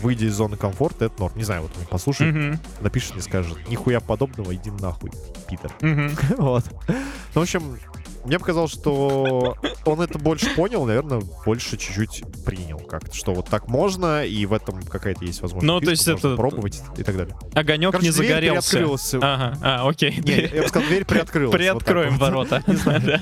выйдя 0.00 0.26
из 0.26 0.34
зоны 0.34 0.56
комфорта, 0.56 1.06
это 1.06 1.20
норм. 1.20 1.36
Не 1.36 1.44
знаю, 1.44 1.62
вот 1.62 1.72
он 1.78 1.86
послушает, 1.86 2.34
Мгм, 2.34 2.58
напишет, 2.80 3.14
мне 3.14 3.22
скажет, 3.22 3.56
нихуя 3.68 4.00
подобного, 4.00 4.54
иди 4.54 4.70
нахуй, 4.70 5.10
Питер. 5.48 5.70
мгм. 5.80 6.10
Вот. 6.38 6.64
Ну, 6.88 7.40
в 7.40 7.42
общем, 7.42 7.78
мне 8.24 8.38
показалось, 8.38 8.70
что 8.72 9.56
он 9.84 10.00
это 10.00 10.18
больше 10.18 10.54
понял, 10.54 10.84
наверное, 10.84 11.20
больше 11.44 11.76
чуть-чуть 11.76 12.22
принял 12.44 12.78
как-то, 12.78 13.14
что 13.16 13.34
вот 13.34 13.48
так 13.48 13.68
можно, 13.68 14.24
и 14.24 14.46
в 14.46 14.52
этом 14.52 14.80
какая-то 14.82 15.24
есть 15.24 15.40
возможность. 15.42 15.66
Ну, 15.66 15.80
то 15.80 15.90
есть 15.90 16.06
это- 16.06 16.36
пробовать 16.36 16.80
и 16.96 17.02
так 17.02 17.16
далее. 17.16 17.36
Огонек 17.54 17.90
Короче, 17.90 18.08
не 18.10 18.12
дверь 18.14 18.28
загорелся. 18.28 18.70
приоткрылась. 18.70 19.14
Ага, 19.14 19.58
а, 19.62 19.88
окей. 19.88 20.20
Не, 20.24 20.40
я 20.54 20.62
бы 20.62 20.68
сказал, 20.68 20.88
дверь 20.88 21.04
приоткрылась. 21.04 21.54
Приоткроем 21.56 22.12
Вот 22.16 22.20
ворота. 22.20 22.62
Да. 23.02 23.20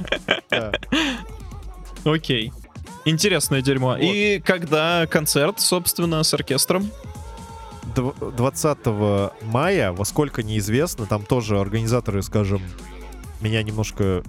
Да. 0.51 0.73
Окей. 2.05 2.53
Интересное 3.05 3.63
дерьмо. 3.63 3.97
И 3.97 4.41
когда 4.41 5.07
концерт, 5.07 5.61
собственно, 5.61 6.23
с 6.23 6.35
оркестром? 6.35 6.91
Дв- 7.95 8.37
20 8.37 9.33
мая, 9.43 9.93
во 9.93 10.05
сколько 10.05 10.43
неизвестно, 10.43 11.07
там 11.07 11.25
тоже 11.25 11.59
организаторы, 11.59 12.23
скажем, 12.23 12.63
меня 13.41 13.63
немножко 13.63 14.23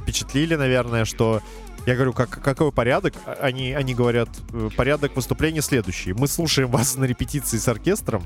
впечатлили, 0.00 0.54
наверное, 0.56 1.04
что 1.04 1.40
я 1.86 1.94
говорю, 1.94 2.12
как, 2.12 2.42
какой 2.42 2.72
порядок? 2.72 3.14
А- 3.26 3.38
Они, 3.42 3.72
они 3.72 3.94
говорят, 3.94 4.28
э, 4.52 4.68
порядок 4.76 5.14
выступления 5.16 5.62
следующий. 5.62 6.12
Мы 6.12 6.26
слушаем 6.28 6.70
вас 6.70 6.96
на 6.96 7.04
репетиции 7.04 7.58
с 7.58 7.68
оркестром, 7.68 8.24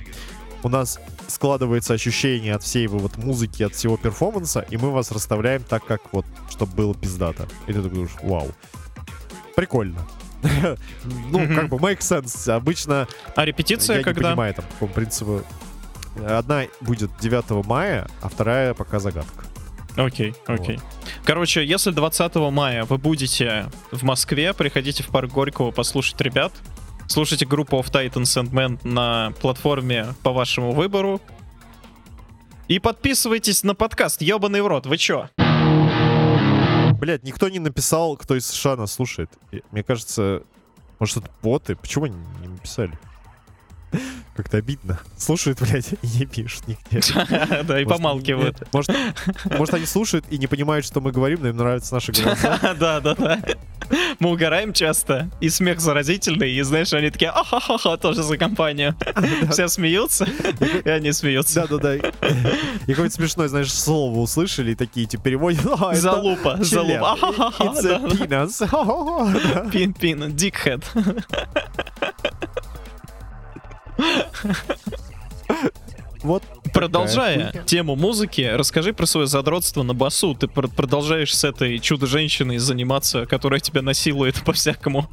у 0.65 0.69
нас 0.69 0.99
складывается 1.29 1.95
ощущение 1.95 2.55
от 2.55 2.65
всей 2.65 2.83
его 2.83 2.99
вот 2.99 3.17
музыки, 3.17 3.63
от 3.63 3.75
всего 3.75 3.97
перформанса, 3.97 4.67
и 4.71 4.77
мы 4.77 4.91
вас 4.91 5.13
расставляем 5.13 5.63
так, 5.63 5.85
как 5.85 6.01
вот, 6.13 6.25
чтобы 6.51 6.75
было 6.75 6.95
пиздато. 6.97 7.47
И 7.69 7.73
ты 7.73 7.81
такой 7.83 7.91
думаешь, 7.91 8.17
вау. 8.23 8.49
Прикольно. 9.59 10.07
Ну, 11.33 11.39
как 11.53 11.69
бы 11.69 11.79
make 11.79 11.99
sense. 11.99 12.49
Обычно 12.49 13.09
А 13.35 13.45
репетиция 13.45 13.99
я 13.99 14.05
когда? 14.05 14.21
не 14.21 14.27
понимаю 14.29 14.55
там, 14.55 14.65
по 14.65 14.71
какому 14.71 14.93
принципу. 14.93 15.43
Одна 16.25 16.67
будет 16.81 17.11
9 17.19 17.67
мая, 17.67 18.07
а 18.23 18.29
вторая 18.29 18.73
пока 18.73 19.01
загадка. 19.01 19.45
Окей, 19.97 20.33
окей. 20.47 20.79
Короче, 21.25 21.67
если 21.67 21.91
20 21.91 22.37
мая 22.53 22.85
вы 22.85 22.99
будете 22.99 23.67
в 23.91 24.05
Москве, 24.05 24.55
приходите 24.55 25.03
в 25.03 25.09
парк 25.09 25.33
Горького 25.33 25.73
послушать 25.73 26.21
ребят. 26.21 26.53
Слушайте 27.09 27.45
группу 27.45 27.77
of 27.81 27.91
Titans 27.91 28.41
and 28.41 28.51
Men 28.51 28.79
на 28.87 29.33
платформе 29.41 30.15
по 30.23 30.31
вашему 30.31 30.71
выбору. 30.71 31.21
И 32.69 32.79
подписывайтесь 32.79 33.65
на 33.65 33.75
подкаст, 33.75 34.23
ебаный 34.23 34.63
в 34.63 34.69
рот, 34.69 34.87
вы 34.87 34.99
чё? 34.99 35.29
Блядь, 36.99 37.23
никто 37.23 37.49
не 37.49 37.61
написал, 37.61 38.17
кто 38.17 38.35
из 38.35 38.47
США 38.47 38.77
нас 38.77 38.93
слушает. 38.93 39.31
Мне 39.71 39.85
кажется, 39.85 40.43
может, 40.99 41.19
это 41.19 41.31
боты? 41.43 41.77
Почему 41.77 42.07
они 42.07 42.17
не 42.41 42.49
написали? 42.49 42.99
Как-то 44.39 44.59
обидно. 44.59 45.01
Слушают, 45.17 45.61
блядь, 45.63 45.95
и 46.01 46.19
не 46.21 46.25
пишут 46.25 46.69
нигде. 46.69 47.01
Да, 47.65 47.81
и 47.81 47.85
помалкивают. 47.85 48.63
Может, 48.73 49.75
они 49.75 49.85
слушают 49.85 50.27
и 50.31 50.39
не 50.39 50.47
понимают, 50.47 50.87
что 50.87 51.01
мы 51.01 51.11
говорим, 51.11 51.41
но 51.43 51.49
им 51.49 51.57
нравятся 51.57 51.95
наши 51.95 52.13
голоса. 52.13 52.57
Да, 52.79 53.01
да, 53.01 53.17
да. 53.17 53.41
Мы 54.21 54.31
угораем 54.31 54.73
часто, 54.73 55.29
и 55.41 55.49
смех 55.49 55.81
заразительный, 55.81 56.53
и 56.53 56.63
знаешь, 56.63 56.93
они 56.93 57.11
такие, 57.11 57.31
ахахаха, 57.33 57.97
тоже 57.97 58.23
за 58.23 58.39
компанию. 58.39 58.95
Все 59.51 59.67
смеются, 59.67 60.25
и 60.85 60.89
они 60.89 61.11
смеются. 61.11 61.67
Да-да-да. 61.67 61.97
И 62.87 62.93
какое-то 62.93 63.15
смешное, 63.17 63.49
знаешь, 63.49 63.73
слово 63.73 64.21
услышали, 64.21 64.71
и 64.71 64.75
такие, 64.77 65.07
типа, 65.07 65.25
переводят. 65.25 65.67
«А, 65.67 65.91
это 65.91 66.01
Залупа, 66.01 66.59
залупа. 66.61 67.19
It's 67.59 67.85
a 67.85 67.99
penis. 68.07 69.53
Да. 69.53 69.71
Пин, 69.71 69.95
пин, 69.95 70.37
дикхед. 70.37 70.85
Вот. 76.23 76.43
Продолжая 76.73 77.53
тему 77.67 77.97
музыки, 77.97 78.51
расскажи 78.53 78.93
про 78.93 79.07
свое 79.07 79.27
задротство 79.27 79.83
на 79.83 79.95
басу. 79.95 80.35
Ты 80.35 80.49
пр- 80.49 80.69
продолжаешь 80.69 81.35
с 81.35 81.45
этой 81.45 81.79
чудо-женщиной 81.79 82.59
заниматься, 82.59 83.27
которая 83.27 83.61
тебя 83.61 83.83
насилует 83.83 84.41
по-всякому. 84.45 85.09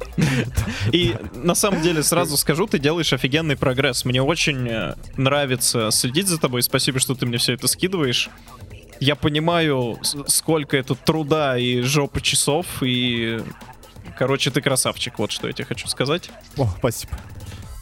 И 0.92 1.14
на 1.34 1.54
самом 1.54 1.82
деле 1.82 2.02
сразу 2.02 2.36
скажу, 2.36 2.66
ты 2.66 2.78
делаешь 2.78 3.12
офигенный 3.12 3.56
прогресс. 3.56 4.04
Мне 4.04 4.22
очень 4.22 4.68
э, 4.68 4.94
нравится 5.16 5.90
следить 5.90 6.28
за 6.28 6.38
тобой. 6.38 6.62
Спасибо, 6.62 6.98
что 6.98 7.14
ты 7.14 7.24
мне 7.26 7.38
все 7.38 7.52
это 7.54 7.68
скидываешь. 7.68 8.28
Я 8.98 9.14
понимаю, 9.14 9.98
сколько 10.26 10.76
это 10.76 10.94
труда 10.94 11.58
и 11.58 11.82
жопы 11.82 12.20
часов, 12.20 12.66
и... 12.82 13.40
Короче, 14.18 14.50
ты 14.50 14.62
красавчик, 14.62 15.18
вот 15.18 15.30
что 15.30 15.46
я 15.46 15.52
тебе 15.52 15.66
хочу 15.66 15.88
сказать. 15.88 16.30
О, 16.56 16.66
спасибо. 16.78 17.12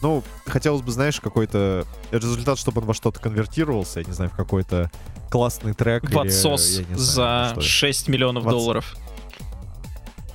Ну, 0.04 0.22
хотелось 0.46 0.82
бы, 0.82 0.92
знаешь, 0.92 1.18
какой-то 1.18 1.86
результат, 2.12 2.58
чтобы 2.58 2.82
он 2.82 2.86
во 2.88 2.92
что-то 2.92 3.20
конвертировался, 3.20 4.00
я 4.00 4.06
не 4.06 4.12
знаю, 4.12 4.30
в 4.30 4.36
какой-то 4.36 4.90
классный 5.30 5.72
трек. 5.72 6.04
В 6.04 6.10
или, 6.10 6.14
знаю, 6.94 6.98
за 6.98 7.44
что 7.52 7.60
это. 7.60 7.60
6 7.62 8.08
миллионов 8.08 8.44
В 8.44 8.48
отс- 8.48 8.50
долларов. 8.50 8.94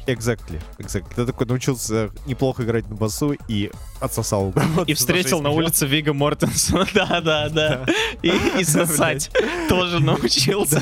Exactly, 0.09 0.59
exactly. 0.79 1.13
Ты 1.15 1.25
такой 1.25 1.45
научился 1.45 2.09
неплохо 2.25 2.63
играть 2.63 2.89
на 2.89 2.95
басу 2.95 3.35
и 3.47 3.71
отсосал. 3.99 4.53
И 4.87 4.95
встретил 4.95 5.41
на 5.41 5.51
улице 5.51 5.85
Вига 5.85 6.13
Мортенсона. 6.13 6.87
Да, 6.93 7.21
да, 7.21 7.49
да. 7.49 7.85
И, 8.23 8.63
сосать 8.63 9.31
тоже 9.69 9.99
научился. 9.99 10.81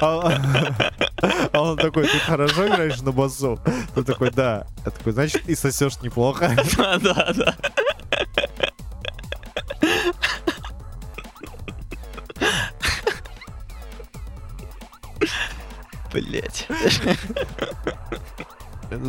А 0.00 0.40
а 1.52 1.62
он 1.62 1.76
такой, 1.76 2.04
ты 2.04 2.18
хорошо 2.18 2.66
играешь 2.66 3.00
на 3.00 3.12
басу? 3.12 3.60
Ты 3.94 4.02
такой, 4.02 4.30
да. 4.30 4.66
Я 4.84 4.90
такой, 4.90 5.12
значит, 5.12 5.48
и 5.48 5.54
сосешь 5.54 6.00
неплохо. 6.02 6.56
Да, 6.76 6.98
да, 6.98 7.32
да. 7.34 7.56
Блять. 16.12 16.68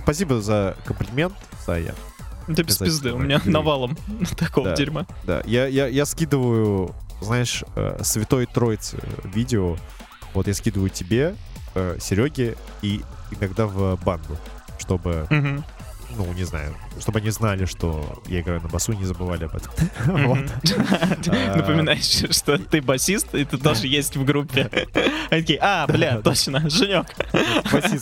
Спасибо 0.04 0.42
за 0.42 0.78
комплимент, 0.86 1.34
Сая. 1.66 1.94
Да 2.48 2.64
без 2.64 2.78
пизды, 2.78 3.14
у 3.14 3.18
меня 3.18 3.42
навалом 3.46 3.98
такого 4.38 4.70
Да. 4.70 4.76
дерьма. 4.76 5.06
Да, 5.24 5.42
я, 5.46 5.66
я, 5.68 5.88
я 5.88 6.06
скидываю, 6.06 6.94
знаешь, 7.22 7.64
э, 7.76 8.00
Святой 8.04 8.46
Троицы 8.46 8.98
видео. 9.24 9.78
Вот 10.34 10.48
я 10.48 10.54
скидываю 10.54 10.90
тебе, 10.90 11.36
э, 11.76 11.98
Сереге 12.02 12.56
и 12.82 13.02
иногда 13.32 13.66
в 13.66 13.98
банду, 14.04 14.38
чтобы. 14.78 15.28
Ну, 16.18 16.32
не 16.34 16.44
знаю, 16.44 16.76
чтобы 17.00 17.20
они 17.20 17.30
знали, 17.30 17.66
что 17.66 18.22
я 18.28 18.42
играю 18.42 18.62
на 18.62 18.70
басу 18.70 18.94
и 18.94 18.98
не 18.98 19.06
забывали 19.06 19.46
об 19.46 19.56
этом. 19.56 19.72
А. 21.34 21.56
Напоминаешь, 21.58 22.36
что 22.36 22.58
ты 22.58 22.82
басист, 22.82 23.34
и 23.34 23.46
ты 23.46 23.58
тоже 23.58 23.88
есть 23.88 24.16
в 24.16 24.24
группе. 24.26 24.70
Такие, 25.30 25.60
а, 25.62 25.88
бля, 25.88 26.22
точно, 26.22 26.70
Женек. 26.70 27.08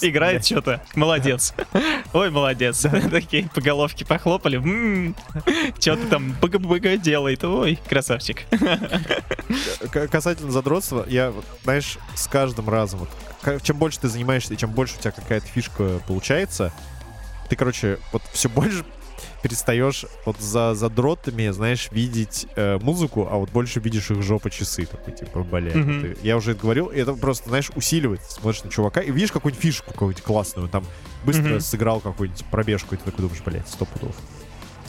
Играет 0.02 0.46
что-то. 0.46 0.82
Молодец. 0.96 1.54
Ой, 2.14 2.30
молодец. 2.30 2.86
Такие 3.10 3.50
по 3.54 3.62
головке 3.62 4.06
похлопали. 4.06 5.14
Что 5.80 5.96
ты 5.96 6.08
там 6.08 6.36
быга-быга 6.42 6.98
делает. 6.98 7.44
Ой, 7.44 7.80
красавчик. 7.88 8.44
Касательно 9.92 10.52
задротства, 10.52 11.06
я, 11.08 11.34
знаешь, 11.64 11.98
с 12.16 12.28
каждым 12.28 12.70
разом, 12.70 13.08
чем 13.64 13.78
больше 13.78 14.00
ты 14.00 14.08
занимаешься, 14.08 14.54
и 14.54 14.58
чем 14.58 14.72
больше 14.72 14.96
у 14.98 15.00
тебя 15.00 15.12
какая-то 15.12 15.48
фишка 15.48 16.02
получается, 16.08 16.72
ты, 17.52 17.58
короче, 17.58 18.00
вот 18.14 18.22
все 18.32 18.48
больше 18.48 18.86
перестаешь 19.44 20.06
вот 20.26 20.40
за 20.40 20.74
задротами, 20.74 21.50
знаешь, 21.50 21.90
видеть 21.92 22.48
э, 22.56 22.78
музыку, 22.82 23.28
а 23.30 23.36
вот 23.36 23.50
больше 23.52 23.82
видишь 23.82 24.10
их 24.10 24.22
жопа 24.24 24.50
часы. 24.50 24.86
Такой, 24.86 25.14
типа, 25.14 25.44
блядь. 25.44 25.74
Ты- 25.74 26.18
Я 26.24 26.38
уже 26.38 26.52
это 26.54 26.62
говорил, 26.62 26.86
и 26.88 26.98
это 26.98 27.14
просто, 27.14 27.50
знаешь, 27.50 27.70
усиливает. 27.76 28.22
Смотришь 28.24 28.64
на 28.64 28.70
чувака 28.72 29.02
и 29.02 29.12
видишь 29.12 29.34
какую-нибудь 29.34 29.62
фишку 29.62 29.92
какую-нибудь 29.92 30.24
классную, 30.24 30.70
там 30.70 30.86
быстро 31.26 31.50
Мгм. 31.50 31.60
сыграл 31.60 32.00
какую-нибудь 32.00 32.46
пробежку, 32.46 32.96
и 32.96 32.98
ты 32.98 33.04
такой 33.04 33.24
думаешь, 33.24 33.42
блядь, 33.46 33.68
сто 33.68 33.84
пудов. 33.86 34.16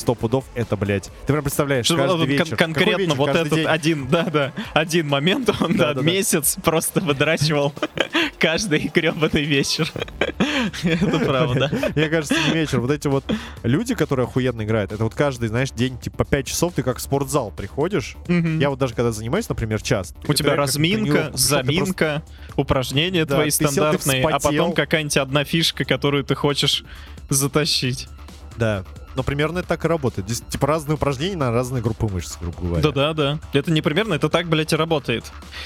Сто 0.02 0.16
пудов 0.16 0.44
это, 0.56 0.76
блядь. 0.76 1.10
Ты 1.26 1.32
прям 1.32 1.44
представляешь, 1.44 1.86
Что 1.86 1.96
каждый 1.96 2.18
кон- 2.18 2.26
вечер. 2.26 2.44
Какой 2.44 2.56
конкретно 2.56 3.00
вечер? 3.02 3.14
вот 3.14 3.26
Каждый 3.26 3.46
этот 3.46 3.54
день. 3.54 3.66
один, 3.68 4.08
да, 4.08 4.22
да, 4.24 4.52
один 4.74 5.06
момент, 5.08 5.48
он 5.60 5.76
да, 5.76 5.86
Да-да-да. 5.88 6.02
месяц 6.02 6.56
просто 6.64 6.98
выдрачивал 7.00 7.72
каждый 8.40 8.90
гребаный 8.92 9.44
вечер. 9.44 9.88
Это 10.82 11.18
правда. 11.20 11.70
Мне 11.94 12.08
кажется, 12.08 12.34
не 12.48 12.52
вечер. 12.52 12.80
Вот 12.80 12.90
эти 12.90 13.06
вот 13.06 13.24
люди, 13.62 13.94
которые 13.94 14.24
охуенно 14.24 14.62
играют, 14.62 14.90
это 14.90 15.04
вот 15.04 15.14
каждый, 15.14 15.46
знаешь, 15.48 15.70
день, 15.70 15.96
типа, 15.98 16.18
по 16.18 16.24
5 16.24 16.46
часов 16.48 16.72
ты 16.74 16.82
как 16.82 16.98
в 16.98 17.00
спортзал 17.00 17.52
приходишь. 17.56 18.16
Я 18.26 18.70
вот 18.70 18.80
даже 18.80 18.94
когда 18.94 19.12
занимаюсь, 19.12 19.48
например, 19.48 19.80
час. 19.82 20.16
У 20.26 20.34
тебя 20.34 20.56
разминка, 20.56 21.30
заминка, 21.34 22.24
упражнения 22.56 23.24
Да, 23.24 23.36
твои 23.36 23.50
стандартные, 23.50 24.26
а 24.26 24.40
потом 24.40 24.72
какая-нибудь 24.72 25.16
одна 25.18 25.44
фишка, 25.44 25.84
которую 25.84 26.24
ты 26.24 26.34
хочешь 26.34 26.82
затащить. 27.28 28.08
Да. 28.56 28.84
Но 29.14 29.22
примерно 29.22 29.58
это 29.58 29.68
так 29.68 29.84
и 29.84 29.88
работает. 29.88 30.28
Здесь, 30.28 30.42
типа, 30.48 30.66
разные 30.66 30.94
упражнения 30.94 31.36
на 31.36 31.50
разные 31.50 31.82
группы 31.82 32.06
мышц, 32.06 32.36
грубо 32.40 32.60
говоря. 32.60 32.82
Да-да-да. 32.82 33.38
Это 33.52 33.70
не 33.70 33.82
примерно, 33.82 34.14
это 34.14 34.28
так, 34.28 34.48
блядь, 34.48 34.72
и 34.72 34.76
работает. 34.76 35.24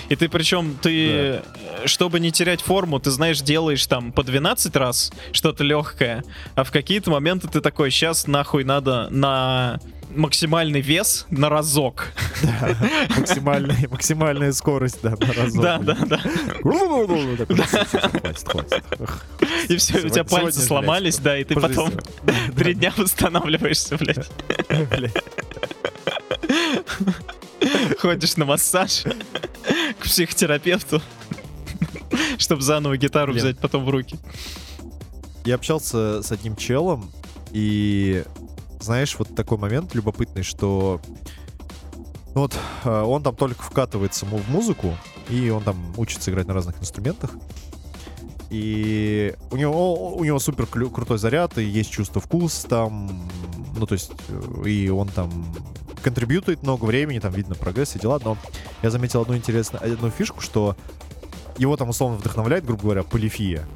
И 0.08 0.16
ты 0.16 0.28
причем, 0.28 0.76
ты, 0.80 1.08
э, 1.08 1.42
чтобы 1.84 2.20
не 2.20 2.32
терять 2.32 2.60
форму, 2.60 2.98
ты 2.98 3.10
знаешь, 3.10 3.40
делаешь 3.40 3.86
там 3.86 4.12
по 4.12 4.22
12 4.22 4.74
раз 4.76 5.12
что-то 5.32 5.64
легкое, 5.64 6.24
а 6.54 6.64
в 6.64 6.70
какие-то 6.70 7.10
моменты 7.10 7.48
ты 7.48 7.60
такой, 7.60 7.90
сейчас 7.90 8.26
нахуй 8.26 8.64
надо 8.64 9.08
на 9.10 9.78
максимальный 10.14 10.80
вес 10.80 11.26
на 11.30 11.48
разок. 11.48 12.12
Максимальная, 13.16 13.88
максимальная 13.88 14.52
скорость, 14.52 14.98
да, 15.02 15.10
на 15.10 15.32
разок. 15.32 15.62
Да, 15.62 15.78
да, 15.78 15.96
да. 16.06 16.20
Такой, 17.38 17.64
«Всё, 17.64 17.84
всё, 17.84 17.98
Хватит, 18.00 18.48
хватит. 18.48 18.84
И 19.68 19.76
все, 19.76 19.98
у 19.98 20.08
тебя 20.08 20.24
пальцы 20.24 20.60
сломались, 20.60 21.18
да, 21.18 21.38
и 21.38 21.44
ты 21.44 21.54
потом 21.54 21.92
три 22.56 22.74
дня 22.74 22.92
восстанавливаешься, 22.96 23.96
блядь. 23.96 24.30
Ходишь 27.98 28.36
на 28.36 28.44
массаж 28.44 29.04
к 29.98 30.04
психотерапевту, 30.04 31.02
чтобы 32.38 32.62
заново 32.62 32.96
гитару 32.96 33.32
взять 33.32 33.58
потом 33.58 33.84
в 33.84 33.90
руки. 33.90 34.18
Я 35.44 35.54
общался 35.56 36.22
с 36.22 36.32
одним 36.32 36.56
челом, 36.56 37.10
и 37.52 38.24
знаешь, 38.86 39.16
вот 39.18 39.34
такой 39.34 39.58
момент 39.58 39.94
любопытный, 39.94 40.42
что 40.42 41.00
ну 42.34 42.42
вот 42.42 42.56
э, 42.84 43.02
он 43.02 43.22
там 43.22 43.34
только 43.36 43.62
вкатывается 43.62 44.24
в 44.26 44.50
музыку, 44.50 44.96
и 45.28 45.50
он 45.50 45.62
там 45.62 45.76
учится 45.96 46.30
играть 46.30 46.46
на 46.46 46.54
разных 46.54 46.80
инструментах. 46.80 47.30
И 48.48 49.34
у 49.50 49.56
него, 49.56 50.14
у 50.16 50.24
него 50.24 50.38
супер 50.38 50.66
крутой 50.66 51.18
заряд, 51.18 51.58
и 51.58 51.64
есть 51.64 51.90
чувство 51.90 52.20
вкус 52.20 52.64
там, 52.68 53.28
ну 53.76 53.86
то 53.86 53.94
есть, 53.94 54.12
э, 54.28 54.68
и 54.68 54.88
он 54.88 55.08
там 55.08 55.30
контрибьютует 56.02 56.62
много 56.62 56.84
времени, 56.84 57.18
там 57.18 57.32
видно 57.32 57.56
прогресс 57.56 57.96
и 57.96 57.98
дела, 57.98 58.20
но 58.24 58.36
я 58.82 58.90
заметил 58.90 59.22
одну 59.22 59.36
интересную, 59.36 59.82
одну 59.94 60.10
фишку, 60.10 60.40
что 60.40 60.76
его 61.58 61.76
там 61.76 61.88
условно 61.88 62.18
вдохновляет, 62.18 62.64
грубо 62.64 62.82
говоря, 62.82 63.02
полифия 63.02 63.66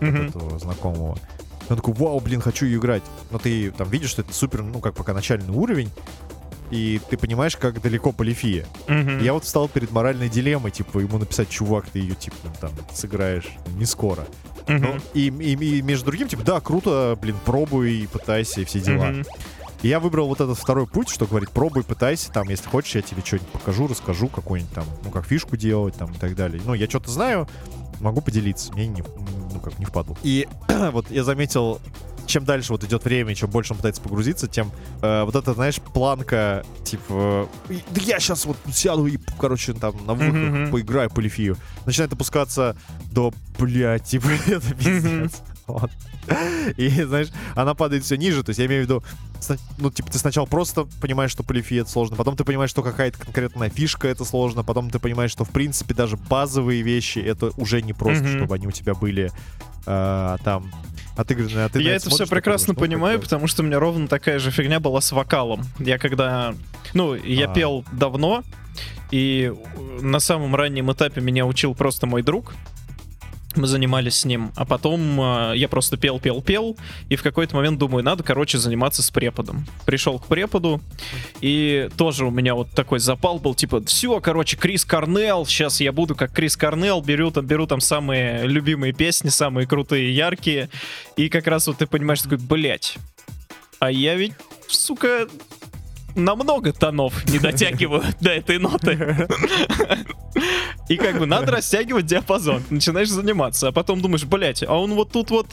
Мгм. 0.00 0.26
этого 0.26 0.58
знакомого. 0.58 1.16
Он 1.68 1.76
такой, 1.76 1.94
вау, 1.94 2.20
блин, 2.20 2.40
хочу 2.40 2.64
ее 2.66 2.78
играть. 2.78 3.02
Но 3.30 3.38
ты 3.38 3.70
там 3.70 3.88
видишь, 3.90 4.10
что 4.10 4.22
это 4.22 4.32
супер, 4.32 4.62
ну, 4.62 4.80
как 4.80 4.94
пока 4.94 5.12
начальный 5.12 5.52
уровень, 5.54 5.90
и 6.70 7.00
ты 7.10 7.16
понимаешь, 7.16 7.56
как 7.56 7.80
далеко 7.80 8.12
полифия. 8.12 8.66
Мгм. 8.88 9.20
Я 9.20 9.32
вот 9.32 9.44
встал 9.44 9.68
перед 9.68 9.90
моральной 9.90 10.28
дилеммой, 10.28 10.70
типа, 10.70 10.98
ему 10.98 11.18
написать, 11.18 11.48
чувак, 11.48 11.86
ты 11.90 11.98
ее, 11.98 12.14
типа, 12.14 12.36
там, 12.60 12.70
сыграешь 12.92 13.48
не 13.76 13.84
скоро. 13.86 14.26
Ну, 14.66 14.96
и, 15.14 15.28
и- 15.28 15.78
и 15.78 15.82
между 15.82 16.06
другим, 16.06 16.28
типа, 16.28 16.42
да, 16.42 16.60
круто, 16.60 17.16
блин, 17.20 17.36
пробуй 17.46 17.92
и 18.02 18.06
пытайся, 18.06 18.60
и 18.60 18.64
все 18.64 18.80
дела. 18.80 19.06
Мгм. 19.06 19.24
И 19.80 19.88
я 19.88 20.00
выбрал 20.00 20.26
вот 20.28 20.40
этот 20.40 20.58
второй 20.58 20.86
путь, 20.86 21.08
что 21.08 21.24
говорит, 21.26 21.50
пробуй, 21.50 21.84
пытайся, 21.84 22.30
там, 22.32 22.48
если 22.48 22.68
хочешь, 22.68 22.96
я 22.96 23.00
тебе 23.02 23.22
что-нибудь 23.24 23.48
покажу, 23.48 23.86
расскажу, 23.86 24.26
какой-нибудь 24.28 24.74
там, 24.74 24.84
ну, 25.04 25.10
как 25.10 25.24
фишку 25.24 25.56
делать, 25.56 25.94
там, 25.94 26.12
и 26.12 26.18
так 26.18 26.34
далее. 26.34 26.60
Ну, 26.66 26.74
я 26.74 26.86
что-то 26.88 27.10
знаю, 27.10 27.48
могу 28.00 28.20
поделиться. 28.20 28.72
Мне 28.72 28.86
не, 28.86 29.02
ну, 29.52 29.60
как 29.60 29.78
не 29.78 29.84
впадлу. 29.84 30.16
И 30.22 30.46
вот 30.92 31.10
я 31.10 31.24
заметил, 31.24 31.80
чем 32.26 32.44
дальше 32.44 32.72
вот 32.72 32.84
идет 32.84 33.04
время, 33.04 33.34
чем 33.34 33.48
больше 33.50 33.72
он 33.72 33.78
пытается 33.78 34.02
погрузиться, 34.02 34.48
тем 34.48 34.70
э, 35.02 35.22
вот 35.24 35.34
эта, 35.34 35.54
знаешь, 35.54 35.76
планка, 35.80 36.64
типа, 36.84 37.48
«И- 37.70 37.82
да 37.90 38.00
я 38.02 38.20
сейчас 38.20 38.44
вот 38.44 38.56
сяду 38.72 39.06
и, 39.06 39.18
короче, 39.38 39.72
там 39.72 39.94
на 40.06 40.14
выход 40.14 40.34
Мгм. 40.34 40.70
поиграю 40.70 41.10
по 41.10 41.20
Лифию. 41.20 41.56
Начинает 41.86 42.12
опускаться 42.12 42.76
до, 43.12 43.32
блядь, 43.58 44.04
типа, 44.04 44.26
это 44.46 44.74
пиздец. 44.74 45.42
Вот. 45.68 45.90
И, 46.76 46.88
знаешь, 46.88 47.28
она 47.54 47.74
падает 47.74 48.04
все 48.04 48.16
ниже, 48.16 48.42
то 48.42 48.50
есть 48.50 48.58
я 48.58 48.66
имею 48.66 48.82
в 48.82 48.84
виду, 48.84 49.04
ну, 49.78 49.90
типа, 49.90 50.10
ты 50.10 50.18
сначала 50.18 50.46
просто 50.46 50.86
понимаешь, 51.00 51.30
что 51.30 51.42
полифия 51.42 51.82
это 51.82 51.90
сложно, 51.90 52.16
потом 52.16 52.36
ты 52.36 52.44
понимаешь, 52.44 52.70
что 52.70 52.82
какая-то 52.82 53.18
конкретная 53.18 53.68
фишка 53.70 54.08
это 54.08 54.24
сложно, 54.24 54.64
потом 54.64 54.90
ты 54.90 54.98
понимаешь, 54.98 55.30
что, 55.30 55.44
в 55.44 55.50
принципе, 55.50 55.94
даже 55.94 56.16
базовые 56.16 56.82
вещи 56.82 57.18
это 57.18 57.52
уже 57.56 57.82
не 57.82 57.92
просто, 57.92 58.24
Мгм. 58.24 58.38
чтобы 58.38 58.54
они 58.54 58.66
у 58.66 58.70
тебя 58.72 58.94
были 58.94 59.30
э, 59.86 60.36
там 60.44 60.70
отыграны, 61.16 61.60
а 61.60 61.68
ты 61.68 61.82
Я 61.82 61.94
это 61.96 62.10
все 62.10 62.26
прекрасно 62.26 62.68
ну, 62.68 62.74
что 62.74 62.80
понимаю, 62.80 63.20
потому 63.20 63.46
что 63.46 63.62
у 63.62 63.66
меня 63.66 63.78
ровно 63.78 64.08
такая 64.08 64.38
же 64.38 64.50
фигня 64.50 64.80
была 64.80 65.00
с 65.00 65.12
вокалом. 65.12 65.64
Я 65.78 65.98
когда... 65.98 66.54
Ну, 66.94 67.14
я 67.14 67.50
А. 67.50 67.54
пел 67.54 67.84
давно, 67.92 68.42
и 69.10 69.52
на 70.00 70.20
самом 70.20 70.54
раннем 70.54 70.92
этапе 70.92 71.20
меня 71.20 71.46
учил 71.46 71.74
просто 71.74 72.06
мой 72.06 72.22
друг. 72.22 72.54
Мы 73.58 73.66
занимались 73.66 74.20
с 74.20 74.24
ним, 74.24 74.52
а 74.54 74.64
потом 74.64 75.20
э, 75.20 75.52
я 75.56 75.68
просто 75.68 75.96
пел, 75.96 76.20
пел, 76.20 76.40
пел, 76.40 76.76
и 77.08 77.16
в 77.16 77.24
какой-то 77.24 77.56
момент 77.56 77.78
думаю, 77.78 78.04
надо, 78.04 78.22
короче, 78.22 78.56
заниматься 78.56 79.02
с 79.02 79.10
преподом. 79.10 79.66
Пришел 79.84 80.20
к 80.20 80.26
преподу, 80.26 80.80
и 81.40 81.90
тоже 81.96 82.24
у 82.24 82.30
меня 82.30 82.54
вот 82.54 82.70
такой 82.70 83.00
запал 83.00 83.40
был, 83.40 83.56
типа, 83.56 83.84
все, 83.84 84.20
короче, 84.20 84.56
Крис 84.56 84.84
Корнелл, 84.84 85.44
сейчас 85.44 85.80
я 85.80 85.90
буду 85.90 86.14
как 86.14 86.32
Крис 86.32 86.56
Корнелл, 86.56 87.02
беру 87.02 87.32
там, 87.32 87.46
беру 87.46 87.66
там 87.66 87.80
самые 87.80 88.46
любимые 88.46 88.92
песни, 88.92 89.28
самые 89.28 89.66
крутые, 89.66 90.14
яркие, 90.14 90.70
и 91.16 91.28
как 91.28 91.48
раз 91.48 91.66
вот 91.66 91.78
ты 91.78 91.88
понимаешь, 91.88 92.22
такой, 92.22 92.38
блять, 92.38 92.96
а 93.80 93.90
я 93.90 94.14
ведь, 94.14 94.34
сука, 94.68 95.26
на 96.18 96.34
много 96.34 96.72
тонов 96.72 97.24
не 97.26 97.38
дотягиваю 97.38 98.02
до 98.20 98.30
этой 98.30 98.58
ноты. 98.58 99.28
И 100.88 100.96
как 100.96 101.18
бы 101.18 101.26
надо 101.26 101.52
растягивать 101.52 102.06
диапазон. 102.06 102.62
Начинаешь 102.70 103.08
заниматься, 103.08 103.68
а 103.68 103.72
потом 103.72 104.00
думаешь, 104.00 104.24
блять, 104.24 104.62
а 104.62 104.78
он 104.78 104.94
вот 104.94 105.12
тут 105.12 105.30
вот 105.30 105.48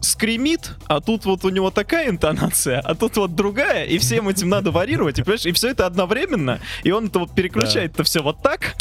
скримит, 0.00 0.76
а 0.86 1.00
тут 1.00 1.26
вот 1.26 1.44
у 1.44 1.50
него 1.50 1.70
такая 1.70 2.08
интонация, 2.08 2.80
а 2.80 2.94
тут 2.94 3.16
вот 3.16 3.34
другая, 3.34 3.84
и 3.84 3.98
всем 3.98 4.28
этим 4.28 4.48
надо 4.48 4.70
варьировать, 4.70 5.18
и 5.18 5.22
понимаешь, 5.22 5.44
и 5.44 5.52
все 5.52 5.68
это 5.68 5.84
одновременно, 5.84 6.58
и 6.84 6.90
он 6.90 7.06
это 7.06 7.18
вот 7.18 7.34
переключает 7.34 7.92
это 7.92 8.04
все 8.04 8.22
вот 8.22 8.42
так, 8.42 8.76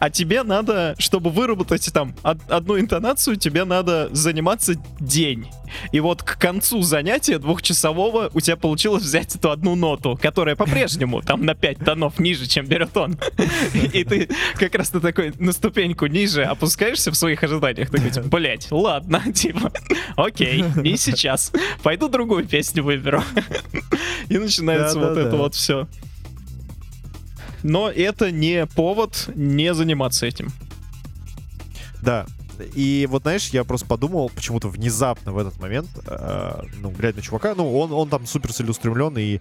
а 0.00 0.10
тебе 0.10 0.42
надо, 0.42 0.96
чтобы 0.98 1.30
выработать 1.30 1.92
там 1.92 2.16
од- 2.24 2.50
одну 2.50 2.80
интонацию, 2.80 3.36
тебе 3.36 3.64
надо 3.64 4.08
заниматься 4.12 4.74
день. 4.98 5.46
И 5.92 6.00
вот 6.00 6.22
к 6.22 6.38
концу 6.38 6.82
занятия 6.82 7.38
двухчасового 7.38 8.30
у 8.32 8.40
тебя 8.40 8.56
получилось 8.56 9.02
взять 9.02 9.34
эту 9.36 9.50
одну 9.50 9.74
ноту, 9.74 10.18
которая 10.20 10.56
по-прежнему 10.66 11.22
там 11.22 11.44
на 11.44 11.54
5 11.54 11.78
тонов 11.78 12.18
ниже, 12.18 12.46
чем 12.46 12.66
берет 12.66 12.96
он. 12.96 13.18
И 13.92 14.04
ты 14.04 14.28
как 14.54 14.74
раз 14.74 14.90
ты 14.90 15.00
такой 15.00 15.32
на 15.38 15.52
ступеньку 15.52 16.06
ниже 16.06 16.44
опускаешься 16.44 17.10
в 17.10 17.16
своих 17.16 17.42
ожиданиях. 17.42 17.90
Такой, 17.90 18.10
типа, 18.10 18.28
блять, 18.28 18.68
ладно, 18.70 19.22
типа, 19.34 19.72
окей, 20.16 20.64
не 20.76 20.96
сейчас. 20.96 21.52
Пойду 21.82 22.08
другую 22.08 22.46
песню 22.46 22.82
выберу. 22.82 23.22
И 24.28 24.38
начинается 24.38 24.98
вот 24.98 25.16
это 25.16 25.36
вот 25.36 25.54
все. 25.54 25.86
Но 27.62 27.90
это 27.90 28.30
не 28.30 28.66
повод 28.66 29.28
не 29.34 29.74
заниматься 29.74 30.26
этим. 30.26 30.48
Да. 32.02 32.26
И 32.74 33.06
вот, 33.10 33.22
знаешь, 33.22 33.48
я 33.48 33.64
просто 33.64 33.86
подумал 33.86 34.30
почему-то 34.34 34.68
внезапно 34.68 35.32
в 35.32 35.38
этот 35.38 35.58
момент, 35.60 35.88
э, 36.06 36.62
ну, 36.80 36.90
глядя 36.90 37.16
на 37.16 37.22
чувака, 37.22 37.54
ну, 37.54 37.78
он, 37.78 37.92
он 37.92 38.08
там 38.08 38.26
супер 38.26 38.52
целеустремленный, 38.52 39.24
и 39.24 39.40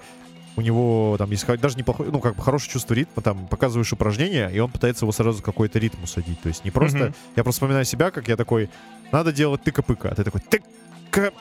у 0.56 0.62
него 0.62 1.16
там 1.18 1.32
есть 1.32 1.46
даже 1.46 1.78
неплохой, 1.78 2.08
ну, 2.12 2.20
как 2.20 2.36
бы 2.36 2.44
хорошее 2.44 2.72
чувство 2.72 2.94
ритма, 2.94 3.22
там, 3.22 3.48
показываешь 3.48 3.92
упражнение, 3.92 4.50
и 4.54 4.60
он 4.60 4.72
пытается 4.72 5.06
его 5.06 5.12
сразу 5.12 5.44
какой-то 5.44 5.80
ритм 5.80 6.04
усадить. 6.04 6.40
То 6.42 6.50
есть 6.50 6.64
не 6.64 6.72
просто... 6.72 6.98
Мгм. 6.98 7.16
Я 7.36 7.44
просто 7.44 7.58
вспоминаю 7.60 7.86
себя, 7.86 8.12
как 8.12 8.28
я 8.28 8.38
такой, 8.38 8.70
надо 9.12 9.32
делать 9.32 9.64
тыка-пыка, 9.64 10.10
а 10.10 10.16
ты 10.16 10.24
такой 10.24 10.42
тыка-пыка, 10.42 11.34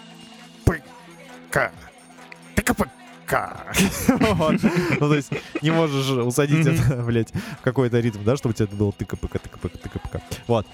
тыка-пыка. 2.54 2.90
Вот. 4.34 4.56
Ну, 5.00 5.08
то 5.08 5.14
есть 5.14 5.32
не 5.62 5.70
можешь 5.70 6.08
усадить 6.10 6.66
это, 6.66 7.02
блядь, 7.02 7.32
в 7.32 7.62
какой-то 7.62 7.98
ритм, 8.00 8.22
да, 8.24 8.36
чтобы 8.36 8.52
у 8.52 8.54
тебя 8.54 8.66
было 8.66 8.92
тыка-пыка, 8.92 9.38
тыка-пыка, 9.38 9.78
тыка-пыка. 9.78 10.20
Вот. 10.46 10.66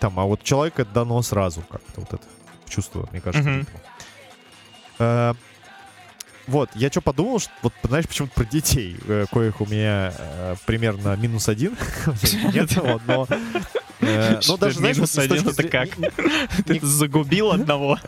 Там, 0.00 0.18
а 0.18 0.24
вот 0.24 0.42
человек 0.42 0.80
это 0.80 0.90
дано 0.90 1.22
сразу 1.22 1.62
как-то 1.70 2.00
вот 2.00 2.12
это 2.14 2.22
чувство, 2.68 3.08
мне 3.12 3.20
кажется. 3.20 3.64
Ритма. 4.98 5.36
Вот, 6.46 6.70
я 6.74 6.90
что 6.90 7.00
подумал, 7.00 7.38
что, 7.38 7.50
вот, 7.62 7.72
знаешь, 7.82 8.06
почему-то 8.06 8.34
про 8.34 8.44
детей, 8.44 8.96
э, 9.06 9.24
коих 9.32 9.60
у 9.60 9.66
меня 9.66 10.12
э, 10.16 10.56
примерно 10.66 11.16
минус 11.16 11.48
один. 11.48 11.76
Нет, 12.52 12.70
но... 13.06 13.26
Ну, 14.00 14.58
даже, 14.58 14.80
знаешь, 14.80 14.96
Минус 14.96 15.16
один, 15.16 15.48
это 15.48 15.66
как? 15.66 15.88
Ты 16.66 16.78
загубил 16.82 17.52
одного. 17.52 17.98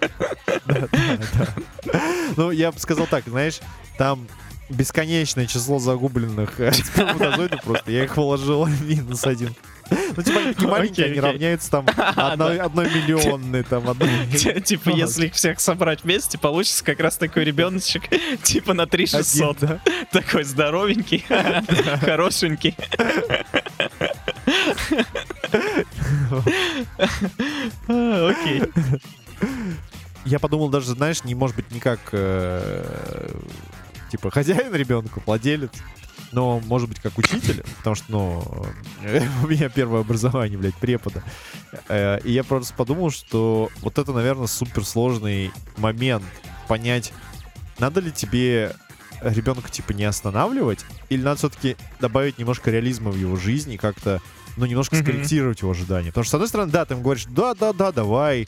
Ну, 2.37 2.51
я 2.51 2.71
бы 2.71 2.79
сказал 2.79 3.07
так, 3.07 3.25
знаешь, 3.27 3.61
там 3.97 4.27
бесконечное 4.69 5.47
число 5.47 5.79
загубленных 5.79 6.61
э, 6.61 6.73
сперматозоидов 6.73 7.63
просто. 7.63 7.91
Я 7.91 8.05
их 8.05 8.17
вложил 8.17 8.67
минус 8.67 9.25
один. 9.25 9.55
Ну, 9.91 10.23
типа, 10.23 10.41
они 10.41 10.53
такие 10.53 10.69
маленькие, 10.69 11.07
они 11.07 11.21
равняются 11.21 11.71
там 11.71 11.87
одной, 12.17 12.59
миллионной, 12.59 13.63
там, 13.63 13.89
одной... 13.89 14.09
Типа, 14.65 14.91
если 14.91 15.27
их 15.27 15.35
всех 15.35 15.61
собрать 15.61 16.03
вместе, 16.05 16.39
получится 16.39 16.85
как 16.85 17.01
раз 17.01 17.17
такой 17.17 17.45
ребеночек, 17.45 18.03
типа 18.43 18.75
на 18.75 18.87
3600. 18.87 19.63
Один, 19.63 19.69
да. 19.69 19.81
Такой 20.11 20.45
здоровенький, 20.45 21.25
хорошенький. 22.01 22.75
Окей. 27.87 28.63
Я 30.25 30.41
подумал 30.41 30.69
даже, 30.69 30.91
знаешь, 30.93 31.23
не 31.23 31.35
может 31.37 31.55
быть 31.55 31.71
никак, 31.71 32.01
э, 32.11 33.31
типа, 34.11 34.31
хозяин 34.31 34.75
ребенку, 34.75 35.23
владелец, 35.25 35.71
но 36.33 36.61
может 36.61 36.89
быть 36.89 37.01
как 37.01 37.17
учитель, 37.19 37.65
потому 37.79 37.95
что, 37.97 38.05
ну, 38.09 38.67
э, 39.03 39.23
у 39.45 39.49
меня 39.49 39.69
первое 39.69 40.01
образование, 40.01 40.59
блядь, 40.59 40.75
препода. 40.77 41.23
Э, 41.89 42.19
И 42.25 42.33
я 42.33 42.45
просто 42.45 42.75
подумал, 42.75 43.11
что 43.11 43.71
вот 43.83 43.99
это, 43.99 44.13
наверное, 44.13 44.47
суперсложный 44.47 45.51
момент 45.77 46.25
понять, 46.69 47.13
надо 47.79 48.01
ли 48.01 48.11
тебе 48.11 48.75
ребенка, 49.23 49.71
типа, 49.71 49.93
не 49.93 50.05
останавливать, 50.05 50.85
или 51.09 51.23
надо 51.23 51.39
все-таки 51.39 51.77
добавить 52.01 52.39
немножко 52.39 52.71
реализма 52.71 53.11
в 53.11 53.17
его 53.17 53.37
жизнь 53.37 53.73
и 53.73 53.77
как-то, 53.79 54.21
ну, 54.57 54.67
немножко 54.67 54.97
Мгм. 54.97 55.05
скорректировать 55.05 55.61
его 55.63 55.71
ожидания. 55.71 56.09
Потому 56.09 56.25
что, 56.25 56.33
с 56.33 56.35
одной 56.35 56.49
стороны, 56.49 56.71
да, 56.73 56.85
ты 56.85 56.95
ему 56.95 57.03
говоришь, 57.03 57.25
да-да-да, 57.29 57.93
давай, 57.93 58.47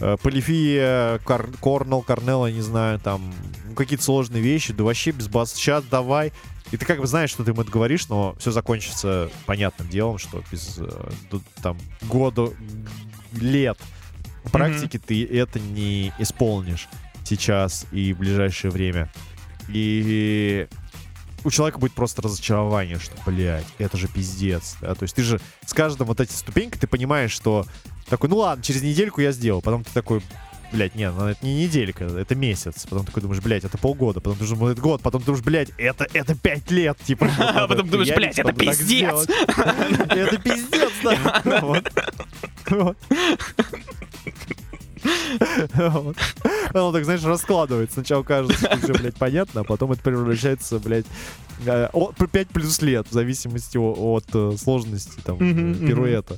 э, 0.00 0.16
полифия, 0.22 1.18
кор- 1.24 1.50
корнел, 1.60 2.02
корнел, 2.02 2.46
я 2.46 2.52
не 2.52 2.60
знаю, 2.62 2.98
там, 2.98 3.32
какие-то 3.76 4.04
сложные 4.04 4.42
вещи, 4.42 4.72
да 4.72 4.84
вообще 4.84 5.10
без 5.10 5.28
бас, 5.28 5.52
сейчас 5.52 5.84
давай. 5.84 6.32
И 6.70 6.76
ты 6.76 6.86
как 6.86 7.00
бы 7.00 7.06
знаешь, 7.06 7.30
что 7.30 7.44
ты 7.44 7.50
ему 7.50 7.62
это 7.62 7.70
говоришь, 7.70 8.08
но 8.08 8.34
все 8.38 8.50
закончится 8.50 9.30
понятным 9.46 9.88
делом, 9.88 10.18
что 10.18 10.42
без 10.52 10.78
э, 10.78 11.08
там 11.62 11.78
года, 12.02 12.50
лет 13.32 13.78
практики 14.52 14.98
ты 14.98 15.24
это 15.26 15.60
не 15.60 16.12
исполнишь 16.18 16.88
сейчас 17.24 17.86
и 17.92 18.12
в 18.12 18.18
ближайшее 18.18 18.70
время. 18.70 19.10
И 19.68 20.68
у 21.44 21.50
человека 21.50 21.78
будет 21.78 21.92
просто 21.92 22.22
разочарование, 22.22 22.98
что, 22.98 23.14
блядь, 23.24 23.66
это 23.78 23.96
же 23.96 24.08
пиздец. 24.08 24.76
Да? 24.80 24.94
То 24.94 25.04
есть 25.04 25.14
ты 25.14 25.22
же 25.22 25.40
с 25.64 25.72
каждым 25.72 26.06
вот 26.06 26.20
этой 26.20 26.32
ступенькой 26.32 26.80
ты 26.80 26.86
понимаешь, 26.86 27.30
что 27.30 27.66
такой, 28.08 28.28
ну 28.28 28.38
ладно, 28.38 28.62
через 28.62 28.82
недельку 28.82 29.20
я 29.20 29.32
сделал. 29.32 29.62
Потом 29.62 29.84
ты 29.84 29.90
такой, 29.92 30.22
блядь, 30.72 30.94
нет, 30.94 31.12
ну 31.16 31.26
это 31.26 31.44
не 31.44 31.62
неделька, 31.64 32.04
это 32.04 32.34
месяц. 32.34 32.86
Потом 32.88 33.06
такой 33.06 33.22
думаешь, 33.22 33.42
блядь, 33.42 33.64
это 33.64 33.78
полгода. 33.78 34.20
Потом 34.20 34.38
думаешь, 34.38 34.58
ну, 34.58 34.68
это 34.68 34.80
год. 34.80 35.02
Потом 35.02 35.22
думаешь, 35.22 35.44
блядь, 35.44 35.70
это, 35.78 36.06
это 36.12 36.34
пять 36.34 36.70
лет. 36.70 36.98
Типа, 37.04 37.28
А 37.38 37.66
потом 37.66 37.88
думаешь, 37.88 38.14
блядь, 38.14 38.38
это 38.38 38.52
пиздец. 38.52 39.26
Это 39.28 40.38
пиздец, 40.38 40.92
да. 41.04 41.82
Вот. 42.70 42.96
Оно 46.74 46.92
так, 46.92 47.04
знаешь, 47.04 47.22
раскладывается. 47.24 47.94
Сначала 47.94 48.22
кажется, 48.22 48.58
что 48.58 48.76
все, 48.78 48.92
блядь, 48.92 49.16
понятно, 49.16 49.62
а 49.62 49.64
потом 49.64 49.92
это 49.92 50.02
превращается, 50.02 50.78
блядь, 50.78 51.06
э, 51.66 51.88
о- 51.92 52.12
5 52.12 52.48
плюс 52.48 52.82
лет, 52.82 53.06
в 53.08 53.12
зависимости 53.12 53.78
от 53.78 54.26
э, 54.34 54.56
сложности 54.58 55.18
там 55.24 55.36
э, 55.40 55.74
пируэта. 55.86 56.36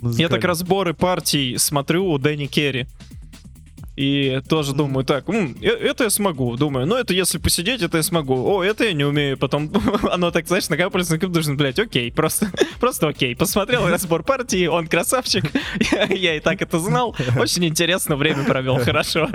Я 0.00 0.28
так 0.28 0.44
разборы 0.44 0.94
партий 0.94 1.56
смотрю 1.58 2.06
у 2.06 2.18
Дэнни 2.18 2.46
Керри. 2.46 2.86
И 3.96 4.40
тоже 4.48 4.74
думаю, 4.74 5.04
так, 5.04 5.28
«М, 5.28 5.56
э- 5.60 5.68
это 5.68 6.04
я 6.04 6.10
смогу. 6.10 6.56
Думаю, 6.56 6.86
ну 6.86 6.96
это 6.96 7.14
если 7.14 7.38
посидеть, 7.38 7.80
это 7.82 7.98
я 7.98 8.02
смогу. 8.02 8.34
О, 8.34 8.62
это 8.62 8.84
я 8.84 8.92
не 8.92 9.04
умею. 9.04 9.36
Потом 9.38 9.70
оно 10.10 10.30
так, 10.30 10.46
знаешь, 10.48 10.68
накапливается, 10.68 11.14
накапливается, 11.14 11.54
блядь, 11.54 11.78
окей, 11.78 12.10
просто, 12.10 12.50
просто 12.80 13.08
окей. 13.08 13.36
Посмотрел 13.36 13.88
разбор 13.88 14.24
партии, 14.24 14.66
он 14.66 14.88
красавчик. 14.88 15.44
Я, 15.92 16.04
я 16.10 16.36
и 16.36 16.40
так 16.40 16.60
это 16.60 16.78
знал. 16.80 17.14
Очень 17.38 17.66
интересно, 17.66 18.16
время 18.16 18.44
провел 18.44 18.78
хорошо. 18.78 19.28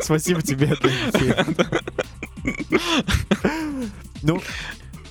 Спасибо 0.00 0.42
тебе, 0.42 0.76
Алексей. 0.80 1.32
Ну, 4.22 4.40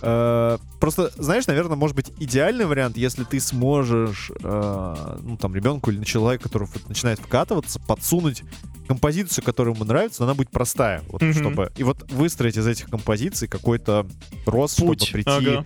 э, 0.02 0.58
просто, 0.80 1.12
знаешь, 1.18 1.48
наверное, 1.48 1.76
может 1.78 1.96
быть 1.96 2.12
идеальный 2.20 2.66
вариант, 2.66 2.98
если 2.98 3.24
ты 3.24 3.40
сможешь, 3.40 4.32
э, 4.44 5.18
ну, 5.22 5.38
там, 5.38 5.56
ребенку 5.56 5.92
или 5.92 6.04
человеку, 6.04 6.44
который 6.44 6.68
вот 6.74 6.88
начинает 6.90 7.20
вкатываться, 7.20 7.80
подсунуть 7.80 8.44
композицию, 8.88 9.44
которая 9.46 9.74
ему 9.74 9.86
нравится, 9.86 10.22
но 10.22 10.26
она 10.28 10.34
будет 10.36 10.50
простая, 10.52 11.02
вот, 11.08 11.22
Мгм. 11.22 11.34
чтобы 11.34 11.72
и 11.78 11.84
вот 11.84 12.12
выстроить 12.12 12.58
из 12.58 12.68
этих 12.68 12.90
композиций 12.90 13.48
какой-то 13.48 14.06
рост, 14.46 14.78
Путь. 14.80 15.02
чтобы 15.04 15.24
прийти, 15.24 15.50
Ага. 15.50 15.66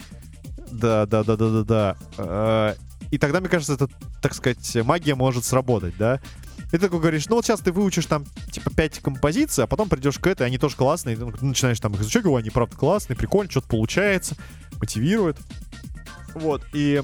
да, 0.71 1.05
да, 1.05 1.23
да, 1.23 1.35
да, 1.35 1.49
да, 1.49 1.63
да. 1.63 1.95
Э, 2.17 2.75
И 3.11 3.17
тогда, 3.19 3.39
мне 3.39 3.49
кажется, 3.49 3.73
это, 3.75 3.87
так 4.21 4.33
сказать, 4.33 4.75
магия 4.83 5.15
может 5.15 5.45
сработать, 5.45 5.93
да? 5.97 6.19
И 6.67 6.71
ты 6.71 6.79
такой 6.79 6.99
говоришь, 6.99 7.27
ну 7.29 7.35
вот 7.35 7.45
сейчас 7.45 7.61
ты 7.61 7.71
выучишь 7.71 8.05
там, 8.07 8.25
типа, 8.51 8.71
5 8.71 8.99
композиций, 8.99 9.63
а 9.63 9.67
потом 9.67 9.87
придешь 9.89 10.17
к 10.17 10.27
этой, 10.27 10.47
они 10.47 10.57
тоже 10.57 10.75
классные, 10.75 11.15
и 11.15 11.17
ты 11.19 11.45
начинаешь 11.45 11.79
там 11.79 11.93
их 11.93 12.01
изучать, 12.01 12.25
о, 12.25 12.35
они 12.35 12.49
правда 12.49 12.75
классные, 12.75 13.15
прикольно, 13.15 13.51
что-то 13.51 13.67
получается, 13.67 14.35
мотивирует. 14.79 15.37
Вот, 16.33 16.63
и, 16.73 17.01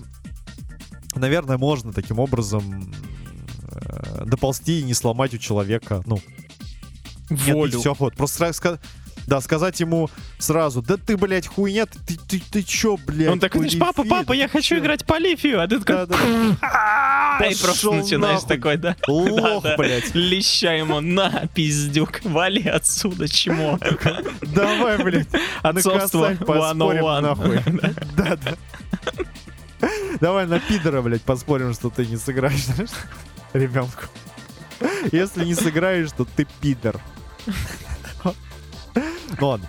наверное, 1.15 1.57
можно 1.57 1.93
таким 1.93 2.19
образом 2.19 2.93
э, 3.71 4.25
доползти 4.25 4.79
и 4.81 4.83
не 4.83 4.93
сломать 4.93 5.33
у 5.33 5.37
человека, 5.37 6.01
ну, 6.05 6.19
Волю. 7.29 7.79
все, 7.79 7.93
вот, 7.97 8.15
просто 8.15 8.37
сразу 8.37 8.61
ска- 8.61 8.79
да, 9.27 9.41
сказать 9.41 9.79
ему 9.79 10.09
сразу, 10.39 10.81
да 10.81 10.97
ты, 10.97 11.17
блядь, 11.17 11.47
хуйня, 11.47 11.85
ты, 11.85 11.99
ты, 11.99 12.17
ты, 12.27 12.41
ты 12.51 12.63
чё, 12.63 12.97
блядь? 12.97 13.29
Он 13.29 13.39
такой, 13.39 13.69
знаешь, 13.69 13.79
папа, 13.79 14.03
папа, 14.03 14.33
я 14.33 14.47
хочу 14.47 14.75
чё?» 14.75 14.79
играть 14.79 15.05
по 15.05 15.17
Лифию, 15.19 15.61
а 15.61 15.67
ты 15.67 15.79
такой. 15.79 15.95
«А-а-а!» 16.61 17.45
и 17.45 17.55
просто 17.55 17.91
начинаешь 17.91 18.43
такой, 18.43 18.77
да. 18.77 18.95
Лох, 19.07 19.65
блядь. 19.77 20.13
Леща 20.15 20.73
ему, 20.73 21.01
на, 21.01 21.47
пиздюк, 21.53 22.21
вали 22.23 22.67
отсюда, 22.67 23.27
чмо. 23.27 23.79
Давай, 24.41 25.03
блядь. 25.03 25.29
Отцовство 25.61 26.33
101. 26.35 27.21
нахуй. 27.21 27.59
Да, 28.15 28.35
да. 28.37 29.87
Давай 30.19 30.45
на 30.45 30.59
пидора, 30.59 31.01
блядь, 31.01 31.23
поспорим, 31.23 31.73
что 31.73 31.89
ты 31.89 32.05
не 32.05 32.17
сыграешь, 32.17 32.65
знаешь, 32.65 32.91
ребенку. 33.53 34.03
Если 35.11 35.45
не 35.45 35.55
сыграешь, 35.55 36.11
то 36.11 36.25
ты 36.25 36.47
пидор. 36.61 36.99
Ну 39.39 39.47
ладно. 39.47 39.67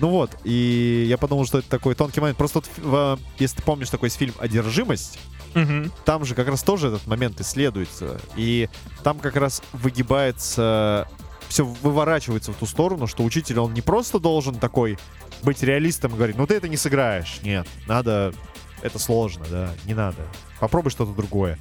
Ну 0.00 0.10
вот, 0.10 0.30
и 0.44 1.06
я 1.08 1.16
подумал, 1.16 1.46
что 1.46 1.58
это 1.58 1.68
такой 1.70 1.94
тонкий 1.94 2.20
момент. 2.20 2.36
Просто 2.36 2.58
вот, 2.58 2.68
в- 2.76 3.18
если 3.38 3.56
ты 3.56 3.62
помнишь 3.62 3.88
такой 3.88 4.10
фильм 4.10 4.34
«Одержимость», 4.38 5.18
Мгм. 5.54 5.90
там 6.04 6.24
же 6.26 6.34
как 6.34 6.48
раз 6.48 6.62
тоже 6.62 6.88
этот 6.88 7.06
момент 7.06 7.40
исследуется. 7.40 8.20
И 8.36 8.68
там 9.02 9.18
как 9.18 9.36
раз 9.36 9.62
выгибается, 9.72 11.08
все 11.48 11.64
выворачивается 11.64 12.52
в 12.52 12.56
ту 12.56 12.66
сторону, 12.66 13.06
что 13.06 13.22
учитель, 13.24 13.58
он 13.58 13.72
не 13.74 13.80
просто 13.80 14.18
должен 14.18 14.56
такой 14.56 14.98
быть 15.42 15.62
реалистом 15.62 16.12
и 16.12 16.16
говорить, 16.16 16.36
ну 16.36 16.46
ты 16.46 16.54
это 16.54 16.68
не 16.68 16.76
сыграешь. 16.76 17.40
Нет, 17.42 17.66
надо, 17.86 18.34
это 18.82 18.98
сложно, 18.98 19.44
да, 19.50 19.70
не 19.86 19.94
надо. 19.94 20.18
Попробуй 20.60 20.90
что-то 20.90 21.12
другое. 21.12 21.58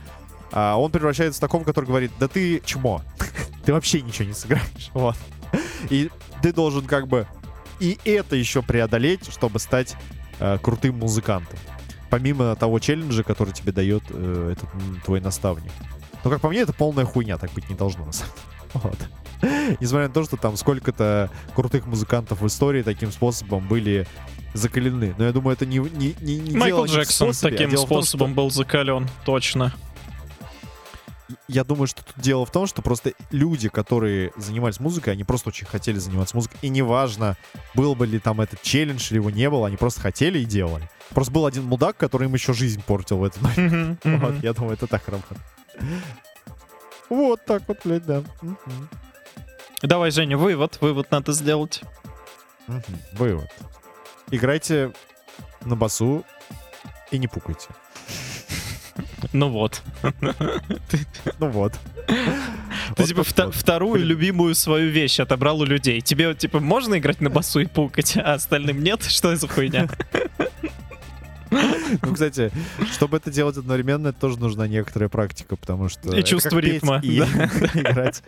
А 0.51 0.75
он 0.77 0.91
превращается 0.91 1.37
в 1.39 1.41
таком, 1.41 1.63
который 1.63 1.85
говорит, 1.85 2.11
да 2.19 2.27
ты 2.27 2.61
чмо, 2.65 3.01
ты 3.65 3.73
вообще 3.73 4.01
ничего 4.01 4.27
не 4.27 4.33
сыграешь. 4.33 4.89
Вот. 4.93 5.15
И 5.89 6.09
ты 6.41 6.51
должен 6.51 6.85
как 6.85 7.07
бы 7.07 7.27
и 7.79 7.97
это 8.05 8.35
еще 8.35 8.61
преодолеть, 8.61 9.31
чтобы 9.31 9.59
стать 9.59 9.95
э, 10.39 10.57
крутым 10.61 10.99
музыкантом 10.99 11.57
помимо 12.09 12.55
того 12.55 12.79
челленджа, 12.79 13.23
который 13.23 13.53
тебе 13.53 13.73
дает 13.73 14.03
э, 14.09 14.53
этот 14.53 14.69
твой 15.03 15.19
наставник. 15.19 15.71
Но, 16.23 16.29
как 16.29 16.39
по 16.39 16.49
мне, 16.49 16.59
это 16.61 16.71
полная 16.71 17.03
хуйня, 17.03 17.37
так 17.37 17.51
быть 17.51 17.69
не 17.69 17.75
должно, 17.75 18.05
на 18.05 18.13
самом 18.13 18.33
деле. 18.33 18.45
Вот. 18.75 18.97
Несмотря 19.79 20.07
на 20.09 20.13
то, 20.13 20.23
что 20.23 20.37
там 20.37 20.57
сколько-то 20.57 21.29
крутых 21.55 21.85
музыкантов 21.85 22.41
в 22.41 22.47
истории 22.47 22.83
таким 22.83 23.11
способом 23.11 23.67
были 23.67 24.05
закалены. 24.53 25.13
Но 25.17 25.25
я 25.25 25.31
думаю, 25.31 25.53
это 25.55 25.65
не, 25.65 25.79
не, 25.79 26.15
не, 26.19 26.37
не 26.39 26.57
Майкл 26.57 26.77
дело 26.77 26.85
не 26.85 26.91
в 26.91 26.95
Джексон 26.95 27.33
способе, 27.33 27.55
а 27.55 27.57
таким 27.57 27.69
дело 27.69 27.85
в 27.85 27.89
том, 27.89 27.97
что- 28.01 28.05
способом 28.07 28.33
был 28.33 28.49
закален, 28.49 29.09
точно. 29.23 29.73
Я 31.47 31.63
думаю, 31.63 31.87
что 31.87 32.03
тут 32.05 32.15
дело 32.17 32.45
в 32.45 32.51
том, 32.51 32.67
что 32.67 32.81
просто 32.81 33.13
люди, 33.31 33.67
которые 33.69 34.31
занимались 34.37 34.79
музыкой, 34.79 35.13
они 35.13 35.23
просто 35.23 35.49
очень 35.49 35.65
хотели 35.65 35.97
заниматься 35.97 36.35
музыкой. 36.35 36.59
И 36.61 36.69
неважно, 36.69 37.35
был 37.73 37.95
бы 37.95 38.05
ли 38.05 38.19
там 38.19 38.41
этот 38.41 38.61
челлендж 38.61 39.07
или 39.09 39.17
его 39.17 39.31
не 39.31 39.49
было, 39.49 39.67
они 39.67 39.75
просто 39.77 40.01
хотели 40.01 40.39
и 40.39 40.45
делали. 40.45 40.87
Просто 41.09 41.33
был 41.33 41.45
один 41.45 41.63
мудак, 41.63 41.97
который 41.97 42.27
им 42.27 42.33
еще 42.33 42.53
жизнь 42.53 42.83
портил 42.85 43.17
в 43.17 43.23
этот 43.23 43.41
момент. 43.41 44.03
Мгм, 44.05 44.19
Вот, 44.19 44.43
я 44.43 44.53
думаю, 44.53 44.73
это 44.73 44.87
так 44.87 45.07
работает. 45.07 45.41
Вот 47.09 47.43
так 47.45 47.63
вот, 47.67 47.79
блядь, 47.83 48.05
да. 48.05 48.23
Мгм. 48.41 48.89
Давай, 49.81 50.11
Женя, 50.11 50.37
вывод, 50.37 50.77
вывод 50.81 51.11
надо 51.11 51.31
сделать. 51.33 51.81
Мгм. 52.67 52.83
Вывод. 53.13 53.49
Играйте 54.31 54.91
на 55.61 55.75
басу 55.75 56.23
и 57.11 57.17
не 57.17 57.27
пукайте. 57.27 57.67
Ну 59.33 59.49
вот. 59.49 59.81
Ну 61.39 61.49
вот. 61.49 61.73
Ты 62.95 63.03
типа 63.03 63.23
вторую 63.23 64.05
любимую 64.05 64.55
свою 64.55 64.89
вещь 64.89 65.19
отобрал 65.19 65.59
у 65.61 65.65
людей. 65.65 66.01
Тебе 66.01 66.33
типа 66.35 66.59
можно 66.59 66.97
играть 66.97 67.21
на 67.21 67.29
басу 67.29 67.59
и 67.59 67.65
пукать, 67.65 68.17
а 68.17 68.33
остальным 68.33 68.83
нет? 68.83 69.03
Что 69.03 69.35
за 69.35 69.47
хуйня? 69.47 69.89
Ну, 72.01 72.13
кстати, 72.13 72.51
чтобы 72.91 73.17
это 73.17 73.31
делать 73.31 73.57
одновременно, 73.57 74.09
это 74.09 74.19
тоже 74.19 74.39
нужна 74.39 74.67
некоторая 74.67 75.09
практика, 75.09 75.55
потому 75.55 75.87
что... 75.89 76.15
И 76.15 76.23
чувство 76.23 76.59
ритма, 76.59 76.99
И 77.01 77.19
играть. 77.19 78.23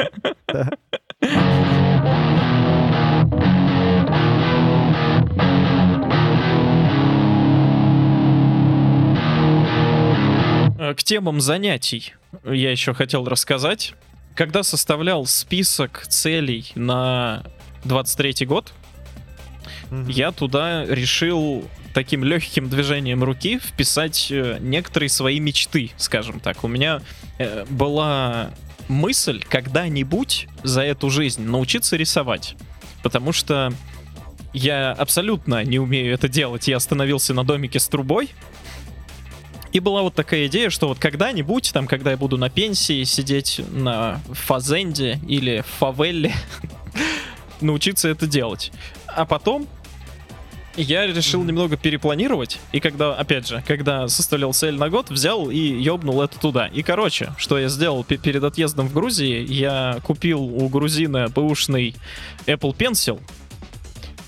К 10.77 10.95
темам 11.03 11.41
занятий 11.41 12.13
я 12.43 12.71
еще 12.71 12.93
хотел 12.93 13.25
рассказать. 13.25 13.93
Когда 14.35 14.61
составлял 14.63 15.25
список 15.25 16.05
целей 16.07 16.71
на 16.75 17.43
23 17.85 18.45
год, 18.45 18.73
Мгм. 19.89 20.07
я 20.09 20.31
туда 20.31 20.85
решил 20.85 21.67
таким 21.93 22.23
легким 22.23 22.69
движением 22.69 23.23
руки 23.23 23.57
вписать 23.57 24.27
э, 24.29 24.57
некоторые 24.59 25.09
свои 25.09 25.39
мечты, 25.39 25.91
скажем 25.97 26.39
так. 26.39 26.63
У 26.63 26.67
меня 26.67 27.01
э, 27.39 27.65
была 27.69 28.51
мысль 28.87 29.43
когда-нибудь 29.49 30.47
за 30.63 30.81
эту 30.81 31.09
жизнь 31.09 31.41
научиться 31.43 31.95
рисовать. 31.95 32.55
Потому 33.01 33.31
что 33.31 33.73
я 34.53 34.91
абсолютно 34.91 35.63
не 35.63 35.79
умею 35.79 36.13
это 36.13 36.27
делать. 36.27 36.67
Я 36.67 36.77
остановился 36.77 37.33
на 37.33 37.43
домике 37.43 37.79
с 37.79 37.87
трубой. 37.87 38.29
И 39.73 39.79
была 39.79 40.01
вот 40.01 40.15
такая 40.15 40.47
идея, 40.47 40.69
что 40.69 40.87
вот 40.87 40.99
когда-нибудь, 40.99 41.71
там, 41.73 41.87
когда 41.87 42.11
я 42.11 42.17
буду 42.17 42.37
на 42.37 42.49
пенсии 42.49 43.03
сидеть 43.03 43.61
на 43.71 44.21
фазенде 44.31 45.19
или 45.27 45.63
фавелле, 45.79 46.33
научиться 47.61 48.07
это 48.09 48.27
делать. 48.27 48.71
А 49.07 49.25
потом 49.25 49.67
я 50.77 51.07
решил 51.07 51.43
немного 51.43 51.75
перепланировать, 51.75 52.59
и 52.71 52.79
когда, 52.79 53.15
опять 53.15 53.47
же, 53.47 53.63
когда 53.67 54.07
составлял 54.07 54.53
цель 54.53 54.75
на 54.75 54.89
год, 54.89 55.09
взял 55.09 55.49
и 55.49 55.57
ёбнул 55.57 56.21
это 56.21 56.39
туда. 56.39 56.67
И, 56.67 56.83
короче, 56.83 57.33
что 57.37 57.57
я 57.57 57.67
сделал 57.67 58.03
пе- 58.03 58.17
перед 58.17 58.43
отъездом 58.43 58.87
в 58.87 58.93
Грузии, 58.93 59.43
я 59.51 59.99
купил 60.03 60.43
у 60.43 60.69
грузина 60.69 61.29
бэушный 61.29 61.95
Apple 62.45 62.75
Pencil 62.75 63.19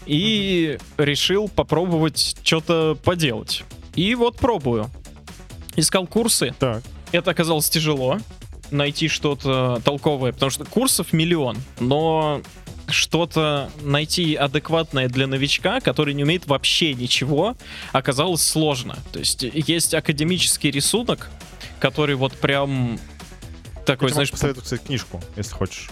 и 0.08 0.80
решил 0.98 1.50
попробовать 1.50 2.38
что-то 2.44 2.98
поделать. 3.04 3.64
И 3.96 4.16
вот 4.16 4.38
пробую. 4.38 4.90
Искал 5.76 6.08
курсы, 6.08 6.54
Так. 6.60 6.84
это 7.12 7.32
оказалось 7.32 7.70
тяжело 7.70 8.18
найти 8.72 9.08
что-то 9.08 9.82
толковое, 9.84 10.32
потому 10.32 10.50
что 10.52 10.64
курсов 10.66 11.12
миллион, 11.14 11.58
но 11.80 12.42
что-то 12.88 13.70
найти 13.82 14.36
адекватное 14.36 15.08
для 15.10 15.26
новичка, 15.28 15.80
который 15.80 16.14
не 16.14 16.24
умеет 16.24 16.46
вообще 16.48 16.94
ничего, 16.94 17.56
оказалось 17.94 18.44
сложно. 18.48 18.98
То 19.12 19.20
есть 19.20 19.44
есть 19.44 19.94
академический 19.94 20.70
рисунок, 20.72 21.30
который 21.80 22.16
вот 22.16 22.34
прям 22.34 23.00
такой, 23.86 24.10
Я 24.10 24.14
знаешь, 24.16 24.32
посоветовать, 24.32 24.66
кстати, 24.66 24.86
книжку, 24.86 25.22
если 25.36 25.54
хочешь. 25.54 25.90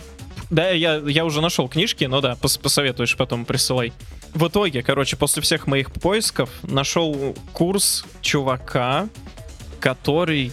да, 0.52 0.70
я, 0.70 0.98
я 0.98 1.26
уже 1.26 1.42
нашел 1.42 1.68
книжки, 1.68 2.04
но 2.06 2.22
да, 2.22 2.34
пос- 2.34 2.60
посоветуешь, 2.60 3.16
потом 3.18 3.46
присылай. 3.46 3.92
В 4.34 4.48
итоге, 4.50 4.84
короче, 4.84 5.18
после 5.18 5.42
всех 5.42 5.66
моих 5.66 5.92
поисков 5.92 6.50
нашел 6.64 7.36
курс 7.54 8.06
чувака, 8.22 9.08
который 9.80 10.52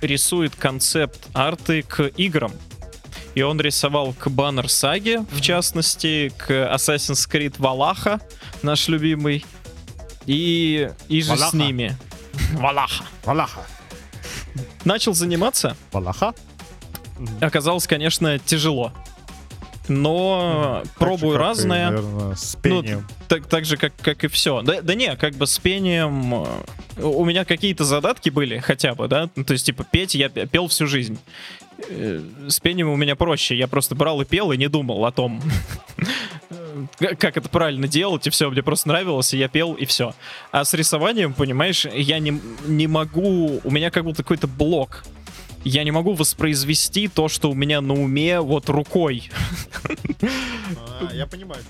рисует 0.00 0.54
концепт 0.56 1.28
арты 1.32 1.82
к 1.82 2.02
играм. 2.16 2.52
И 3.34 3.42
он 3.42 3.60
рисовал 3.60 4.12
к 4.12 4.28
Баннер 4.28 4.68
Саге, 4.68 5.24
в 5.30 5.40
частности, 5.40 6.32
к 6.36 6.50
Assassin's 6.50 7.28
Creed 7.30 7.54
Валаха, 7.58 8.20
наш 8.62 8.88
любимый. 8.88 9.44
И, 10.26 10.90
и 11.08 11.22
же 11.22 11.30
Валаха. 11.30 11.50
с 11.50 11.54
ними. 11.54 11.96
Валаха. 12.52 13.04
Валаха. 13.24 13.66
Начал 14.84 15.14
заниматься. 15.14 15.76
Валаха? 15.92 16.34
Оказалось, 17.40 17.86
конечно, 17.86 18.38
тяжело. 18.38 18.92
Но 19.88 20.82
пробую 20.98 21.18
Так 21.18 21.22
же, 21.32 21.32
как 21.32 21.34
и, 21.34 21.48
разное. 21.48 21.90
наверное, 21.90 22.34
с 22.36 22.56
пением. 22.56 23.06
Так, 23.28 23.46
так 23.46 23.64
же, 23.64 23.76
как, 23.76 23.92
как 24.00 24.24
и 24.24 24.28
все. 24.28 24.62
Да, 24.62 24.80
да 24.82 24.94
не, 24.94 25.14
как 25.16 25.34
бы 25.34 25.46
с 25.46 25.58
пением... 25.58 26.34
э, 26.96 27.02
У 27.02 27.24
меня 27.24 27.44
какие-то 27.44 27.84
задатки 27.84 28.30
были 28.30 28.58
хотя 28.58 28.94
бы, 28.94 29.08
да? 29.08 29.28
Ну, 29.34 29.44
То 29.44 29.52
есть, 29.54 29.66
типа, 29.66 29.84
петь 29.90 30.14
я 30.14 30.28
пел 30.28 30.68
всю 30.68 30.86
жизнь. 30.86 31.18
Э, 31.88 32.20
С 32.48 32.60
пением 32.60 32.90
у 32.90 32.96
меня 32.96 33.16
проще. 33.16 33.56
Я 33.56 33.66
просто 33.68 33.94
брал 33.94 34.20
и 34.20 34.24
пел, 34.24 34.52
и 34.52 34.56
не 34.56 34.68
думал 34.68 35.04
о 35.04 35.10
том, 35.12 35.42
э, 37.00 37.14
как 37.16 37.36
это 37.36 37.48
правильно 37.48 37.88
делать, 37.88 38.26
и 38.26 38.30
все. 38.30 38.50
Мне 38.50 38.62
просто 38.62 38.88
нравилось, 38.88 39.34
и 39.34 39.38
я 39.38 39.48
пел, 39.48 39.74
и 39.74 39.84
все. 39.84 40.14
А 40.52 40.64
с 40.64 40.74
рисованием, 40.74 41.34
понимаешь, 41.34 41.84
я 41.86 42.18
не, 42.18 42.40
не 42.66 42.86
могу... 42.86 43.60
У 43.64 43.70
меня 43.70 43.90
как 43.90 44.04
будто 44.04 44.22
какой-то 44.22 44.46
блок. 44.46 45.04
Я 45.64 45.84
не 45.84 45.90
могу 45.90 46.14
воспроизвести 46.14 47.08
то, 47.08 47.28
что 47.28 47.50
у 47.50 47.54
меня 47.54 47.80
на 47.80 47.94
уме 47.94 48.40
вот 48.40 48.68
рукой. 48.68 49.30
А, 50.76 51.10
я 51.14 51.26
понимаю. 51.26 51.62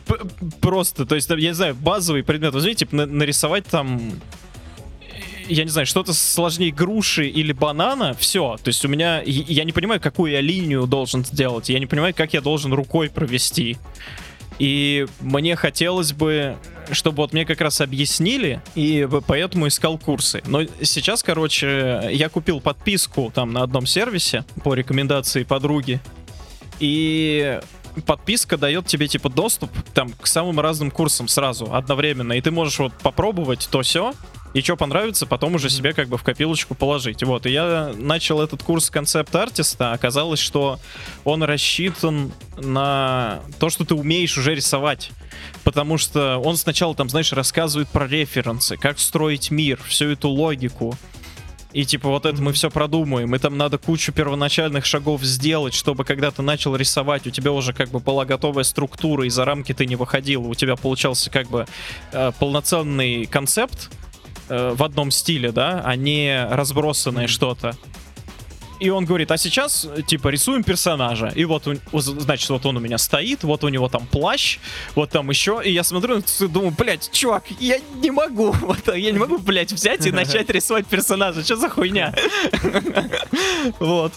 Просто, 0.60 1.04
то 1.06 1.14
есть, 1.14 1.28
я 1.28 1.36
не 1.36 1.54
знаю, 1.54 1.74
базовый 1.74 2.22
предмет. 2.22 2.54
Возьмите, 2.54 2.80
типа, 2.80 2.96
на- 2.96 3.06
нарисовать 3.06 3.66
там 3.66 4.20
я 5.48 5.64
не 5.64 5.70
знаю, 5.70 5.86
что-то 5.86 6.14
сложнее 6.14 6.72
груши 6.72 7.26
или 7.26 7.52
банана, 7.52 8.14
все. 8.14 8.56
То 8.62 8.68
есть 8.68 8.84
у 8.84 8.88
меня, 8.88 9.22
я 9.24 9.64
не 9.64 9.72
понимаю, 9.72 10.00
какую 10.00 10.32
я 10.32 10.40
линию 10.40 10.86
должен 10.86 11.24
сделать, 11.24 11.68
я 11.68 11.78
не 11.78 11.86
понимаю, 11.86 12.14
как 12.14 12.32
я 12.32 12.40
должен 12.40 12.72
рукой 12.72 13.10
провести. 13.10 13.76
И 14.58 15.06
мне 15.20 15.56
хотелось 15.56 16.12
бы, 16.12 16.56
чтобы 16.90 17.18
вот 17.18 17.32
мне 17.32 17.44
как 17.44 17.60
раз 17.60 17.80
объяснили, 17.80 18.62
и 18.74 19.08
поэтому 19.26 19.68
искал 19.68 19.98
курсы. 19.98 20.42
Но 20.46 20.62
сейчас, 20.82 21.22
короче, 21.22 22.08
я 22.12 22.28
купил 22.28 22.60
подписку 22.60 23.32
там 23.34 23.52
на 23.52 23.62
одном 23.62 23.86
сервисе 23.86 24.44
по 24.62 24.74
рекомендации 24.74 25.42
подруги, 25.42 26.00
и 26.80 27.60
подписка 28.06 28.56
дает 28.56 28.86
тебе 28.86 29.06
типа 29.08 29.28
доступ 29.28 29.70
там 29.94 30.10
к 30.10 30.26
самым 30.26 30.60
разным 30.60 30.90
курсам 30.90 31.28
сразу, 31.28 31.72
одновременно, 31.74 32.32
и 32.32 32.40
ты 32.40 32.50
можешь 32.50 32.78
вот 32.78 32.92
попробовать 32.94 33.68
то 33.70 33.82
все, 33.82 34.14
и 34.54 34.60
что 34.60 34.76
понравится, 34.76 35.26
потом 35.26 35.54
уже 35.54 35.70
себе 35.70 35.92
как 35.92 36.08
бы 36.08 36.18
в 36.18 36.22
копилочку 36.22 36.74
положить. 36.74 37.22
Вот, 37.22 37.46
и 37.46 37.50
я 37.50 37.92
начал 37.96 38.40
этот 38.40 38.62
курс 38.62 38.90
концепт-артиста, 38.90 39.92
оказалось, 39.92 40.40
что 40.40 40.78
он 41.24 41.42
рассчитан 41.42 42.32
на 42.56 43.40
то, 43.58 43.70
что 43.70 43.84
ты 43.84 43.94
умеешь 43.94 44.36
уже 44.36 44.54
рисовать. 44.54 45.10
Потому 45.64 45.98
что 45.98 46.38
он 46.38 46.56
сначала 46.56 46.94
там, 46.94 47.08
знаешь, 47.08 47.32
рассказывает 47.32 47.88
про 47.88 48.06
референсы, 48.06 48.76
как 48.76 48.98
строить 48.98 49.50
мир, 49.50 49.80
всю 49.86 50.10
эту 50.10 50.28
логику. 50.28 50.96
И 51.72 51.86
типа 51.86 52.10
вот 52.10 52.26
это 52.26 52.40
мы 52.42 52.52
все 52.52 52.70
продумаем, 52.70 53.34
и 53.34 53.38
там 53.38 53.56
надо 53.56 53.78
кучу 53.78 54.12
первоначальных 54.12 54.84
шагов 54.84 55.22
сделать, 55.22 55.72
чтобы 55.72 56.04
когда 56.04 56.30
ты 56.30 56.42
начал 56.42 56.76
рисовать, 56.76 57.26
у 57.26 57.30
тебя 57.30 57.50
уже 57.50 57.72
как 57.72 57.88
бы 57.88 57.98
была 57.98 58.26
готовая 58.26 58.64
структура, 58.64 59.24
и 59.24 59.30
за 59.30 59.46
рамки 59.46 59.72
ты 59.72 59.86
не 59.86 59.96
выходил, 59.96 60.46
у 60.46 60.54
тебя 60.54 60.76
получался 60.76 61.30
как 61.30 61.48
бы 61.48 61.66
э, 62.12 62.32
полноценный 62.38 63.24
концепт 63.24 63.90
э, 64.52 64.74
в 64.74 64.82
одном 64.82 65.10
стиле, 65.10 65.52
да, 65.52 65.82
а 65.84 65.96
не 65.96 66.46
разбросанное 66.50 67.26
что-то. 67.26 67.76
И 68.82 68.90
он 68.90 69.04
говорит, 69.04 69.30
а 69.30 69.36
сейчас, 69.38 69.86
типа, 70.08 70.26
рисуем 70.26 70.64
персонажа. 70.64 71.28
И 71.36 71.44
вот, 71.44 71.68
значит, 71.92 72.50
вот 72.50 72.66
он 72.66 72.78
у 72.78 72.80
меня 72.80 72.98
стоит, 72.98 73.44
вот 73.44 73.62
у 73.62 73.68
него 73.68 73.88
там 73.88 74.08
плащ, 74.08 74.58
вот 74.96 75.10
там 75.10 75.30
еще. 75.30 75.62
И 75.64 75.70
я 75.70 75.84
смотрю, 75.84 76.18
и 76.18 76.46
думаю, 76.48 76.74
блядь, 76.76 77.08
чувак, 77.12 77.44
я 77.60 77.78
не 78.02 78.10
могу, 78.10 78.50
вот, 78.60 78.88
я 78.88 79.12
не 79.12 79.18
могу, 79.20 79.38
блядь, 79.38 79.72
взять 79.72 80.04
и 80.04 80.10
начать 80.12 80.50
рисовать 80.50 80.88
персонажа. 80.88 81.44
Что 81.44 81.56
за 81.56 81.68
хуйня? 81.68 82.12
Вот. 83.78 84.12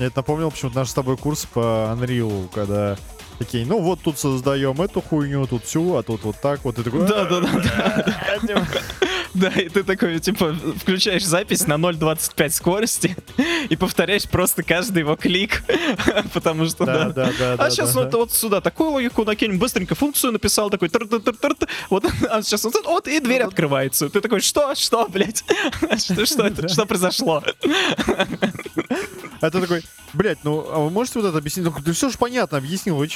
Я 0.00 0.06
это 0.06 0.18
напомнил 0.18 0.50
почему-то 0.50 0.78
наш 0.78 0.88
с 0.88 0.94
тобой 0.94 1.16
курс 1.16 1.46
по 1.46 1.96
Unreal, 1.96 2.48
когда 2.52 2.98
такие, 3.38 3.66
ну 3.66 3.80
вот 3.80 4.00
тут 4.02 4.18
создаем 4.18 4.80
эту 4.80 5.00
хуйню, 5.00 5.46
тут 5.46 5.64
всю, 5.64 5.96
а 5.96 6.02
тут 6.02 6.22
вот 6.24 6.36
так 6.40 6.64
вот. 6.64 6.78
И 6.78 6.82
такой, 6.82 7.06
Да, 7.06 7.24
да, 7.24 7.40
да, 7.40 8.66
да. 9.34 9.48
И 9.48 9.68
ты 9.68 9.82
такой, 9.82 10.18
типа, 10.18 10.54
включаешь 10.80 11.24
запись 11.24 11.66
на 11.66 11.74
0.25 11.74 12.50
скорости 12.50 13.16
и 13.68 13.76
повторяешь 13.76 14.24
просто 14.28 14.62
каждый 14.62 15.00
его 15.00 15.16
клик, 15.16 15.62
потому 16.32 16.66
что, 16.66 16.86
Да, 16.86 17.10
да. 17.10 17.30
да. 17.38 17.52
А 17.52 17.56
да, 17.56 17.70
сейчас 17.70 17.94
да, 17.94 18.02
вот, 18.02 18.10
да. 18.10 18.18
вот 18.18 18.32
сюда 18.32 18.60
такую 18.60 18.90
логику 18.90 19.24
накинем, 19.24 19.58
быстренько 19.58 19.94
функцию 19.94 20.32
написал, 20.32 20.70
такой 20.70 20.88
тыр 20.88 21.06
тыр 21.06 21.20
тыр 21.20 21.34
тыр 21.54 21.68
вот, 21.90 22.04
а 22.30 22.42
сейчас 22.42 22.64
вот, 22.64 22.74
вот, 22.84 23.08
и 23.08 23.20
дверь 23.20 23.42
открывается. 23.42 24.08
Ты 24.08 24.20
такой, 24.20 24.40
что, 24.40 24.74
что, 24.74 25.06
блядь, 25.08 25.44
что, 25.98 26.26
что 26.26 26.46
это, 26.46 26.68
что 26.68 26.86
произошло? 26.86 27.42
А 29.40 29.50
ты 29.50 29.60
такой, 29.60 29.82
блядь, 30.14 30.42
ну 30.44 30.66
а 30.70 30.78
вы 30.78 30.90
можете 30.90 31.20
вот 31.20 31.28
это 31.28 31.38
объяснить? 31.38 31.66
Ну, 31.66 31.92
все 31.92 32.08
же 32.08 32.18
понятно, 32.18 32.58
объяснил, 32.58 32.96
вы 32.96 33.06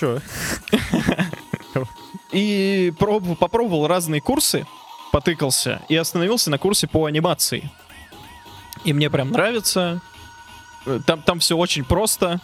И 2.33 2.93
пробовал, 2.99 3.37
попробовал 3.37 3.87
разные 3.87 4.21
курсы, 4.21 4.67
потыкался 5.13 5.83
и 5.89 5.97
остановился 5.97 6.51
на 6.51 6.59
курсе 6.59 6.87
по 6.87 7.07
анимации. 7.07 7.71
И 8.85 8.93
мне 8.93 9.11
прям 9.11 9.31
нравится. 9.31 10.01
Э, 10.87 11.01
Там, 11.07 11.23
там 11.23 11.41
все 11.41 11.57
очень 11.57 11.85
просто. 11.85 12.41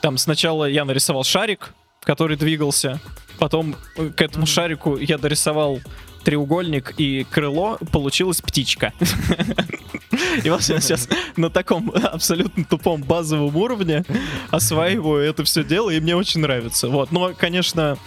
Там 0.00 0.16
сначала 0.18 0.64
я 0.64 0.84
нарисовал 0.84 1.24
шарик, 1.24 1.74
который 2.00 2.36
двигался. 2.36 3.00
Потом 3.38 3.76
э, 3.96 4.08
к 4.08 4.22
этому 4.22 4.46
шарику 4.46 4.96
я 4.96 5.18
дорисовал 5.18 5.80
треугольник 6.24 6.94
и 6.98 7.24
крыло, 7.24 7.78
получилась 7.92 8.40
птичка. 8.40 8.92
И 10.44 10.50
вот 10.50 10.62
сейчас 10.62 11.08
на 11.36 11.50
таком 11.50 11.90
абсолютно 11.90 12.64
тупом 12.64 13.02
базовом 13.02 13.56
уровне 13.56 14.04
осваиваю 14.50 15.22
это 15.22 15.44
все 15.44 15.64
дело, 15.64 15.90
и 15.90 16.00
мне 16.00 16.16
очень 16.16 16.40
нравится. 16.40 16.88
Вот, 16.88 17.12
но, 17.12 17.32
конечно, 17.34 17.98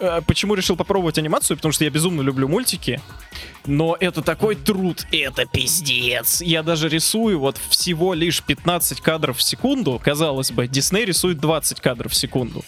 э, 0.00 0.20
почему 0.26 0.54
решил 0.54 0.76
попробовать 0.76 1.18
анимацию? 1.18 1.56
Потому 1.56 1.72
что 1.72 1.84
я 1.84 1.90
безумно 1.90 2.22
люблю 2.22 2.48
мультики. 2.48 3.00
Но 3.64 3.96
это 4.00 4.22
такой 4.22 4.56
труд, 4.56 5.06
это 5.12 5.46
пиздец. 5.46 6.40
Я 6.40 6.64
даже 6.64 6.88
рисую 6.88 7.38
вот 7.38 7.58
всего 7.68 8.12
лишь 8.12 8.42
15 8.42 9.00
кадров 9.00 9.38
в 9.38 9.42
секунду. 9.42 10.00
Казалось 10.02 10.50
бы, 10.50 10.66
Дисней 10.66 11.04
рисует 11.04 11.38
20 11.38 11.80
кадров 11.80 12.12
в 12.12 12.16
секунду. 12.16 12.64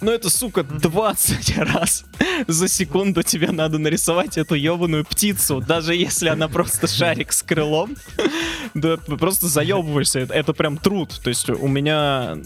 Но 0.00 0.12
это, 0.12 0.28
сука, 0.28 0.62
20 0.62 1.58
раз 1.58 2.04
за 2.46 2.68
секунду 2.68 3.22
тебе 3.22 3.50
надо 3.50 3.78
нарисовать 3.78 4.36
эту 4.36 4.54
ебаную 4.54 5.04
птицу. 5.04 5.60
Даже 5.60 5.94
если 5.94 6.28
она 6.28 6.48
просто 6.48 6.86
шарик 6.86 7.32
с 7.32 7.42
крылом. 7.42 7.96
Да, 8.74 8.96
ты 8.98 9.16
просто 9.16 9.48
заебываешься. 9.48 10.20
Это, 10.20 10.52
прям 10.52 10.76
труд. 10.76 11.18
То 11.22 11.30
есть 11.30 11.48
у 11.48 11.66
меня 11.66 12.36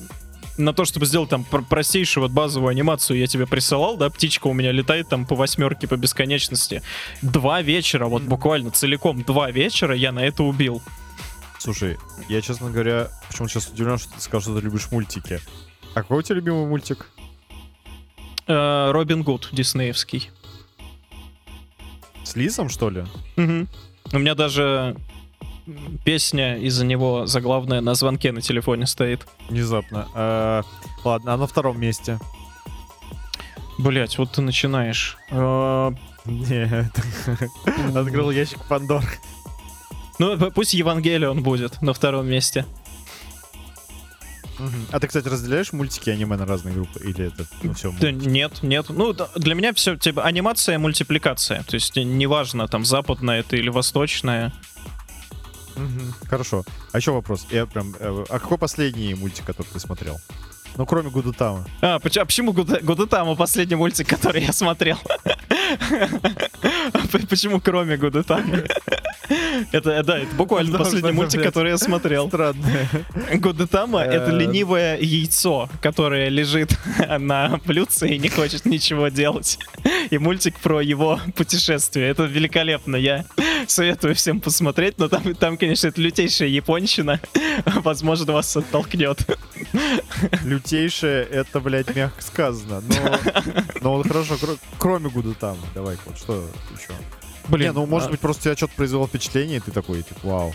на 0.58 0.72
то, 0.72 0.84
чтобы 0.84 1.06
сделать 1.06 1.30
там 1.30 1.44
пр- 1.44 1.64
простейшую 1.64 2.24
вот 2.24 2.32
базовую 2.32 2.70
анимацию, 2.70 3.18
я 3.18 3.26
тебе 3.26 3.46
присылал, 3.46 3.96
да, 3.96 4.10
птичка 4.10 4.46
у 4.46 4.52
меня 4.52 4.72
летает 4.72 5.08
там 5.08 5.26
по 5.26 5.34
восьмерке 5.34 5.88
по 5.88 5.96
бесконечности. 5.96 6.82
Два 7.22 7.62
вечера, 7.62 8.06
вот 8.06 8.22
буквально 8.22 8.70
целиком 8.70 9.22
два 9.22 9.50
вечера 9.50 9.94
я 9.94 10.12
на 10.12 10.20
это 10.20 10.42
убил. 10.42 10.82
Слушай, 11.58 11.98
я, 12.28 12.40
честно 12.40 12.70
говоря, 12.70 13.08
почему 13.28 13.48
сейчас 13.48 13.68
удивлен, 13.68 13.98
что 13.98 14.12
ты 14.12 14.20
сказал, 14.20 14.40
что 14.40 14.56
ты 14.56 14.64
любишь 14.64 14.90
мультики. 14.90 15.40
А 15.94 16.02
какой 16.02 16.18
у 16.18 16.22
тебя 16.22 16.36
любимый 16.36 16.66
мультик? 16.66 17.06
Э, 18.50 18.90
Робин 18.90 19.22
Гуд 19.22 19.48
диснеевский. 19.52 20.28
С 22.24 22.34
Лисом, 22.34 22.68
что 22.68 22.90
ли? 22.90 23.04
Мгм. 23.36 23.68
У 24.12 24.18
меня 24.18 24.34
даже 24.34 24.96
песня 26.04 26.56
из-за 26.56 26.84
него 26.84 27.26
заглавная 27.26 27.80
на 27.80 27.94
звонке 27.94 28.32
на 28.32 28.40
телефоне 28.40 28.86
стоит. 28.86 29.24
Внезапно. 29.48 30.08
А, 30.14 30.62
ладно, 31.04 31.34
а 31.34 31.36
на 31.36 31.46
втором 31.46 31.80
месте? 31.80 32.18
Блять, 33.78 34.18
вот 34.18 34.32
ты 34.32 34.42
начинаешь. 34.42 35.16
Э, 35.30 35.92
Нет. 36.24 36.92
Открыл 37.94 38.32
ящик 38.32 38.58
Пандор. 38.68 39.04
Ну, 40.18 40.50
пусть 40.50 40.74
Евангелион 40.74 41.44
будет 41.44 41.80
на 41.82 41.94
втором 41.94 42.26
месте. 42.26 42.66
А 44.90 45.00
ты, 45.00 45.06
кстати, 45.06 45.28
разделяешь 45.28 45.72
мультики 45.72 46.10
аниме 46.10 46.36
на 46.36 46.46
разные 46.46 46.74
группы? 46.74 47.00
Или 47.00 47.26
это 47.26 47.46
ну, 47.62 47.74
все 47.74 47.92
Да 48.00 48.10
нет, 48.10 48.62
нет. 48.62 48.86
Ну, 48.88 49.14
для 49.36 49.54
меня 49.54 49.72
все, 49.74 49.96
типа, 49.96 50.24
анимация, 50.24 50.78
мультипликация. 50.78 51.62
То 51.64 51.74
есть, 51.74 51.96
неважно, 51.96 52.68
там, 52.68 52.84
западная 52.84 53.40
это 53.40 53.56
или 53.56 53.68
восточная. 53.68 54.52
Хорошо. 56.28 56.64
А 56.92 56.98
еще 56.98 57.12
вопрос. 57.12 57.46
Я 57.50 57.66
прям. 57.66 57.94
э, 57.98 58.24
А 58.28 58.38
какой 58.38 58.58
последний 58.58 59.14
мультик, 59.14 59.46
который 59.46 59.68
ты 59.72 59.80
смотрел? 59.80 60.20
Ну, 60.76 60.86
кроме 60.86 61.10
Гудутама. 61.10 61.64
А, 61.82 61.98
поч- 61.98 62.18
почему 62.24 62.52
Гуда- 62.52 62.80
Гудетама 62.82 63.34
последний 63.36 63.76
мультик, 63.76 64.08
который 64.08 64.42
я 64.42 64.52
смотрел? 64.52 64.98
А 66.92 66.98
Почему 67.28 67.60
кроме 67.60 67.96
Гудетама? 67.96 68.62
Это, 69.72 70.02
да, 70.02 70.18
это 70.18 70.34
буквально 70.34 70.76
последний 70.76 71.12
мультик, 71.12 71.42
который 71.42 71.70
я 71.70 71.78
смотрел. 71.78 72.26
Странное. 72.28 72.88
Гудетама— 73.34 74.00
это 74.02 74.30
Э, 74.32 74.36
ленивое 74.38 74.98
яйцо, 74.98 75.68
которое 75.80 76.28
лежит 76.28 76.76
на 77.18 77.60
блюдце 77.64 78.08
и 78.08 78.18
не 78.18 78.28
хочет 78.28 78.64
ничего 78.64 79.08
делать. 79.08 79.58
И 80.10 80.18
мультик 80.18 80.58
про 80.58 80.80
его 80.80 81.20
путешествие. 81.36 82.08
Это 82.08 82.24
великолепно. 82.24 82.96
Я 82.96 83.24
советую 83.68 84.14
всем 84.16 84.40
посмотреть, 84.40 84.98
но 84.98 85.08
там, 85.08 85.34
там 85.34 85.56
конечно, 85.56 85.86
это 85.88 86.00
лютейшая 86.00 86.48
японщина. 86.48 87.20
Возможно, 87.66 88.32
вас 88.32 88.56
оттолкнет. 88.56 89.18
Лютейшее, 90.44 91.24
это, 91.24 91.60
блядь, 91.60 91.94
мягко 91.94 92.22
сказано. 92.22 92.80
Но, 92.80 93.18
но 93.80 93.96
вот 93.96 94.06
хорошо, 94.08 94.34
кро- 94.34 94.58
кроме 94.78 95.10
Гуду 95.10 95.34
там, 95.34 95.56
давай, 95.74 95.96
вот 96.06 96.18
что 96.18 96.44
еще? 96.72 96.92
Блин, 97.48 97.68
Не, 97.68 97.72
ну, 97.72 97.86
может 97.86 98.08
а- 98.08 98.10
быть, 98.12 98.20
просто 98.20 98.44
тебя 98.44 98.56
что-то 98.56 98.74
произвело 98.76 99.06
впечатление, 99.06 99.58
и 99.58 99.60
ты 99.60 99.70
такой, 99.70 100.02
типа, 100.02 100.20
вау. 100.22 100.54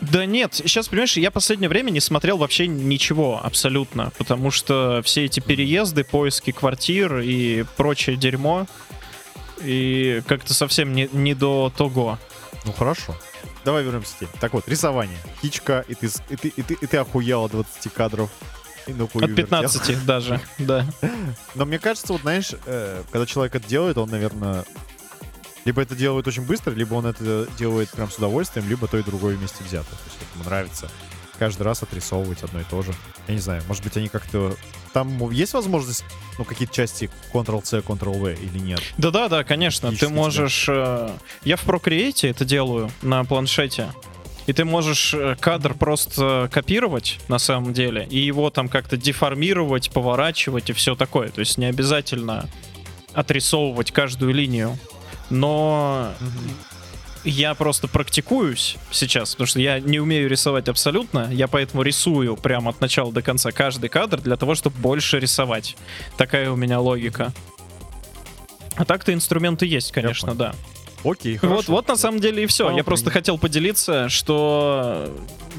Да 0.00 0.26
нет, 0.26 0.54
сейчас, 0.54 0.88
понимаешь, 0.88 1.16
я 1.16 1.30
последнее 1.30 1.68
время 1.68 1.90
не 1.90 2.00
смотрел 2.00 2.36
вообще 2.36 2.66
ничего 2.66 3.40
абсолютно, 3.42 4.10
потому 4.18 4.50
что 4.50 5.00
все 5.04 5.24
эти 5.26 5.38
переезды, 5.38 6.02
поиски 6.02 6.50
квартир 6.50 7.18
и 7.20 7.64
прочее 7.76 8.16
дерьмо, 8.16 8.66
и 9.62 10.22
как-то 10.26 10.54
совсем 10.54 10.92
не, 10.92 11.08
не 11.12 11.34
до 11.34 11.72
того. 11.76 12.18
Ну, 12.64 12.72
хорошо. 12.72 13.14
Давай 13.64 13.84
вернемся 13.84 14.14
к 14.14 14.18
теме. 14.18 14.30
Так 14.40 14.52
вот, 14.52 14.68
рисование. 14.68 15.18
Хичка, 15.40 15.84
и 15.88 15.94
ты, 15.94 16.10
и 16.28 16.36
ты, 16.36 16.48
и 16.48 16.62
ты, 16.62 16.74
и 16.74 16.86
ты 16.86 16.96
охуел 16.96 17.44
от 17.44 17.52
20 17.52 17.92
кадров. 17.92 18.30
И 18.86 18.92
хую 18.92 19.24
От 19.24 19.30
вертел. 19.30 19.46
15 19.46 20.04
даже, 20.04 20.40
да. 20.58 20.84
Но 21.54 21.64
мне 21.64 21.78
кажется, 21.78 22.12
вот 22.12 22.22
знаешь, 22.22 22.52
э, 22.66 23.02
когда 23.12 23.26
человек 23.26 23.54
это 23.54 23.68
делает, 23.68 23.96
он, 23.96 24.10
наверное, 24.10 24.64
либо 25.64 25.80
это 25.80 25.94
делает 25.94 26.26
очень 26.26 26.42
быстро, 26.42 26.72
либо 26.72 26.94
он 26.94 27.06
это 27.06 27.46
делает 27.56 27.90
прям 27.90 28.10
с 28.10 28.18
удовольствием, 28.18 28.68
либо 28.68 28.88
то 28.88 28.98
и 28.98 29.04
другое 29.04 29.36
вместе 29.36 29.62
взято. 29.62 29.90
То 29.90 29.96
есть 30.06 30.18
ему 30.34 30.44
нравится 30.44 30.90
каждый 31.38 31.62
раз 31.62 31.82
отрисовывать 31.82 32.42
одно 32.42 32.60
и 32.60 32.64
то 32.64 32.82
же. 32.82 32.92
Я 33.28 33.34
не 33.34 33.40
знаю, 33.40 33.62
может 33.68 33.82
быть, 33.84 33.96
они 33.96 34.08
как-то... 34.08 34.56
Там 34.92 35.30
есть 35.30 35.54
возможность, 35.54 36.04
ну, 36.38 36.44
какие-то 36.44 36.74
части 36.74 37.10
Ctrl-C, 37.32 37.78
Ctrl-V 37.80 38.34
или 38.34 38.58
нет? 38.58 38.80
Да-да-да, 38.98 39.44
конечно, 39.44 39.90
ты 39.92 40.08
можешь... 40.08 40.66
э, 40.68 41.10
Я 41.44 41.56
в 41.56 41.66
Procreate 41.66 42.28
это 42.28 42.44
делаю 42.44 42.90
на 43.02 43.24
планшете. 43.24 43.88
И 44.46 44.52
ты 44.52 44.64
можешь 44.64 45.14
э, 45.14 45.36
кадр 45.38 45.74
просто 45.74 46.48
копировать 46.52 47.20
на 47.28 47.38
самом 47.38 47.72
деле, 47.72 48.06
и 48.10 48.18
его 48.18 48.50
там 48.50 48.68
как-то 48.68 48.96
деформировать, 48.96 49.90
поворачивать 49.90 50.68
и 50.70 50.72
все 50.72 50.94
такое. 50.96 51.28
То 51.28 51.40
есть 51.40 51.58
не 51.58 51.66
обязательно 51.66 52.48
отрисовывать 53.14 53.92
каждую 53.92 54.34
линию. 54.34 54.76
Но 55.30 56.12
я 57.24 57.54
просто 57.54 57.88
практикуюсь 57.88 58.76
сейчас, 58.90 59.32
потому 59.32 59.46
что 59.46 59.60
я 59.60 59.78
не 59.80 60.00
умею 60.00 60.28
рисовать 60.28 60.68
абсолютно, 60.68 61.28
я 61.32 61.48
поэтому 61.48 61.82
рисую 61.82 62.36
прямо 62.36 62.70
от 62.70 62.80
начала 62.80 63.12
до 63.12 63.22
конца 63.22 63.52
каждый 63.52 63.88
кадр 63.88 64.20
для 64.20 64.36
того, 64.36 64.54
чтобы 64.54 64.76
больше 64.78 65.18
рисовать. 65.20 65.76
Такая 66.16 66.50
у 66.50 66.56
меня 66.56 66.80
логика. 66.80 67.32
А 68.76 68.84
так-то 68.84 69.12
инструменты 69.12 69.66
есть, 69.66 69.92
конечно, 69.92 70.34
да. 70.34 70.54
Окей, 71.04 71.34
Вот, 71.42 71.50
хорошо. 71.50 71.72
вот 71.72 71.88
на 71.88 71.96
самом 71.96 72.20
деле 72.20 72.44
и 72.44 72.46
все. 72.46 72.64
Понял, 72.64 72.76
Я 72.78 72.84
просто 72.84 73.10
хотел 73.10 73.36
поделиться, 73.36 74.08
что 74.08 75.12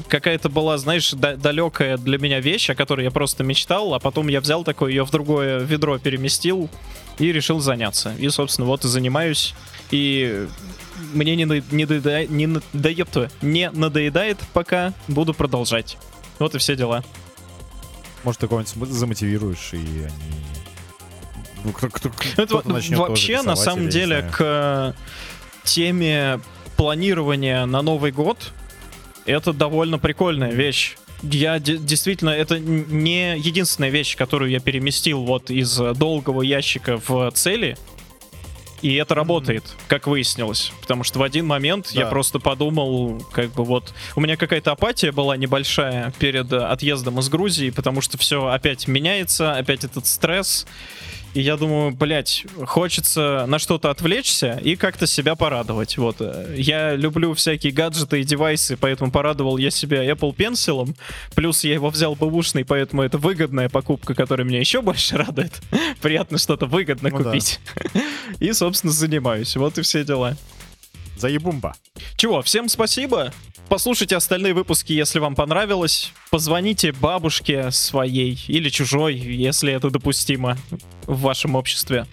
какая-то 0.08 0.48
была, 0.48 0.78
знаешь, 0.78 1.12
да- 1.12 1.36
далекая 1.36 1.98
для 1.98 2.16
меня 2.18 2.40
вещь, 2.40 2.70
о 2.70 2.74
которой 2.74 3.04
я 3.04 3.10
просто 3.10 3.44
мечтал, 3.44 3.92
а 3.92 3.98
потом 3.98 4.28
я 4.28 4.40
взял 4.40 4.64
такое, 4.64 4.90
ее 4.90 5.04
в 5.04 5.10
другое 5.10 5.58
ведро 5.58 5.98
переместил 5.98 6.70
и 7.18 7.30
решил 7.30 7.60
заняться. 7.60 8.14
И, 8.18 8.28
собственно, 8.30 8.66
вот 8.66 8.84
и 8.86 8.88
занимаюсь. 8.88 9.54
И 9.90 10.48
мне 11.12 11.36
не, 11.36 11.44
не, 11.44 11.84
доеда- 11.86 12.26
не, 12.28 12.46
на- 12.46 12.62
да 12.72 12.88
ёпта, 12.88 13.30
не 13.42 13.70
надоедает 13.70 14.38
пока, 14.52 14.92
буду 15.08 15.34
продолжать. 15.34 15.98
Вот 16.38 16.54
и 16.54 16.58
все 16.58 16.76
дела. 16.76 17.04
Может, 18.24 18.40
ты 18.40 18.48
кого-нибудь 18.48 18.88
замотивируешь, 18.90 19.70
и 19.72 19.76
они... 19.76 20.10
Ну, 21.64 21.72
кто, 21.72 21.88
кто- 21.88 22.10
Это 22.36 22.54
вот 22.56 22.66
начнет 22.66 22.98
вообще, 22.98 23.42
на 23.42 23.56
самом 23.56 23.88
деле, 23.88 24.28
к 24.32 24.94
теме 25.64 26.40
планирования 26.76 27.64
на 27.66 27.82
Новый 27.82 28.12
год, 28.12 28.52
это 29.26 29.52
довольно 29.52 29.98
прикольная 29.98 30.50
вещь. 30.52 30.96
Я 31.22 31.58
де- 31.58 31.78
действительно, 31.78 32.30
это 32.30 32.58
не 32.58 33.38
единственная 33.38 33.88
вещь, 33.90 34.16
которую 34.16 34.50
я 34.50 34.60
переместил 34.60 35.22
вот 35.24 35.50
из 35.50 35.80
э, 35.80 35.94
долгого 35.94 36.42
ящика 36.42 37.00
в 37.06 37.30
цели. 37.32 37.78
И 38.84 38.96
это 38.96 39.14
работает, 39.14 39.64
как 39.88 40.06
выяснилось. 40.06 40.70
Потому 40.82 41.04
что 41.04 41.18
в 41.18 41.22
один 41.22 41.46
момент 41.46 41.88
я 41.92 42.04
Да. 42.04 42.10
просто 42.10 42.38
подумал, 42.38 43.24
как 43.32 43.50
бы 43.52 43.64
вот... 43.64 43.94
У 44.14 44.20
меня 44.20 44.36
какая-то 44.36 44.72
апатия 44.72 45.10
была 45.10 45.38
небольшая 45.38 46.12
перед 46.18 46.52
э, 46.52 46.58
отъездом 46.58 47.18
из 47.18 47.30
Грузии, 47.30 47.70
потому 47.70 48.02
что 48.02 48.18
все 48.18 48.46
опять 48.46 48.86
меняется, 48.86 49.54
опять 49.54 49.84
этот 49.84 50.04
стресс. 50.06 50.66
И 51.34 51.40
я 51.40 51.56
думаю, 51.56 51.90
блядь, 51.90 52.46
хочется 52.64 53.44
на 53.48 53.58
что-то 53.58 53.90
отвлечься 53.90 54.60
и 54.62 54.76
как-то 54.76 55.06
себя 55.06 55.34
порадовать. 55.34 55.98
Вот. 55.98 56.16
э, 56.20 56.54
Я 56.56 56.94
люблю 56.94 57.34
всякие 57.34 57.72
гаджеты 57.72 58.20
и 58.20 58.24
девайсы, 58.24 58.76
поэтому 58.76 59.10
порадовал 59.10 59.56
я 59.58 59.70
себя 59.70 60.04
Apple 60.08 60.34
Pencil. 60.34 60.94
Плюс 61.34 61.64
я 61.64 61.74
его 61.74 61.90
взял 61.90 62.14
бэушный, 62.14 62.64
поэтому 62.64 63.02
это 63.02 63.18
выгодная 63.18 63.68
покупка, 63.68 64.14
которая 64.14 64.46
меня 64.46 64.60
еще 64.60 64.80
больше 64.80 65.16
радует. 65.16 65.60
Приятно 66.00 66.38
что-то 66.38 66.66
выгодно 66.66 67.10
Ну 67.10 67.18
да. 67.18 67.24
купить. 67.24 67.58
И, 68.40 68.52
собственно, 68.52 68.92
занимаюсь. 68.92 69.56
Вот 69.56 69.76
и 69.78 69.82
все 69.82 70.04
дела. 70.04 70.36
Заебумба. 71.16 71.74
Чего, 72.16 72.42
всем 72.42 72.68
спасибо. 72.68 73.32
Послушайте 73.68 74.16
остальные 74.16 74.54
выпуски, 74.54 74.92
если 74.92 75.18
вам 75.18 75.34
понравилось. 75.34 76.12
Позвоните 76.30 76.92
бабушке 76.92 77.70
своей 77.70 78.38
или 78.46 78.68
чужой, 78.68 79.14
если 79.14 79.72
это 79.72 79.90
допустимо 79.90 80.56
в 81.06 81.20
вашем 81.22 81.54
обществе. 81.54 82.06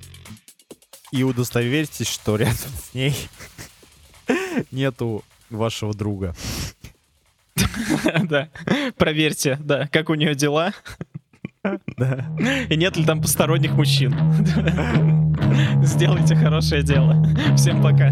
И 1.12 1.24
удостоверьтесь, 1.24 2.08
что 2.08 2.38
рядом 2.38 2.56
с 2.56 2.93
ней 2.93 3.14
нету 4.72 5.24
вашего 5.49 5.93
друга. 5.93 6.36
Да, 8.24 8.49
проверьте, 8.97 9.58
да, 9.62 9.88
как 9.91 10.10
у 10.10 10.16
нее 10.16 10.36
дела. 10.36 10.74
Да. 11.64 12.26
И 12.70 12.76
нет 12.76 12.97
ли 12.97 13.06
там 13.06 13.22
посторонних 13.22 13.74
мужчин. 13.74 14.14
Сделайте 15.84 16.36
хорошее 16.36 16.84
дело. 16.84 17.24
Всем 17.56 17.82
пока. 17.82 18.10